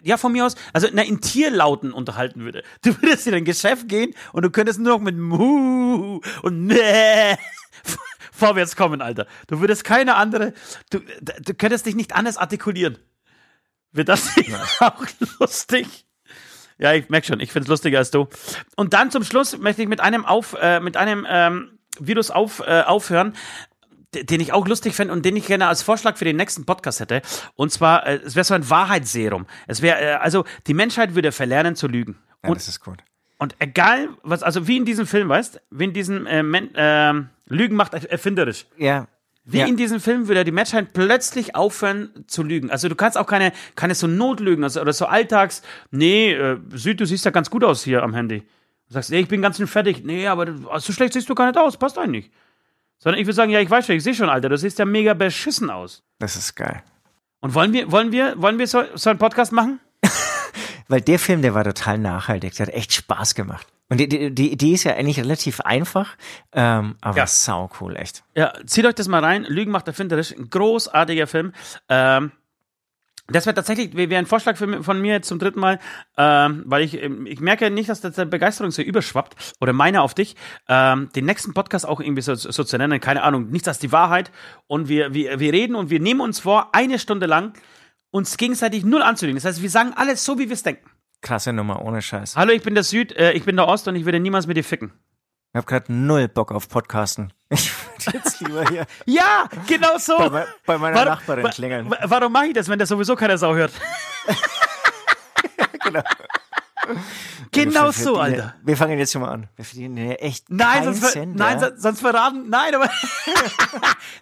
ja, 0.01 0.17
von 0.17 0.31
mir 0.31 0.45
aus, 0.45 0.55
also 0.73 0.87
na, 0.93 1.03
in 1.03 1.21
Tierlauten 1.21 1.91
unterhalten 1.91 2.41
würde. 2.41 2.63
Du 2.83 2.95
würdest 3.01 3.27
in 3.27 3.33
ein 3.33 3.45
Geschäft 3.45 3.87
gehen 3.87 4.13
und 4.33 4.43
du 4.43 4.49
könntest 4.49 4.79
nur 4.79 4.93
noch 4.93 5.03
mit 5.03 5.17
Mu 5.17 6.21
und 6.41 6.65
Mäh 6.65 7.35
vorwärts 8.31 8.75
kommen, 8.75 9.01
Alter. 9.01 9.27
Du 9.47 9.59
würdest 9.59 9.83
keine 9.83 10.15
andere, 10.15 10.53
du, 10.89 10.99
du 11.19 11.53
könntest 11.53 11.85
dich 11.85 11.95
nicht 11.95 12.15
anders 12.15 12.37
artikulieren. 12.37 12.97
Wird 13.91 14.09
das 14.09 14.35
nicht 14.35 14.51
auch 14.79 15.05
lustig? 15.39 16.05
Ja, 16.77 16.93
ich 16.93 17.09
merke 17.09 17.27
schon, 17.27 17.41
ich 17.41 17.51
finde 17.51 17.63
es 17.63 17.69
lustiger 17.69 17.97
als 17.97 18.11
du. 18.11 18.27
Und 18.77 18.93
dann 18.93 19.11
zum 19.11 19.25
Schluss 19.25 19.57
möchte 19.57 19.81
ich 19.81 19.89
mit 19.89 19.99
einem 19.99 20.25
auf, 20.25 20.55
äh, 20.59 20.79
mit 20.79 20.95
einem 20.95 21.27
ähm, 21.29 21.78
Virus 21.99 22.31
auf, 22.31 22.61
äh, 22.65 22.81
aufhören, 22.81 23.33
den 24.13 24.41
ich 24.41 24.53
auch 24.53 24.67
lustig 24.67 24.95
fände 24.95 25.13
und 25.13 25.23
den 25.23 25.35
ich 25.35 25.47
gerne 25.47 25.67
als 25.67 25.83
Vorschlag 25.83 26.17
für 26.17 26.25
den 26.25 26.35
nächsten 26.35 26.65
Podcast 26.65 26.99
hätte. 26.99 27.21
Und 27.55 27.71
zwar, 27.71 28.07
äh, 28.07 28.15
es 28.25 28.35
wäre 28.35 28.43
so 28.43 28.53
ein 28.53 28.69
Wahrheitsserum. 28.69 29.45
Es 29.67 29.81
wäre, 29.81 30.01
äh, 30.01 30.13
also 30.13 30.45
die 30.67 30.73
Menschheit 30.73 31.15
würde 31.15 31.31
verlernen 31.31 31.75
zu 31.75 31.87
lügen. 31.87 32.17
Ja, 32.43 32.49
und, 32.49 32.55
das 32.55 32.67
ist 32.67 32.79
gut. 32.79 32.99
Und 33.37 33.55
egal, 33.59 34.09
was, 34.23 34.43
also 34.43 34.67
wie 34.67 34.77
in 34.77 34.85
diesem 34.85 35.05
Film, 35.05 35.29
weißt, 35.29 35.61
wie 35.69 35.83
in 35.85 35.93
diesem 35.93 36.25
äh, 36.25 36.39
äh, 36.39 37.23
Lügen 37.47 37.75
macht 37.75 37.93
erfinderisch. 37.93 38.65
Ja. 38.77 39.07
Wie 39.45 39.59
ja. 39.59 39.65
in 39.65 39.77
diesem 39.77 39.99
Film 39.99 40.27
würde 40.27 40.43
die 40.43 40.51
Menschheit 40.51 40.93
plötzlich 40.93 41.55
aufhören 41.55 42.25
zu 42.27 42.43
lügen. 42.43 42.69
Also 42.69 42.87
du 42.87 42.95
kannst 42.95 43.17
auch 43.17 43.25
keine, 43.25 43.51
keine 43.75 43.95
so 43.95 44.05
Notlügen 44.05 44.63
also, 44.63 44.81
oder 44.81 44.93
so 44.93 45.05
Alltags, 45.05 45.63
nee, 45.89 46.33
äh, 46.33 46.57
Süd, 46.73 46.99
du 46.99 47.05
siehst 47.05 47.25
ja 47.25 47.31
ganz 47.31 47.49
gut 47.49 47.63
aus 47.63 47.83
hier 47.83 48.03
am 48.03 48.13
Handy. 48.13 48.43
Du 48.89 48.95
sagst, 48.95 49.11
nee, 49.11 49.19
ich 49.19 49.27
bin 49.27 49.41
ganz 49.41 49.57
schön 49.57 49.67
fertig. 49.67 50.03
Nee, 50.03 50.27
aber 50.27 50.79
so 50.79 50.91
schlecht 50.91 51.13
siehst 51.13 51.29
du 51.29 51.35
gar 51.35 51.45
nicht 51.45 51.57
aus, 51.57 51.77
passt 51.77 51.97
eigentlich. 51.99 52.31
Sondern 52.97 53.21
ich 53.21 53.27
würde 53.27 53.35
sagen, 53.35 53.51
ja, 53.51 53.59
ich 53.59 53.69
weiß 53.69 53.85
schon, 53.85 53.95
ich 53.95 54.03
sehe 54.03 54.15
schon, 54.15 54.29
Alter, 54.29 54.49
du 54.49 54.57
siehst 54.57 54.79
ja 54.79 54.85
mega 54.85 55.13
beschissen 55.13 55.69
aus. 55.69 56.03
Das 56.17 56.35
ist 56.35 56.55
geil. 56.55 56.81
Und 57.39 57.53
wollen 57.53 57.71
wir, 57.71 57.91
wollen 57.91 58.11
wir, 58.11 58.41
wollen 58.41 58.57
wir 58.57 58.67
so, 58.67 58.83
so 58.95 59.11
einen 59.11 59.19
Podcast 59.19 59.51
machen? 59.51 59.79
Weil 60.87 61.01
der 61.01 61.19
Film, 61.19 61.43
der 61.43 61.53
war 61.53 61.63
total 61.63 61.99
nachhaltig, 61.99 62.55
der 62.55 62.65
hat 62.65 62.73
echt 62.73 62.91
Spaß 62.91 63.35
gemacht. 63.35 63.67
Und 63.89 63.99
die, 63.99 64.09
die, 64.09 64.33
die 64.33 64.51
Idee 64.51 64.73
ist 64.73 64.83
ja 64.83 64.95
eigentlich 64.95 65.19
relativ 65.19 65.61
einfach, 65.61 66.15
ähm, 66.51 66.95
aber 67.01 67.17
ja. 67.17 67.27
sau 67.27 67.69
cool, 67.79 67.95
echt. 67.95 68.23
Ja, 68.35 68.53
zieht 68.65 68.85
euch 68.85 68.95
das 68.95 69.07
mal 69.07 69.23
rein. 69.23 69.45
Lügen 69.45 69.71
macht 69.71 69.87
erfinderisch. 69.87 70.31
Ein 70.31 70.49
großartiger 70.49 71.25
Film. 71.27 71.53
Ähm, 71.89 72.31
das 73.31 73.45
wäre 73.45 73.53
tatsächlich, 73.53 73.95
wäre 73.95 74.15
ein 74.17 74.25
Vorschlag 74.25 74.57
für, 74.57 74.83
von 74.83 75.01
mir 75.01 75.13
jetzt 75.13 75.27
zum 75.27 75.39
dritten 75.39 75.59
Mal, 75.59 75.79
ähm, 76.17 76.63
weil 76.65 76.83
ich, 76.83 77.01
ähm, 77.01 77.25
ich 77.25 77.39
merke 77.39 77.69
nicht, 77.69 77.89
dass 77.89 78.01
die 78.01 78.25
Begeisterung 78.25 78.71
so 78.71 78.81
überschwappt 78.81 79.53
oder 79.59 79.73
meine 79.73 80.01
auf 80.01 80.13
dich, 80.13 80.35
ähm, 80.67 81.09
den 81.15 81.25
nächsten 81.25 81.53
Podcast 81.53 81.87
auch 81.87 81.99
irgendwie 81.99 82.21
so, 82.21 82.35
so 82.35 82.63
zu 82.63 82.77
nennen, 82.77 82.99
keine 82.99 83.23
Ahnung, 83.23 83.49
nichts 83.49 83.67
als 83.67 83.79
die 83.79 83.91
Wahrheit. 83.91 84.31
Und 84.67 84.89
wir, 84.89 85.13
wir, 85.13 85.39
wir 85.39 85.53
reden 85.53 85.75
und 85.75 85.89
wir 85.89 85.99
nehmen 85.99 86.21
uns 86.21 86.39
vor, 86.39 86.69
eine 86.73 86.99
Stunde 86.99 87.25
lang 87.25 87.53
uns 88.11 88.37
gegenseitig 88.37 88.83
null 88.85 89.01
anzulegen. 89.01 89.37
Das 89.37 89.45
heißt, 89.45 89.61
wir 89.61 89.69
sagen 89.69 89.93
alles 89.95 90.25
so, 90.25 90.39
wie 90.39 90.49
wir 90.49 90.53
es 90.53 90.63
denken. 90.63 90.89
Krasse 91.21 91.53
Nummer, 91.53 91.83
ohne 91.83 92.01
Scheiß. 92.01 92.35
Hallo, 92.37 92.51
ich 92.51 92.63
bin 92.63 92.73
der 92.73 92.83
Süd, 92.83 93.11
äh, 93.15 93.33
ich 93.33 93.43
bin 93.43 93.55
der 93.55 93.67
Ost 93.67 93.87
und 93.87 93.95
ich 93.95 94.05
würde 94.05 94.19
niemals 94.19 94.47
mit 94.47 94.57
dir 94.57 94.63
ficken. 94.63 94.93
Ich 95.51 95.57
habe 95.57 95.67
gerade 95.67 95.91
null 95.91 96.27
Bock 96.27 96.51
auf 96.51 96.69
Podcasten. 96.69 97.33
Ich 97.49 97.71
würde 98.05 98.17
jetzt 98.17 98.39
lieber 98.41 98.65
hier. 98.67 98.85
ja, 99.05 99.47
genau 99.67 99.97
so. 99.97 100.17
Bei, 100.17 100.47
bei 100.65 100.77
meiner 100.77 100.95
warum, 100.95 101.09
Nachbarin 101.09 101.45
klingeln. 101.49 101.95
Warum 102.03 102.31
mache 102.31 102.47
ich 102.47 102.53
das, 102.53 102.67
wenn 102.67 102.79
das 102.79 102.89
sowieso 102.89 103.15
keiner 103.15 103.37
Sau 103.37 103.55
hört? 103.55 103.71
genau. 105.83 106.01
Genau 107.51 107.91
so, 107.91 108.17
Alter. 108.17 108.55
Wir 108.63 108.77
fangen 108.77 108.99
jetzt 108.99 109.11
schon 109.11 109.21
mal 109.21 109.31
an. 109.31 109.47
Wir 109.55 109.65
verdienen 109.65 109.97
ja 109.97 110.13
echt 110.13 110.49
nein, 110.49 110.83
sonst, 110.83 110.99
ver 110.99 111.09
Cent, 111.09 111.35
nein, 111.35 111.59
ja? 111.59 111.71
sonst 111.75 111.99
verraten. 111.99 112.49
Nein, 112.49 112.75
aber 112.75 112.89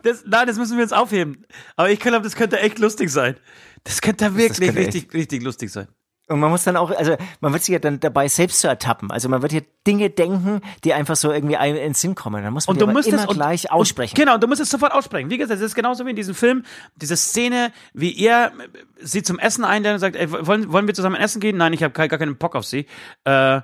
das, 0.04 0.24
nein, 0.26 0.48
das 0.48 0.58
müssen 0.58 0.78
wir 0.78 0.84
jetzt 0.84 0.94
aufheben. 0.94 1.46
Aber 1.76 1.90
ich 1.90 2.00
glaube, 2.00 2.22
das 2.22 2.36
könnte 2.36 2.60
echt 2.60 2.80
lustig 2.80 3.10
sein. 3.10 3.36
Das 3.84 4.02
könnte 4.02 4.36
wirklich 4.36 4.70
das 4.70 4.78
richtig, 4.78 5.14
richtig 5.14 5.44
lustig 5.44 5.72
sein. 5.72 5.88
Und 6.30 6.42
man 6.42 6.52
muss 6.52 6.66
dann 6.66 6.76
auch, 6.76 6.92
also 6.92 7.16
man 7.40 7.54
wird 7.54 7.64
sich 7.64 7.72
ja 7.72 7.80
dann 7.80 8.02
dabei 8.02 8.28
selbst 8.28 8.60
zu 8.60 8.68
ertappen. 8.68 9.12
Also 9.12 9.30
man 9.30 9.42
wird 9.42 9.54
hier 9.54 9.64
Dinge 9.86 10.10
denken, 10.10 10.62
die 10.84 10.94
einfach 10.94 11.16
so 11.16 11.32
irgendwie 11.32 11.56
in 11.56 11.76
den 11.76 11.94
Sinn 11.94 12.16
kommen. 12.16 12.44
Dann 12.44 12.52
muss 12.52 12.68
man 12.68 12.76
und 12.76 12.82
du 12.82 12.88
musst 12.88 13.08
immer 13.08 13.30
und, 13.30 13.36
gleich 13.36 13.72
aussprechen. 13.72 14.14
Und, 14.14 14.20
genau, 14.20 14.34
und 14.36 14.44
du 14.44 14.48
musst 14.48 14.60
es 14.60 14.70
sofort 14.70 14.92
aussprechen. 14.92 15.30
Wie 15.30 15.38
gesagt, 15.38 15.60
es 15.60 15.66
ist 15.66 15.76
genauso 15.76 16.06
wie 16.06 16.10
in 16.10 16.18
diesem 16.18 16.36
Film, 16.36 16.64
diese 16.96 17.16
Szene, 17.16 17.72
wie 17.94 18.18
er 18.22 18.52
sie 19.00 19.24
zum 19.24 19.40
Essen 19.40 19.64
einlädt 19.64 19.94
und 19.94 20.00
sagt, 20.00 20.18
ey, 20.18 20.30
wollen, 20.30 20.72
wollen 20.72 20.88
wir 20.88 20.94
zusammen 20.94 21.16
essen 21.16 21.40
gehen? 21.40 21.56
Nein, 21.56 21.72
ich 21.72 21.82
habe 21.82 21.94
gar 21.94 22.10
keinen 22.10 22.36
Bock 22.36 22.56
auf 22.56 22.66
sie. 22.66 22.88
Äh, 23.24 23.62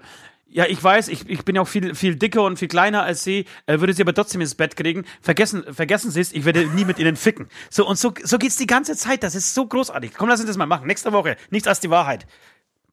ja, 0.53 0.65
ich 0.67 0.81
weiß, 0.81 1.07
ich, 1.07 1.27
ich 1.27 1.43
bin 1.43 1.55
ja 1.55 1.63
auch 1.63 1.67
viel, 1.67 1.95
viel 1.95 2.15
dicker 2.15 2.43
und 2.43 2.59
viel 2.59 2.67
kleiner 2.67 3.01
als 3.01 3.23
sie, 3.23 3.45
äh, 3.65 3.79
würde 3.79 3.93
sie 3.93 4.03
aber 4.03 4.13
trotzdem 4.13 4.39
ins 4.39 4.53
Bett 4.53 4.75
kriegen. 4.75 5.03
Vergessen, 5.19 5.63
vergessen 5.73 6.11
Sie 6.11 6.21
es, 6.21 6.31
ich 6.31 6.45
werde 6.45 6.67
nie 6.67 6.85
mit 6.85 6.99
Ihnen 6.99 7.15
ficken. 7.15 7.49
So, 7.71 7.87
und 7.87 7.97
so, 7.97 8.13
so 8.23 8.37
geht's 8.37 8.55
die 8.55 8.67
ganze 8.67 8.95
Zeit. 8.95 9.23
Das 9.23 9.33
ist 9.33 9.55
so 9.55 9.65
großartig. 9.65 10.13
Komm, 10.13 10.29
lass 10.29 10.39
uns 10.39 10.47
das 10.47 10.57
mal 10.57 10.67
machen. 10.67 10.85
Nächste 10.85 11.11
Woche. 11.11 11.37
Nichts 11.49 11.67
als 11.67 11.79
die 11.79 11.89
Wahrheit. 11.89 12.27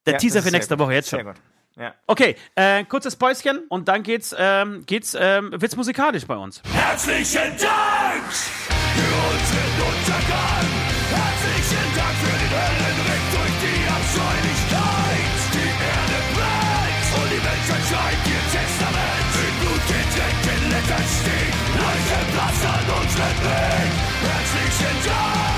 Der 0.07 0.15
ja, 0.15 0.19
Teaser 0.19 0.43
für 0.43 0.51
nächste 0.51 0.79
Woche, 0.79 0.95
jetzt 0.95 1.11
schon. 1.11 1.19
Sehr 1.19 1.25
gut. 1.25 1.37
Ja. 1.77 1.95
Okay, 2.07 2.37
äh, 2.57 2.85
kurzes 2.85 3.17
Päuschen 3.17 3.65
und 3.69 3.89
dann 3.89 4.03
geht's, 4.03 4.35
ähm, 4.37 4.85
geht's, 4.87 5.17
ähm, 5.19 5.51
wird's 5.53 5.77
musikalisch 5.77 6.27
bei 6.27 6.37
uns. 6.37 6.61
Herzlichen 6.73 7.57
Dank 7.57 8.27
für 8.29 9.15
unseren 9.33 9.75
Untergang. 9.89 10.69
Herzlichen 11.09 11.89
Dank 11.97 12.17
für 12.21 12.37
den 12.37 12.53
Höllenritt 12.53 13.27
durch 13.33 13.57
die 13.65 13.81
Abscheulichkeit. 13.89 15.41
Die 15.57 15.73
Erde 15.73 16.19
brennt 16.35 17.09
und 17.17 17.29
die 17.33 17.43
Menschheit 17.49 17.85
schreibt 17.89 18.27
ihr 18.29 18.45
Testament. 18.53 19.31
In 19.41 19.55
Blut 19.65 19.85
getränkten 19.89 20.63
Lettern 20.69 21.07
steht, 21.17 21.55
Leichen 21.81 22.27
Platz 22.35 22.61
an 22.67 22.87
unseren 23.01 23.39
Weg. 23.41 23.93
Herzlichen 24.21 24.97
Dank. 25.07 25.50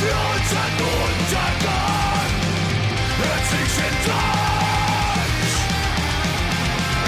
Für 0.00 0.16
unseren 0.34 0.76
Untergang. 1.04 2.30
Herzlichen 3.22 3.94
Dank. 4.06 5.26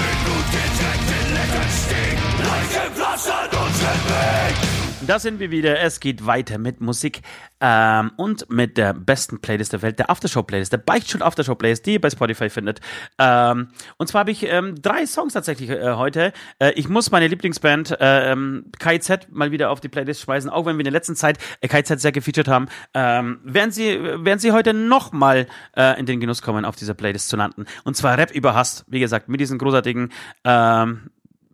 In 0.09 0.17
Blut 0.25 0.47
getränkten 0.51 1.27
Lettern 1.33 1.71
stehen, 1.83 2.19
Leichen 2.47 2.93
pflastern 2.95 3.49
unseren 3.49 4.01
Weg. 4.09 4.68
Da 5.09 5.17
sind 5.17 5.39
wir 5.39 5.49
wieder. 5.49 5.79
Es 5.79 5.99
geht 5.99 6.27
weiter 6.27 6.59
mit 6.59 6.81
Musik 6.81 7.23
ähm, 7.61 8.11
und 8.17 8.47
mit 8.51 8.77
der 8.77 8.93
besten 8.93 9.41
Playlist 9.41 9.73
der 9.73 9.81
Welt, 9.81 9.97
der 9.97 10.11
Aftershow-Playlist, 10.11 10.71
der 10.71 10.77
Beichtstuhl 10.77 11.23
Aftershow-Playlist, 11.23 11.83
die 11.87 11.93
ihr 11.93 12.01
bei 12.01 12.11
Spotify 12.11 12.47
findet. 12.47 12.79
Ähm, 13.17 13.69
und 13.97 14.05
zwar 14.05 14.19
habe 14.19 14.29
ich 14.29 14.43
ähm, 14.43 14.79
drei 14.79 15.07
Songs 15.07 15.33
tatsächlich 15.33 15.71
äh, 15.71 15.93
heute. 15.95 16.31
Äh, 16.59 16.73
ich 16.73 16.89
muss 16.89 17.09
meine 17.09 17.25
Lieblingsband 17.25 17.99
äh, 17.99 18.35
KZ 18.77 19.31
mal 19.31 19.51
wieder 19.51 19.71
auf 19.71 19.79
die 19.79 19.89
Playlist 19.89 20.21
schmeißen, 20.21 20.47
auch 20.47 20.67
wenn 20.67 20.75
wir 20.75 20.81
in 20.81 20.91
der 20.91 20.93
letzten 20.93 21.15
Zeit 21.15 21.39
äh, 21.61 21.67
KZ 21.67 21.99
sehr 21.99 22.11
gefeatured 22.11 22.47
haben. 22.47 22.67
Ähm, 22.93 23.39
werden 23.43 23.71
sie 23.71 23.99
werden 23.99 24.37
sie 24.37 24.51
heute 24.51 24.75
nochmal 24.75 25.47
äh, 25.75 25.99
in 25.99 26.05
den 26.05 26.19
Genuss 26.19 26.43
kommen, 26.43 26.65
auf 26.65 26.75
dieser 26.75 26.93
Playlist 26.93 27.29
zu 27.29 27.35
landen. 27.35 27.65
Und 27.83 27.97
zwar 27.97 28.15
Rap 28.15 28.29
über 28.29 28.53
Hass, 28.53 28.85
wie 28.87 28.99
gesagt, 28.99 29.27
mit 29.27 29.39
diesen 29.39 29.57
großartigen 29.57 30.13
ähm, 30.43 31.09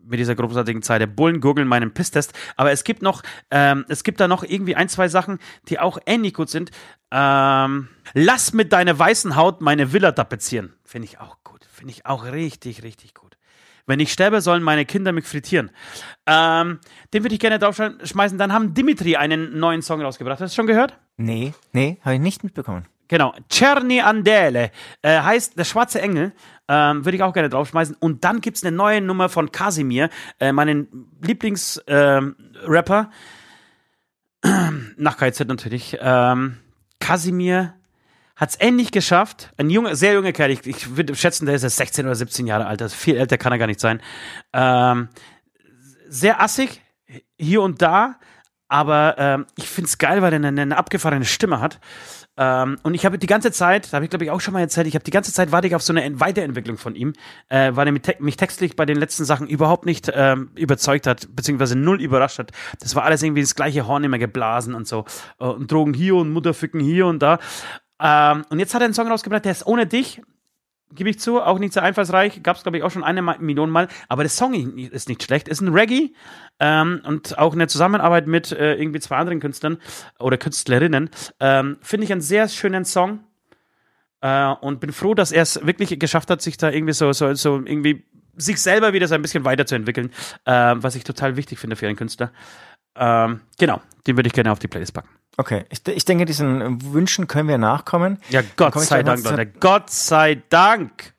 mit 0.05 0.19
dieser 0.19 0.35
großartigen 0.35 0.81
Zeit. 0.81 1.01
Der 1.01 1.07
Bullen 1.07 1.41
gurgeln 1.41 1.67
meinen 1.67 1.93
Pisstest. 1.93 2.33
Aber 2.55 2.71
es 2.71 2.83
gibt 2.83 3.01
noch, 3.01 3.23
ähm, 3.51 3.85
es 3.89 4.03
gibt 4.03 4.19
da 4.19 4.27
noch 4.27 4.43
irgendwie 4.43 4.75
ein, 4.75 4.89
zwei 4.89 5.07
Sachen, 5.07 5.39
die 5.67 5.79
auch 5.79 5.97
ähnlich 6.05 6.33
gut 6.33 6.49
sind. 6.49 6.71
Ähm, 7.11 7.89
lass 8.13 8.53
mit 8.53 8.71
deiner 8.73 8.97
weißen 8.97 9.35
Haut 9.35 9.61
meine 9.61 9.93
Villa 9.93 10.11
tapezieren. 10.11 10.73
Finde 10.83 11.07
ich 11.07 11.19
auch 11.19 11.37
gut. 11.43 11.65
Finde 11.71 11.91
ich 11.91 12.05
auch 12.05 12.25
richtig, 12.25 12.83
richtig 12.83 13.13
gut. 13.13 13.37
Wenn 13.87 13.99
ich 13.99 14.11
sterbe, 14.11 14.41
sollen 14.41 14.63
meine 14.63 14.85
Kinder 14.85 15.11
mich 15.11 15.25
frittieren. 15.25 15.69
Ähm, 16.25 16.79
den 17.13 17.23
würde 17.23 17.35
ich 17.35 17.39
gerne 17.39 17.59
draufschmeißen. 17.59 18.37
Dann 18.37 18.51
haben 18.51 18.73
Dimitri 18.73 19.15
einen 19.15 19.59
neuen 19.59 19.81
Song 19.81 20.01
rausgebracht. 20.01 20.41
Hast 20.41 20.53
du 20.53 20.55
schon 20.55 20.67
gehört? 20.67 20.97
Nee, 21.17 21.53
nee, 21.71 21.99
habe 22.01 22.15
ich 22.15 22.21
nicht 22.21 22.43
mitbekommen. 22.43 22.87
Genau, 23.07 23.33
Cerni 23.51 24.01
Andele 24.01 24.71
äh, 25.01 25.19
heißt 25.19 25.57
der 25.57 25.63
schwarze 25.63 26.01
Engel. 26.01 26.33
Ähm, 26.67 27.05
Würde 27.05 27.17
ich 27.17 27.23
auch 27.23 27.33
gerne 27.33 27.49
draufschmeißen. 27.49 27.95
Und 27.99 28.23
dann 28.23 28.41
gibt 28.41 28.57
es 28.57 28.63
eine 28.63 28.75
neue 28.75 29.01
Nummer 29.01 29.29
von 29.29 29.51
Casimir, 29.51 30.09
äh, 30.39 30.51
meinen 30.51 31.09
Lieblingsrapper. 31.21 33.11
Ähm, 34.43 34.95
nach 34.97 35.17
KZ 35.17 35.47
natürlich. 35.47 35.97
Ähm, 35.99 36.57
Casimir 36.99 37.75
hat 38.35 38.49
es 38.49 38.55
endlich 38.55 38.91
geschafft. 38.91 39.53
Ein 39.57 39.69
junger, 39.69 39.95
sehr 39.95 40.13
junger 40.13 40.31
Kerl. 40.31 40.51
Ich, 40.51 40.65
ich 40.65 40.97
würde 40.97 41.15
schätzen, 41.15 41.45
der 41.45 41.55
ist 41.55 41.63
jetzt 41.63 41.77
16 41.77 42.05
oder 42.05 42.15
17 42.15 42.47
Jahre 42.47 42.65
alt. 42.65 42.81
Also 42.81 42.95
viel 42.95 43.15
älter 43.15 43.37
kann 43.37 43.51
er 43.51 43.59
gar 43.59 43.67
nicht 43.67 43.79
sein. 43.79 44.01
Ähm, 44.53 45.09
sehr 46.07 46.41
assig, 46.41 46.81
hier 47.37 47.61
und 47.61 47.81
da. 47.81 48.15
Aber 48.67 49.15
ähm, 49.17 49.45
ich 49.57 49.69
finde 49.69 49.87
es 49.87 49.97
geil, 49.97 50.21
weil 50.21 50.33
er 50.33 50.43
eine, 50.43 50.61
eine 50.61 50.77
abgefahrene 50.77 51.25
Stimme 51.25 51.61
hat. 51.61 51.79
Ähm, 52.37 52.77
und 52.83 52.93
ich 52.93 53.05
habe 53.05 53.17
die 53.17 53.27
ganze 53.27 53.51
Zeit, 53.51 53.91
da 53.91 53.97
habe 53.97 54.05
ich 54.05 54.09
glaube 54.09 54.25
ich 54.25 54.31
auch 54.31 54.41
schon 54.41 54.53
mal 54.53 54.59
erzählt, 54.59 54.87
ich 54.87 54.95
habe 54.95 55.03
die 55.03 55.11
ganze 55.11 55.31
Zeit 55.31 55.51
warte 55.51 55.67
ich 55.67 55.75
auf 55.75 55.81
so 55.81 55.93
eine 55.93 56.19
Weiterentwicklung 56.19 56.77
von 56.77 56.95
ihm, 56.95 57.13
äh, 57.49 57.71
weil 57.73 57.87
er 57.87 57.93
mich, 57.93 58.01
te 58.01 58.15
mich, 58.19 58.35
textlich 58.35 58.75
bei 58.75 58.85
den 58.85 58.97
letzten 58.97 59.25
Sachen 59.25 59.47
überhaupt 59.47 59.85
nicht 59.85 60.11
ähm, 60.13 60.51
überzeugt 60.55 61.07
hat, 61.07 61.33
beziehungsweise 61.35 61.77
null 61.77 62.01
überrascht 62.01 62.39
hat. 62.39 62.51
Das 62.81 62.95
war 62.95 63.03
alles 63.03 63.23
irgendwie 63.23 63.41
das 63.41 63.55
gleiche 63.55 63.87
Horn 63.87 64.03
immer 64.03 64.17
geblasen 64.17 64.75
und 64.75 64.87
so. 64.87 65.05
Äh, 65.39 65.45
und 65.45 65.71
Drogen 65.71 65.93
hier 65.93 66.15
und 66.15 66.31
Mutterficken 66.31 66.81
hier 66.81 67.07
und 67.07 67.19
da. 67.19 67.39
Ähm, 68.01 68.43
und 68.49 68.59
jetzt 68.59 68.73
hat 68.73 68.81
er 68.81 68.85
einen 68.85 68.93
Song 68.93 69.07
rausgebracht, 69.07 69.45
der 69.45 69.53
ist 69.53 69.65
ohne 69.65 69.87
dich 69.87 70.21
gebe 70.95 71.09
ich 71.09 71.19
zu, 71.19 71.41
auch 71.41 71.59
nicht 71.59 71.73
so 71.73 71.79
einfallsreich. 71.79 72.41
Gab 72.43 72.57
es, 72.57 72.63
glaube 72.63 72.77
ich, 72.77 72.83
auch 72.83 72.91
schon 72.91 73.03
eine 73.03 73.21
Million 73.21 73.69
Mal. 73.69 73.87
Aber 74.07 74.23
der 74.23 74.29
Song 74.29 74.53
ist 74.53 75.09
nicht 75.09 75.23
schlecht. 75.23 75.47
Ist 75.47 75.61
ein 75.61 75.73
Reggae 75.73 76.13
ähm, 76.59 77.01
und 77.05 77.37
auch 77.37 77.53
eine 77.53 77.67
Zusammenarbeit 77.67 78.27
mit 78.27 78.51
äh, 78.51 78.75
irgendwie 78.75 78.99
zwei 78.99 79.17
anderen 79.17 79.39
Künstlern 79.39 79.77
oder 80.19 80.37
Künstlerinnen. 80.37 81.09
Ähm, 81.39 81.77
Finde 81.81 82.05
ich 82.05 82.11
einen 82.11 82.21
sehr 82.21 82.47
schönen 82.47 82.85
Song. 82.85 83.19
Äh, 84.21 84.53
und 84.61 84.79
bin 84.79 84.91
froh, 84.91 85.13
dass 85.13 85.31
er 85.31 85.43
es 85.43 85.65
wirklich 85.65 85.99
geschafft 85.99 86.29
hat, 86.29 86.41
sich 86.41 86.57
da 86.57 86.71
irgendwie 86.71 86.93
so, 86.93 87.11
so, 87.13 87.33
so 87.35 87.57
irgendwie 87.57 88.05
sich 88.37 88.61
selber 88.61 88.93
wieder 88.93 89.07
so 89.07 89.15
ein 89.15 89.21
bisschen 89.21 89.45
weiterzuentwickeln, 89.45 90.11
äh, 90.45 90.75
was 90.77 90.95
ich 90.95 91.03
total 91.03 91.37
wichtig 91.37 91.59
finde 91.59 91.75
für 91.75 91.87
einen 91.87 91.95
Künstler. 91.95 92.31
Ähm, 92.95 93.41
genau, 93.57 93.81
den 94.07 94.17
würde 94.17 94.27
ich 94.27 94.33
gerne 94.33 94.51
auf 94.51 94.59
die 94.59 94.67
Playlist 94.67 94.93
packen. 94.93 95.09
Okay, 95.37 95.65
ich, 95.69 95.85
ich 95.87 96.05
denke, 96.05 96.25
diesen 96.25 96.93
Wünschen 96.93 97.27
können 97.27 97.49
wir 97.49 97.57
nachkommen. 97.57 98.19
Ja, 98.29 98.41
Gott 98.55 98.79
sei 98.79 99.03
Dank, 99.03 99.23
Leute. 99.23 99.47
Gott 99.47 99.89
sei 99.89 100.41
Dank. 100.49 101.13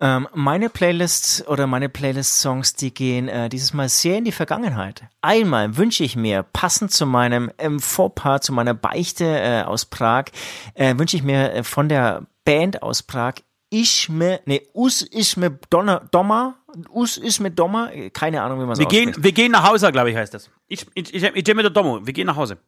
Ähm, 0.00 0.28
meine 0.32 0.68
Playlists 0.70 1.44
oder 1.48 1.66
meine 1.66 1.88
Playlist-Songs, 1.88 2.74
die 2.74 2.94
gehen 2.94 3.28
äh, 3.28 3.48
dieses 3.48 3.74
Mal 3.74 3.88
sehr 3.88 4.18
in 4.18 4.24
die 4.24 4.32
Vergangenheit. 4.32 5.02
Einmal 5.22 5.76
wünsche 5.76 6.04
ich 6.04 6.14
mir, 6.14 6.44
passend 6.44 6.92
zu 6.92 7.04
meinem 7.04 7.50
ähm, 7.58 7.80
Vorpart, 7.80 8.44
zu 8.44 8.52
meiner 8.52 8.74
Beichte 8.74 9.24
äh, 9.24 9.62
aus 9.62 9.86
Prag, 9.86 10.26
äh, 10.74 10.96
wünsche 10.96 11.16
ich 11.16 11.24
mir 11.24 11.52
äh, 11.52 11.64
von 11.64 11.88
der 11.88 12.26
Band 12.44 12.84
aus 12.84 13.02
Prag 13.02 13.34
ich 13.70 14.08
me, 14.08 14.40
nee, 14.46 14.66
us 14.74 15.06
ich 15.10 15.36
me 15.36 15.58
Donner, 15.70 16.08
Dommer, 16.10 16.56
us 16.90 17.18
ich 17.18 17.40
me 17.40 17.50
Dommer, 17.50 17.90
keine 18.12 18.42
Ahnung, 18.42 18.60
wie 18.60 18.64
man 18.64 18.72
es 18.72 18.78
wir 18.78 18.86
gehen, 18.86 19.14
wir 19.18 19.32
gehen 19.32 19.52
nach 19.52 19.68
Hause, 19.68 19.90
glaube 19.92 20.10
ich, 20.10 20.16
heißt 20.16 20.32
das. 20.32 20.50
Ich, 20.66 20.86
ich, 20.94 21.14
ich, 21.14 21.22
ich, 21.22 21.48
ich 21.48 21.54
mit 21.54 21.64
der 21.64 21.70
Dommer, 21.70 22.06
wir 22.06 22.12
gehen 22.12 22.26
nach 22.26 22.36
Hause. 22.36 22.58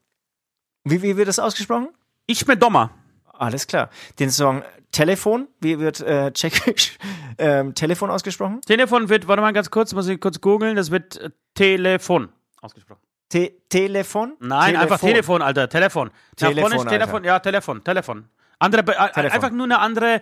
Wie, 0.84 1.03
wie 1.03 1.16
wird 1.16 1.28
das 1.28 1.38
ausgesprochen? 1.38 1.88
Ich 2.26 2.46
mit 2.46 2.62
Dommer. 2.62 2.90
Alles 3.32 3.66
klar. 3.66 3.90
Den 4.18 4.30
Song 4.30 4.62
Telefon, 4.92 5.48
wie 5.61 5.78
wird 5.78 6.01
äh, 6.01 6.32
tschechisch 6.32 6.98
ähm, 7.38 7.74
Telefon 7.74 8.11
ausgesprochen? 8.11 8.61
Telefon 8.62 9.09
wird, 9.09 9.28
warte 9.28 9.40
mal 9.40 9.53
ganz 9.53 9.70
kurz, 9.70 9.94
muss 9.94 10.09
ich 10.09 10.20
kurz 10.20 10.40
googeln, 10.40 10.76
das 10.76 10.90
wird 10.90 11.16
äh, 11.18 11.30
Telefon 11.55 12.28
ausgesprochen. 12.61 13.01
Te 13.28 13.53
Telefon? 13.68 14.36
Nein, 14.40 14.72
Telefon. 14.72 14.82
einfach 14.82 15.01
Telefon, 15.01 15.42
Alter, 15.42 15.68
Telefon. 15.68 16.11
Telefon, 16.36 16.70
Telefon, 16.70 16.88
Telefon 16.88 17.24
ja, 17.24 17.38
Telefon, 17.38 17.84
Telefon. 17.84 18.28
Andere, 18.59 18.80
äh, 18.82 18.84
Telefon. 18.84 19.24
einfach 19.32 19.51
nur 19.51 19.64
eine 19.64 19.78
andere, 19.78 20.20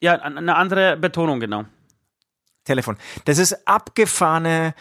ja, 0.00 0.14
eine 0.14 0.56
andere 0.56 0.96
Betonung, 0.96 1.40
genau. 1.40 1.64
Telefon. 2.64 2.96
Das 3.26 3.38
ist 3.38 3.66
abgefahrene, 3.66 4.74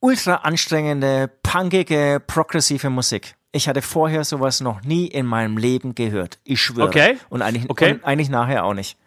ultra 0.00 0.36
anstrengende, 0.36 1.30
punkige, 1.42 2.22
progressive 2.24 2.90
Musik. 2.90 3.34
Ich 3.52 3.68
hatte 3.68 3.82
vorher 3.82 4.24
sowas 4.24 4.60
noch 4.60 4.82
nie 4.82 5.06
in 5.06 5.26
meinem 5.26 5.56
Leben 5.56 5.94
gehört. 5.94 6.38
Ich 6.44 6.60
schwöre. 6.60 6.88
Okay. 6.88 7.18
Und 7.28 7.42
eigentlich, 7.42 7.70
Okay. 7.70 7.92
und 7.94 8.04
eigentlich 8.04 8.28
nachher 8.28 8.64
auch 8.64 8.74
nicht. 8.74 8.98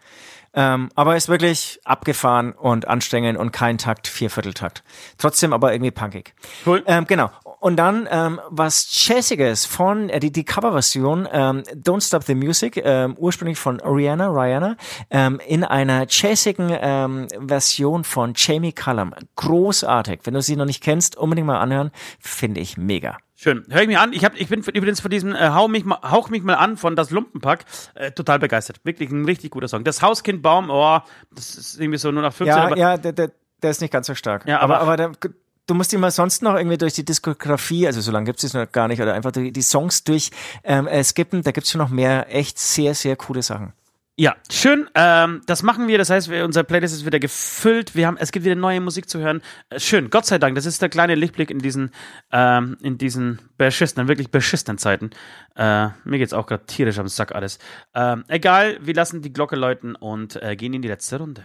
Ähm, 0.54 0.88
aber 0.94 1.16
ist 1.16 1.28
wirklich 1.28 1.78
abgefahren 1.84 2.52
und 2.52 2.88
anstrengend 2.88 3.38
und 3.38 3.52
kein 3.52 3.76
Takt, 3.76 4.08
Viervierteltakt. 4.08 4.82
Trotzdem 5.18 5.52
aber 5.52 5.72
irgendwie 5.72 5.90
punkig. 5.90 6.34
Cool. 6.64 6.82
Ähm, 6.86 7.04
genau. 7.06 7.30
Und 7.60 7.76
dann 7.76 8.08
ähm, 8.10 8.40
was 8.50 8.88
Jazziges 9.06 9.64
von 9.66 10.08
äh, 10.10 10.20
die, 10.20 10.30
die 10.30 10.44
Coverversion 10.44 11.28
ähm, 11.32 11.62
Don't 11.74 12.06
Stop 12.06 12.22
the 12.24 12.34
Music, 12.34 12.76
ähm, 12.84 13.16
ursprünglich 13.18 13.58
von 13.58 13.80
Rihanna, 13.80 14.28
Rihanna, 14.28 14.76
ähm, 15.10 15.40
in 15.46 15.64
einer 15.64 16.06
jazzigen 16.08 16.70
ähm, 16.80 17.26
Version 17.46 18.04
von 18.04 18.32
Jamie 18.36 18.72
Cullum. 18.72 19.12
Großartig. 19.36 20.20
Wenn 20.24 20.34
du 20.34 20.42
sie 20.42 20.56
noch 20.56 20.66
nicht 20.66 20.82
kennst, 20.82 21.16
unbedingt 21.16 21.46
mal 21.46 21.58
anhören. 21.58 21.90
Finde 22.20 22.60
ich 22.60 22.76
mega. 22.76 23.18
Schön. 23.34 23.64
Hör 23.70 23.82
ich 23.82 23.88
mir 23.88 24.00
an. 24.00 24.12
Ich, 24.12 24.24
hab, 24.24 24.34
ich 24.34 24.48
bin 24.48 24.62
übrigens 24.62 25.00
von 25.00 25.10
diesem 25.10 25.32
äh, 25.34 25.50
Hau 25.50 25.68
mich 25.68 25.84
mal, 25.84 25.98
Hauch 26.02 26.28
mich 26.28 26.42
mal 26.42 26.54
an 26.54 26.76
von 26.76 26.96
das 26.96 27.10
Lumpenpack 27.10 27.64
äh, 27.94 28.10
total 28.12 28.38
begeistert. 28.40 28.80
Wirklich 28.84 29.10
ein 29.10 29.24
richtig 29.24 29.50
guter 29.52 29.68
Song. 29.68 29.84
Das 29.84 30.02
Hauskind 30.02 30.42
Baum, 30.42 30.70
oh, 30.70 30.98
das 31.34 31.54
ist 31.56 31.80
irgendwie 31.80 31.98
so 31.98 32.10
nur 32.10 32.22
nach 32.22 32.32
15. 32.32 32.56
Ja, 32.56 32.76
ja, 32.76 32.96
der, 32.96 33.12
der, 33.12 33.30
der 33.62 33.70
ist 33.70 33.80
nicht 33.80 33.92
ganz 33.92 34.06
so 34.08 34.14
stark. 34.14 34.46
Ja, 34.48 34.60
aber, 34.60 34.80
aber- 34.80 34.82
aber 34.92 34.96
der, 34.96 35.30
du 35.68 35.74
musst 35.74 35.92
ihn 35.92 36.00
mal 36.00 36.10
sonst 36.10 36.42
noch 36.42 36.56
irgendwie 36.56 36.78
durch 36.78 36.94
die 36.94 37.04
Diskografie, 37.04 37.86
also 37.86 38.00
so 38.00 38.10
lange 38.10 38.26
gibt 38.26 38.42
es 38.42 38.54
noch 38.54 38.70
gar 38.72 38.88
nicht, 38.88 39.00
oder 39.00 39.14
einfach 39.14 39.30
die, 39.30 39.52
die 39.52 39.62
Songs 39.62 40.02
durch 40.02 40.30
ähm, 40.64 40.88
äh, 40.88 41.04
skippen, 41.04 41.42
da 41.42 41.52
gibt's 41.52 41.70
schon 41.70 41.78
noch 41.78 41.90
mehr 41.90 42.34
echt 42.34 42.58
sehr, 42.58 42.94
sehr 42.94 43.14
coole 43.14 43.42
Sachen. 43.42 43.72
Ja, 44.20 44.34
schön. 44.50 44.90
Ähm, 44.96 45.42
das 45.46 45.62
machen 45.62 45.86
wir. 45.86 45.96
Das 45.96 46.10
heißt, 46.10 46.28
wir, 46.28 46.44
unser 46.44 46.64
Playlist 46.64 46.92
ist 46.92 47.06
wieder 47.06 47.20
gefüllt. 47.20 47.94
Wir 47.94 48.08
haben, 48.08 48.16
es 48.16 48.32
gibt 48.32 48.44
wieder 48.44 48.56
neue 48.56 48.80
Musik 48.80 49.08
zu 49.08 49.20
hören. 49.20 49.42
Äh, 49.70 49.78
schön. 49.78 50.10
Gott 50.10 50.26
sei 50.26 50.38
Dank. 50.38 50.56
Das 50.56 50.66
ist 50.66 50.82
der 50.82 50.88
kleine 50.88 51.14
Lichtblick 51.14 51.52
in 51.52 51.60
diesen, 51.60 51.92
ähm, 52.32 52.76
in 52.82 52.98
diesen 52.98 53.38
beschissenen, 53.58 54.08
wirklich 54.08 54.32
beschissenen 54.32 54.76
Zeiten. 54.76 55.10
Äh, 55.54 55.90
mir 56.02 56.18
geht's 56.18 56.32
auch 56.32 56.46
gerade 56.46 56.66
tierisch 56.66 56.98
am 56.98 57.06
Sack 57.06 57.32
alles. 57.32 57.60
Ähm, 57.94 58.24
egal. 58.26 58.78
Wir 58.80 58.94
lassen 58.94 59.22
die 59.22 59.32
Glocke 59.32 59.54
läuten 59.54 59.94
und 59.94 60.34
äh, 60.42 60.56
gehen 60.56 60.74
in 60.74 60.82
die 60.82 60.88
letzte 60.88 61.18
Runde. 61.18 61.44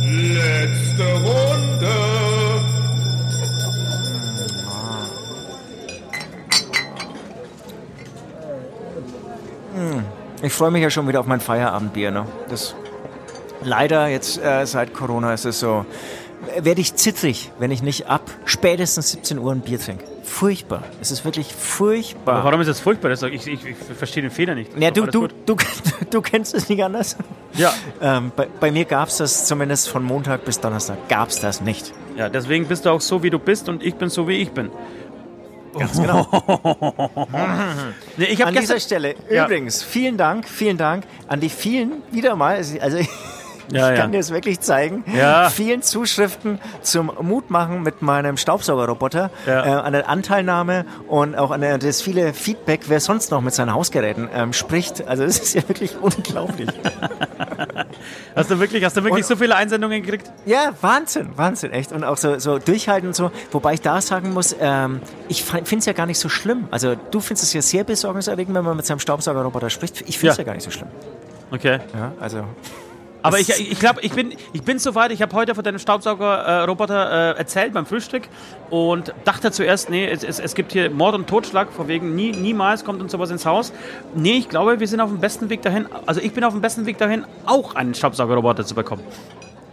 Letzte 0.00 1.12
Runde. 1.12 2.25
Ich 10.42 10.52
freue 10.52 10.70
mich 10.70 10.82
ja 10.82 10.90
schon 10.90 11.08
wieder 11.08 11.20
auf 11.20 11.26
mein 11.26 11.40
Feierabendbier. 11.40 12.10
Ne? 12.10 12.26
Das 12.48 12.74
leider 13.62 14.08
jetzt 14.08 14.38
äh, 14.42 14.66
seit 14.66 14.94
Corona 14.94 15.32
ist 15.34 15.44
es 15.44 15.60
so, 15.60 15.86
werde 16.60 16.80
ich 16.80 16.94
zittrig, 16.94 17.50
wenn 17.58 17.70
ich 17.70 17.82
nicht 17.82 18.08
ab 18.08 18.22
spätestens 18.44 19.12
17 19.12 19.38
Uhr 19.38 19.52
ein 19.52 19.60
Bier 19.60 19.80
trinke. 19.80 20.04
Furchtbar. 20.22 20.82
Es 21.00 21.10
ist 21.10 21.24
wirklich 21.24 21.54
furchtbar. 21.54 22.36
Aber 22.36 22.44
warum 22.44 22.60
ist 22.60 22.66
das 22.66 22.80
furchtbar? 22.80 23.10
Das, 23.10 23.22
ich, 23.22 23.46
ich, 23.46 23.64
ich 23.64 23.76
verstehe 23.76 24.22
den 24.22 24.30
Fehler 24.30 24.54
nicht. 24.54 24.74
Das 24.74 24.80
Ja, 24.80 24.90
du, 24.90 25.06
du, 25.06 25.28
du, 25.46 25.56
du 26.10 26.20
kennst 26.20 26.54
es 26.54 26.68
nicht 26.68 26.82
anders. 26.82 27.16
Ja, 27.54 27.72
Ähm, 28.02 28.32
bei, 28.36 28.48
bei 28.60 28.70
mir 28.70 28.84
gab 28.84 29.08
es 29.08 29.16
das 29.18 29.46
zumindest 29.46 29.88
von 29.88 30.02
Montag 30.02 30.44
bis 30.44 30.60
Donnerstag. 30.60 31.08
Gab 31.08 31.30
es 31.30 31.40
das 31.40 31.60
nicht. 31.60 31.92
ja, 32.16 32.28
deswegen 32.28 32.66
bist 32.66 32.84
du 32.84 32.90
auch 32.90 33.00
so, 33.00 33.22
wie 33.22 33.30
du 33.30 33.38
bist 33.38 33.68
und 33.68 33.82
ich 33.82 33.94
bin 33.94 34.10
so, 34.10 34.28
wie 34.28 34.36
ich 34.36 34.50
bin. 34.50 34.70
Ganz 35.78 36.00
genau. 36.00 36.26
Nee, 38.16 38.26
ich 38.26 38.40
habe 38.40 38.48
An 38.48 38.54
dieser 38.56 38.80
Stelle 38.80 39.14
Ja. 39.30 39.44
übrigens 39.44 39.82
vielen 39.82 40.16
Dank, 40.16 40.48
vielen 40.48 40.78
Dank 40.78 41.04
an 41.28 41.40
die 41.40 41.50
vielen 41.50 42.02
wieder 42.10 42.34
mal. 42.36 42.56
Also 42.56 42.98
Ja, 43.72 43.92
ich 43.92 43.98
kann 44.00 44.12
dir 44.12 44.18
das 44.18 44.30
wirklich 44.32 44.60
zeigen. 44.60 45.04
Vielen 45.50 45.82
Zuschriften 45.82 46.58
zum 46.82 47.10
Mutmachen 47.20 47.82
mit 47.82 48.02
meinem 48.02 48.36
Staubsaugerroboter, 48.36 49.30
äh, 49.46 49.50
an 49.50 49.92
der 49.92 50.08
Anteilnahme 50.08 50.84
und 51.08 51.34
auch 51.36 51.50
an 51.50 51.60
der, 51.60 51.78
das 51.78 52.00
viele 52.02 52.32
Feedback, 52.34 52.82
wer 52.88 53.00
sonst 53.00 53.30
noch 53.30 53.40
mit 53.40 53.54
seinen 53.54 53.74
Hausgeräten 53.74 54.28
ähm, 54.34 54.52
spricht. 54.52 55.06
Also 55.08 55.24
das 55.24 55.38
ist 55.38 55.54
ja 55.54 55.68
wirklich 55.68 55.96
unglaublich. 56.00 56.68
Hast 58.34 58.50
du 58.50 58.58
wirklich, 58.60 58.84
hast 58.84 58.96
du 58.96 59.02
wirklich 59.04 59.24
Und- 59.24 59.28
so 59.28 59.36
viele 59.36 59.56
Einsendungen 59.56 60.02
gekriegt? 60.02 60.30
Ja, 60.44 60.72
Wahnsinn, 60.80 61.30
Wahnsinn, 61.36 61.72
echt. 61.72 61.92
Und 61.92 62.04
auch 62.04 62.16
so, 62.16 62.38
so 62.38 62.58
durchhalten 62.58 63.08
und 63.08 63.14
so. 63.16 63.30
Wobei 63.50 63.74
ich 63.74 63.80
da 63.80 64.00
sagen 64.00 64.32
muss, 64.32 64.54
ähm, 64.60 65.00
ich 65.28 65.42
finde 65.44 65.76
es 65.78 65.86
ja 65.86 65.92
gar 65.92 66.06
nicht 66.06 66.18
so 66.18 66.28
schlimm. 66.28 66.68
Also 66.70 66.94
du 67.10 67.20
findest 67.20 67.44
es 67.44 67.52
ja 67.52 67.62
sehr 67.62 67.84
besorgniserregend, 67.84 68.54
wenn 68.54 68.64
man 68.64 68.76
mit 68.76 68.86
seinem 68.86 68.98
Staubsaugerroboter 69.00 69.70
spricht. 69.70 70.02
Ich 70.06 70.18
finde 70.18 70.32
es 70.32 70.36
Ja. 70.36 70.42
ja. 70.42 70.46
gar 70.46 70.54
nicht 70.54 70.64
so 70.64 70.70
schlimm. 70.70 70.88
Okay. 71.50 71.78
Ja, 71.94 72.12
also 72.20 72.44
Aber 73.26 73.40
ich, 73.40 73.48
ich 73.48 73.78
glaube, 73.78 74.00
ich 74.02 74.12
bin, 74.12 74.34
ich 74.52 74.62
bin 74.62 74.78
soweit. 74.78 75.10
Ich 75.12 75.22
habe 75.22 75.34
heute 75.34 75.54
von 75.54 75.64
deinem 75.64 75.78
Staubsaugerroboter 75.78 77.34
äh, 77.34 77.38
erzählt 77.38 77.72
beim 77.72 77.86
Frühstück 77.86 78.28
und 78.70 79.14
dachte 79.24 79.52
zuerst, 79.52 79.90
nee, 79.90 80.06
es, 80.06 80.22
es, 80.22 80.38
es 80.38 80.54
gibt 80.54 80.72
hier 80.72 80.90
Mord 80.90 81.14
und 81.14 81.26
Totschlag, 81.26 81.72
von 81.72 81.88
wegen 81.88 82.14
nie, 82.14 82.32
niemals 82.32 82.84
kommt 82.84 83.00
uns 83.00 83.12
sowas 83.12 83.30
ins 83.30 83.46
Haus. 83.46 83.72
Nee, 84.14 84.38
ich 84.38 84.48
glaube, 84.48 84.80
wir 84.80 84.88
sind 84.88 85.00
auf 85.00 85.10
dem 85.10 85.20
besten 85.20 85.48
Weg 85.50 85.62
dahin. 85.62 85.86
Also 86.06 86.20
ich 86.20 86.32
bin 86.32 86.44
auf 86.44 86.52
dem 86.52 86.62
besten 86.62 86.86
Weg 86.86 86.98
dahin, 86.98 87.24
auch 87.44 87.74
einen 87.74 87.94
Staubsaugerroboter 87.94 88.64
zu 88.64 88.74
bekommen. 88.74 89.02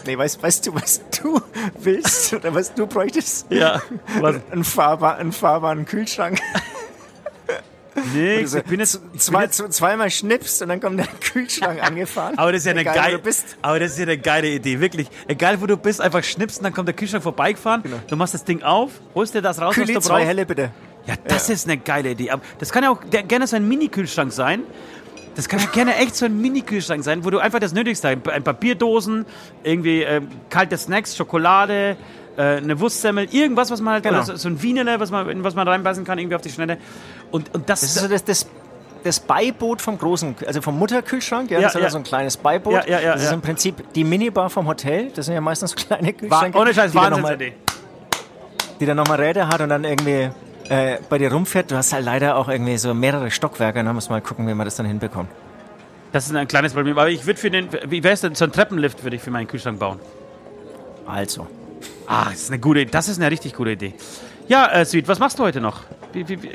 Nee, 0.05 0.17
weißt, 0.17 0.43
weißt 0.43 0.67
du, 0.67 0.75
was 0.75 1.01
du 1.21 1.41
willst 1.79 2.33
oder 2.33 2.53
was 2.53 2.73
du 2.73 2.87
bräuchtest? 2.87 3.49
Ja. 3.49 3.81
Was? 4.19 4.35
Ein, 4.51 4.63
fahrbar, 4.63 5.17
einen 5.17 5.31
fahrbaren 5.31 5.85
Kühlschrank. 5.85 6.39
Nee, 8.13 8.37
Also, 8.39 8.57
ich 8.59 8.63
bin 8.63 8.79
jetzt, 8.79 8.99
ich 9.13 9.19
zwei, 9.21 9.39
bin 9.39 9.41
jetzt 9.47 9.57
z- 9.57 9.73
zweimal 9.73 10.09
schnippst 10.09 10.61
und 10.61 10.69
dann 10.69 10.79
kommt 10.79 10.99
der 10.99 11.07
Kühlschrank 11.21 11.81
angefahren. 11.83 12.37
aber 12.37 12.51
das 12.51 12.61
ist 12.61 12.65
ja 12.65 12.71
eine 12.71 12.81
Egal, 12.81 12.95
wo 12.95 12.99
geile, 13.01 13.17
du 13.17 13.23
bist. 13.23 13.57
aber 13.61 13.79
das 13.79 13.91
ist 13.91 13.97
ja 13.99 14.03
eine 14.03 14.17
geile 14.17 14.49
Idee, 14.49 14.79
wirklich. 14.79 15.07
Egal 15.27 15.61
wo 15.61 15.65
du 15.67 15.77
bist, 15.77 16.01
einfach 16.01 16.23
schnipsen, 16.23 16.63
dann 16.63 16.73
kommt 16.73 16.87
der 16.87 16.95
Kühlschrank 16.95 17.23
vorbeigefahren. 17.23 17.83
Du 18.07 18.15
machst 18.15 18.33
das 18.33 18.43
Ding 18.43 18.63
auf, 18.63 18.91
holst 19.15 19.33
dir 19.35 19.41
das 19.41 19.61
raus, 19.61 19.75
Kühli, 19.75 19.95
was 19.95 20.03
du 20.03 20.07
zwei 20.09 20.15
brauchst. 20.19 20.27
helle 20.27 20.45
bitte. 20.45 20.71
Ja, 21.05 21.15
das 21.27 21.49
ist 21.49 21.65
eine 21.67 21.77
geile 21.77 22.11
Idee. 22.11 22.31
Aber 22.31 22.41
das 22.59 22.71
kann 22.71 22.83
ja 22.83 22.89
auch 22.89 23.03
der, 23.03 23.23
gerne 23.23 23.45
so 23.45 23.55
ein 23.57 23.67
Mini-Kühlschrank 23.67 24.31
sein. 24.31 24.61
Das 25.35 25.49
kann 25.49 25.59
ja 25.59 25.65
gerne 25.65 25.95
echt 25.97 26.15
so 26.15 26.25
ein 26.25 26.39
Mini-Kühlschrank 26.39 27.03
sein, 27.03 27.25
wo 27.25 27.29
du 27.31 27.39
einfach 27.39 27.59
das 27.59 27.73
Nötigste 27.73 28.09
hast. 28.09 28.27
Ein 28.29 28.43
paar 28.43 28.53
Bierdosen, 28.53 29.25
irgendwie 29.63 30.03
ähm, 30.03 30.27
kalte 30.49 30.77
Snacks, 30.77 31.17
Schokolade, 31.17 31.91
äh, 31.91 31.95
eine 32.41 32.79
Wurstsemmel, 32.79 33.27
irgendwas, 33.31 33.69
was 33.71 33.79
man 33.81 33.93
halt, 33.95 34.03
Genau. 34.03 34.21
so, 34.23 34.35
so 34.35 34.49
ein 34.49 34.61
Wienerle, 34.61 34.99
was 34.99 35.11
man, 35.11 35.29
in 35.29 35.43
was 35.43 35.53
man 35.55 35.67
reinbeißen 35.67 36.03
kann, 36.03 36.17
irgendwie 36.17 36.35
auf 36.35 36.41
die 36.41 36.49
Schnelle. 36.49 36.77
Und, 37.31 37.53
und 37.53 37.69
das, 37.69 37.81
Das 37.81 37.95
ist 37.95 38.01
so 38.01 38.07
das, 38.07 38.23
das, 38.23 38.47
das 39.03 39.19
Beiboot 39.19 39.81
vom 39.81 39.97
großen, 39.97 40.35
also 40.47 40.61
vom 40.61 40.79
Mutterkühlschrank. 40.79 41.51
Ja, 41.51 41.59
Ja, 41.59 41.63
das 41.67 41.75
ist 41.75 41.81
ja. 41.81 41.89
so 41.89 41.97
ein 41.97 42.03
kleines 42.03 42.37
Beiboot. 42.37 42.73
Ja, 42.73 42.83
ja, 42.87 42.99
ja, 43.01 43.13
das 43.13 43.23
ist 43.23 43.31
im 43.33 43.41
Prinzip 43.41 43.93
die 43.93 44.03
Minibar 44.03 44.49
vom 44.49 44.65
Hotel. 44.67 45.11
Das 45.13 45.25
sind 45.25 45.35
ja 45.35 45.41
meistens 45.41 45.71
so 45.71 45.75
kleine 45.75 46.07
war, 46.07 46.13
Kühlschränke. 46.13 46.57
ohne 46.57 46.73
Scheiß, 46.73 46.91
die 46.91 46.97
dann 46.97 47.11
noch 47.11 47.21
mal- 47.21 47.37
die 48.79 48.85
dann 48.85 48.97
nochmal 48.97 49.19
Räder 49.21 49.47
hat 49.49 49.61
und 49.61 49.69
dann 49.69 49.83
irgendwie 49.83 50.29
äh, 50.69 50.97
bei 51.09 51.17
dir 51.17 51.31
rumfährt. 51.31 51.69
Du 51.69 51.75
hast 51.75 51.93
halt 51.93 52.05
leider 52.05 52.35
auch 52.37 52.47
irgendwie 52.49 52.77
so 52.77 52.93
mehrere 52.93 53.29
Stockwerke. 53.29 53.83
Da 53.83 53.93
muss 53.93 54.09
mal 54.09 54.21
gucken, 54.21 54.47
wie 54.47 54.53
man 54.53 54.65
das 54.65 54.75
dann 54.77 54.85
hinbekommt. 54.85 55.29
Das 56.11 56.25
ist 56.25 56.35
ein 56.35 56.47
kleines 56.47 56.73
Problem. 56.73 56.97
Aber 56.97 57.09
ich 57.09 57.25
würde 57.25 57.39
für 57.39 57.51
den, 57.51 57.67
wie 57.87 58.03
wäre 58.03 58.13
es 58.13 58.21
denn, 58.21 58.33
so 58.35 58.45
ein 58.45 58.51
Treppenlift 58.51 59.03
würde 59.03 59.15
ich 59.17 59.21
für 59.21 59.31
meinen 59.31 59.47
Kühlschrank 59.47 59.77
bauen. 59.79 59.99
Also. 61.05 61.47
Ah, 62.07 62.25
das 62.25 62.43
ist 62.43 62.49
eine 62.51 62.59
gute, 62.59 62.85
das 62.85 63.07
ist 63.07 63.19
eine 63.19 63.31
richtig 63.31 63.53
gute 63.53 63.71
Idee. 63.71 63.93
Ja, 64.47 64.67
äh, 64.71 64.85
Sweet, 64.85 65.07
was 65.07 65.19
machst 65.19 65.39
du 65.39 65.43
heute 65.43 65.61
noch? 65.61 65.81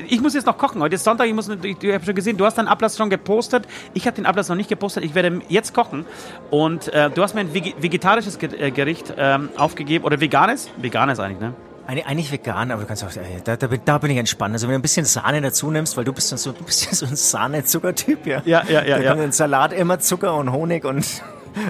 Ich 0.09 0.21
muss 0.21 0.35
jetzt 0.35 0.47
noch 0.47 0.57
kochen. 0.59 0.81
Heute 0.83 0.95
ist 0.95 1.05
Sonntag. 1.05 1.27
Ich 1.27 1.35
muss, 1.35 1.49
ich, 1.49 1.83
ich 1.83 1.93
habe 1.95 2.05
schon 2.05 2.15
gesehen, 2.15 2.37
du 2.37 2.45
hast 2.45 2.59
deinen 2.59 2.69
Ablass 2.69 2.97
schon 2.97 3.11
gepostet. 3.11 3.65
Ich 3.95 4.07
habe 4.07 4.15
den 4.15 4.27
Ablass 4.27 4.49
noch 4.49 4.57
nicht 4.57 4.69
gepostet. 4.69 5.05
Ich 5.05 5.15
werde 5.15 5.41
jetzt 5.49 5.75
kochen. 5.75 6.05
Und 6.51 6.93
äh, 6.93 7.11
du 7.11 7.23
hast 7.23 7.35
mir 7.35 7.41
ein 7.41 7.53
vege- 7.53 7.75
vegetarisches 7.81 8.39
Ge 8.39 8.51
äh, 8.57 8.71
Gericht 8.71 9.15
ähm, 9.17 9.49
aufgegeben. 9.57 10.05
Oder 10.05 10.21
veganes? 10.21 10.69
Veganes 10.77 11.19
eigentlich, 11.19 11.41
ne? 11.41 11.55
Eigentlich 11.87 12.31
vegan, 12.31 12.71
aber 12.71 12.83
du 12.83 12.87
kannst 12.87 13.03
auch, 13.03 13.09
äh, 13.17 13.41
da, 13.43 13.57
da, 13.57 13.67
bin, 13.67 13.81
da 13.83 13.97
bin 13.97 14.11
ich 14.11 14.19
entspannt. 14.19 14.53
Also 14.53 14.69
wenn 14.69 14.75
du 14.75 14.79
ein 14.79 14.83
bisschen 14.83 15.07
Sahne 15.07 15.41
dazu 15.41 15.71
nimmst, 15.71 15.97
weil 15.97 16.05
du 16.05 16.13
bist 16.13 16.29
so, 16.29 16.53
du 16.53 16.63
bist 16.63 16.85
ja 16.85 16.93
so 16.93 17.07
ein 17.07 17.17
Sahne-Zucker-Typ, 17.17 18.27
ja. 18.27 18.43
Ja, 18.45 18.63
ja, 18.69 18.85
ja, 18.85 18.99
ja. 18.99 19.33
Salat 19.33 19.73
immer 19.73 19.99
Zucker 19.99 20.35
und 20.37 20.53
Honig 20.53 20.85
und 20.85 21.23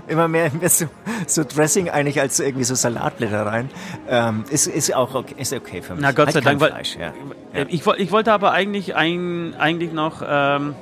immer 0.06 0.28
mehr, 0.28 0.50
mehr 0.52 0.68
so, 0.68 0.86
so 1.26 1.44
Dressing 1.44 1.88
eigentlich 1.90 2.20
als 2.20 2.40
irgendwie 2.40 2.64
so 2.64 2.74
Salatblätter 2.74 3.44
rein. 3.46 3.70
Ähm, 4.08 4.44
ist, 4.50 4.66
ist 4.66 4.94
auch 4.94 5.14
okay, 5.14 5.34
ist 5.38 5.52
okay 5.52 5.82
für 5.82 5.94
mich. 5.94 6.02
Na 6.02 6.12
Gott 6.12 6.26
Halt 6.26 6.34
sei 6.34 6.40
Dank, 6.40 6.60
weil 6.60 6.70
Fleisch, 6.70 6.96
ja. 6.96 7.12
äh, 7.52 7.66
ich, 7.68 7.84
woll- 7.86 7.96
ich 7.98 8.10
wollte 8.12 8.32
aber 8.32 8.52
eigentlich, 8.52 8.94
ein, 8.96 9.54
eigentlich 9.58 9.92
noch 9.92 10.22
ähm, 10.26 10.74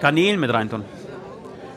Garnelen 0.00 0.40
mit 0.40 0.52
reintun. 0.52 0.84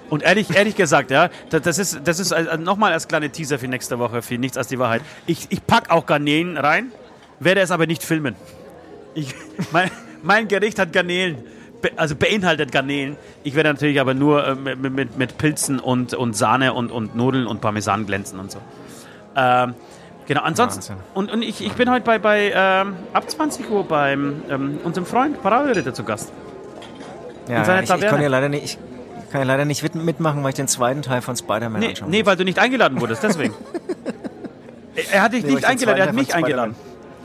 Und 0.10 0.24
ehrlich, 0.24 0.56
ehrlich 0.56 0.76
gesagt, 0.76 1.12
ja, 1.12 1.30
da- 1.50 1.60
das 1.60 1.78
ist, 1.80 2.00
das 2.06 2.20
ist 2.20 2.32
äh, 2.32 2.58
nochmal 2.58 2.94
als 2.94 3.08
kleine 3.08 3.30
Teaser 3.30 3.60
für 3.60 3.68
nächste 3.68 4.00
Woche, 4.00 4.22
für 4.22 4.38
nichts 4.38 4.58
als 4.58 4.68
die 4.68 4.80
Wahrheit. 4.80 5.02
Ich, 5.26 5.48
ich 5.50 5.66
pack 5.68 5.90
auch 5.90 6.06
Garnelen 6.06 6.58
rein, 6.58 6.92
werde 7.40 7.62
es 7.62 7.72
aber 7.72 7.88
nicht 7.88 8.04
filmen. 8.04 8.36
Ich, 9.16 9.34
mein, 9.72 9.92
mein 10.24 10.48
Gericht 10.48 10.80
hat 10.80 10.94
Garnelen, 10.94 11.38
be, 11.82 11.92
also 11.96 12.16
beinhaltet 12.16 12.72
Garnelen. 12.72 13.16
Ich 13.44 13.56
werde 13.56 13.70
natürlich 13.70 14.00
aber 14.00 14.14
nur 14.14 14.46
äh, 14.48 14.56
mit, 14.56 14.82
mit, 14.94 15.18
mit 15.18 15.38
Pilzen 15.38 15.80
und, 15.80 16.14
und 16.14 16.36
Sahne 16.36 16.74
und, 16.74 16.92
und 16.92 17.16
Nudeln 17.16 17.48
und 17.48 17.62
Parmesan 17.62 18.06
glänzen 18.06 18.40
und 18.40 18.52
so. 18.52 18.60
Ähm, 19.36 19.74
genau, 20.28 20.42
ansonsten. 20.42 20.80
Wahnsinn. 20.82 20.96
Und, 21.14 21.32
und 21.32 21.42
ich, 21.42 21.64
ich 21.66 21.74
bin 21.74 21.90
heute 21.92 22.04
bei, 22.06 22.20
bei 22.20 22.52
ähm, 22.56 22.96
ab 23.14 23.30
20 23.30 23.70
Uhr 23.70 23.84
beim 23.84 24.42
ähm, 24.50 24.80
unserem 24.84 25.06
Freund 25.06 25.42
Paraderitter 25.42 25.94
zu 25.94 26.04
Gast. 26.04 26.32
Ja, 27.50 27.64
seiner 27.64 27.84
ich, 27.84 27.90
ich 27.90 28.02
kann 28.08 28.22
ja 28.22 28.28
leider 28.28 28.50
nicht, 28.50 28.64
ich 28.66 29.32
kann 29.32 29.42
ja 29.42 29.48
leider 29.48 29.64
nicht 29.66 29.82
mit- 29.84 29.96
mitmachen, 29.96 30.44
weil 30.44 30.50
ich 30.50 30.56
den 30.56 30.68
zweiten 30.68 31.02
Teil 31.02 31.22
von 31.22 31.36
Spider-Man 31.38 31.80
Nee, 31.80 31.90
anschauen 31.90 32.10
nee, 32.10 32.20
muss. 32.20 32.26
weil 32.28 32.36
du 32.36 32.44
nicht 32.44 32.60
eingeladen 32.60 33.00
wurdest, 33.00 33.24
deswegen. 33.24 33.54
Er- 34.96 35.14
er 35.14 35.22
hat 35.22 35.34
dich 35.34 35.44
Nee, 35.44 35.50
nicht 35.52 35.60
ich 35.60 35.62
den 35.64 35.70
eingeladen, 35.70 36.00
er 36.02 36.08
hat 36.08 36.14
mich 36.16 36.34
eingeladen. 36.34 36.76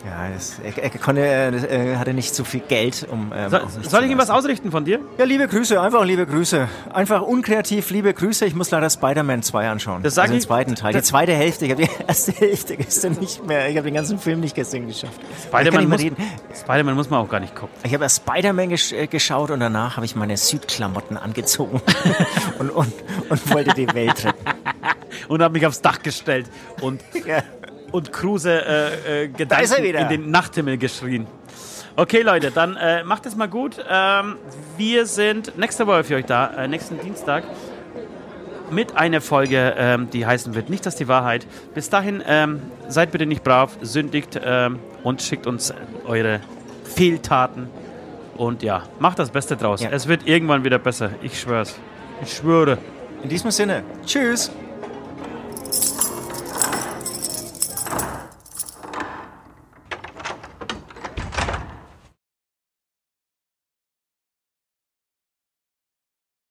Ja, 0.04 0.28
das, 0.34 0.58
er, 0.64 0.82
er, 0.82 0.90
konnte, 0.98 1.20
er, 1.24 1.96
hatte 1.98 2.12
nicht 2.12 2.34
so 2.34 2.42
viel 2.42 2.60
Geld, 2.60 3.06
um. 3.08 3.32
Ähm, 3.34 3.52
nicht 3.52 3.88
soll 3.88 4.02
ich 4.02 4.10
ihm 4.10 4.18
was 4.18 4.30
ausrichten 4.30 4.72
von 4.72 4.84
dir? 4.84 4.98
Ja, 5.16 5.24
liebe 5.24 5.46
Grüße, 5.46 5.80
einfach 5.80 6.04
liebe 6.04 6.26
Grüße. 6.26 6.68
Einfach 6.92 7.22
unkreativ, 7.22 7.90
liebe 7.90 8.12
Grüße. 8.12 8.44
Ich 8.44 8.56
muss 8.56 8.70
leider 8.72 8.90
Spider-Man 8.90 9.44
2 9.44 9.68
anschauen. 9.68 10.02
Das 10.02 10.16
sag 10.16 10.22
also 10.24 10.34
den 10.34 10.38
ich- 10.38 10.44
zweiten 10.46 10.74
Teil. 10.74 10.92
die 10.92 11.02
zweite 11.02 11.32
Hälfte. 11.34 11.66
Ich 11.66 11.70
habe 11.70 11.82
die 11.84 11.90
erste 12.08 12.32
Hälfte 12.32 12.76
gestern 12.76 13.12
nicht 13.12 13.46
mehr. 13.46 13.68
Ich 13.68 13.76
habe 13.76 13.84
den 13.84 13.94
ganzen 13.94 14.18
Film 14.18 14.40
nicht 14.40 14.56
gestern 14.56 14.88
geschafft. 14.88 15.20
Spider-Man 15.46 15.88
muss. 15.88 16.00
Spider-Man 16.00 16.94
muss 16.96 17.08
man 17.08 17.20
auch 17.20 17.28
gar 17.28 17.38
nicht 17.40 17.54
gucken. 17.54 17.74
Ich 17.84 17.94
habe 17.94 18.02
erst 18.02 18.22
Spider-Man 18.28 18.70
gesch 18.70 18.92
äh, 18.92 19.06
geschaut 19.06 19.52
und 19.52 19.60
danach 19.60 19.96
habe 19.96 20.04
ich 20.06 20.16
meine 20.16 20.36
Südklamotten 20.36 21.16
angezogen 21.16 21.80
und, 22.58 22.70
und, 22.70 22.92
und 23.28 23.54
wollte 23.54 23.72
die 23.74 23.86
Welt 23.94 24.24
retten. 24.24 24.44
Und 25.28 25.40
habe 25.40 25.52
mich 25.54 25.66
aufs 25.66 25.80
Dach 25.80 26.02
gestellt 26.02 26.46
und, 26.80 27.00
Ja. 27.24 27.42
Und 27.92 28.12
Kruse 28.12 28.50
äh, 28.50 29.24
äh, 29.24 29.28
Gedanken 29.28 29.84
in 29.84 30.08
den 30.08 30.30
Nachthimmel 30.30 30.78
geschrien. 30.78 31.26
Okay, 31.94 32.22
Leute, 32.22 32.50
dann 32.50 32.76
äh, 32.76 33.04
macht 33.04 33.26
es 33.26 33.36
mal 33.36 33.48
gut. 33.48 33.76
Ähm, 33.88 34.36
wir 34.78 35.06
sind 35.06 35.56
nächste 35.58 35.86
Woche 35.86 36.04
für 36.04 36.16
euch 36.16 36.24
da, 36.24 36.46
äh, 36.54 36.66
nächsten 36.66 36.98
Dienstag, 36.98 37.44
mit 38.70 38.96
einer 38.96 39.20
Folge, 39.20 39.74
ähm, 39.76 40.08
die 40.10 40.24
heißen 40.24 40.54
wird 40.54 40.70
Nicht 40.70 40.86
das 40.86 40.96
die 40.96 41.06
Wahrheit. 41.06 41.46
Bis 41.74 41.90
dahin, 41.90 42.22
ähm, 42.26 42.62
seid 42.88 43.12
bitte 43.12 43.26
nicht 43.26 43.44
brav, 43.44 43.76
sündigt 43.82 44.40
ähm, 44.42 44.78
und 45.02 45.20
schickt 45.20 45.46
uns 45.46 45.74
eure 46.06 46.40
Fehltaten. 46.84 47.68
Und 48.36 48.62
ja, 48.62 48.84
macht 48.98 49.18
das 49.18 49.30
Beste 49.30 49.56
draus. 49.56 49.82
Ja. 49.82 49.90
Es 49.90 50.08
wird 50.08 50.26
irgendwann 50.26 50.64
wieder 50.64 50.78
besser. 50.78 51.10
Ich 51.20 51.38
schwör's. 51.38 51.78
Ich 52.22 52.32
schwöre. 52.32 52.78
In 53.22 53.28
diesem 53.28 53.50
Sinne, 53.50 53.84
tschüss. 54.06 54.50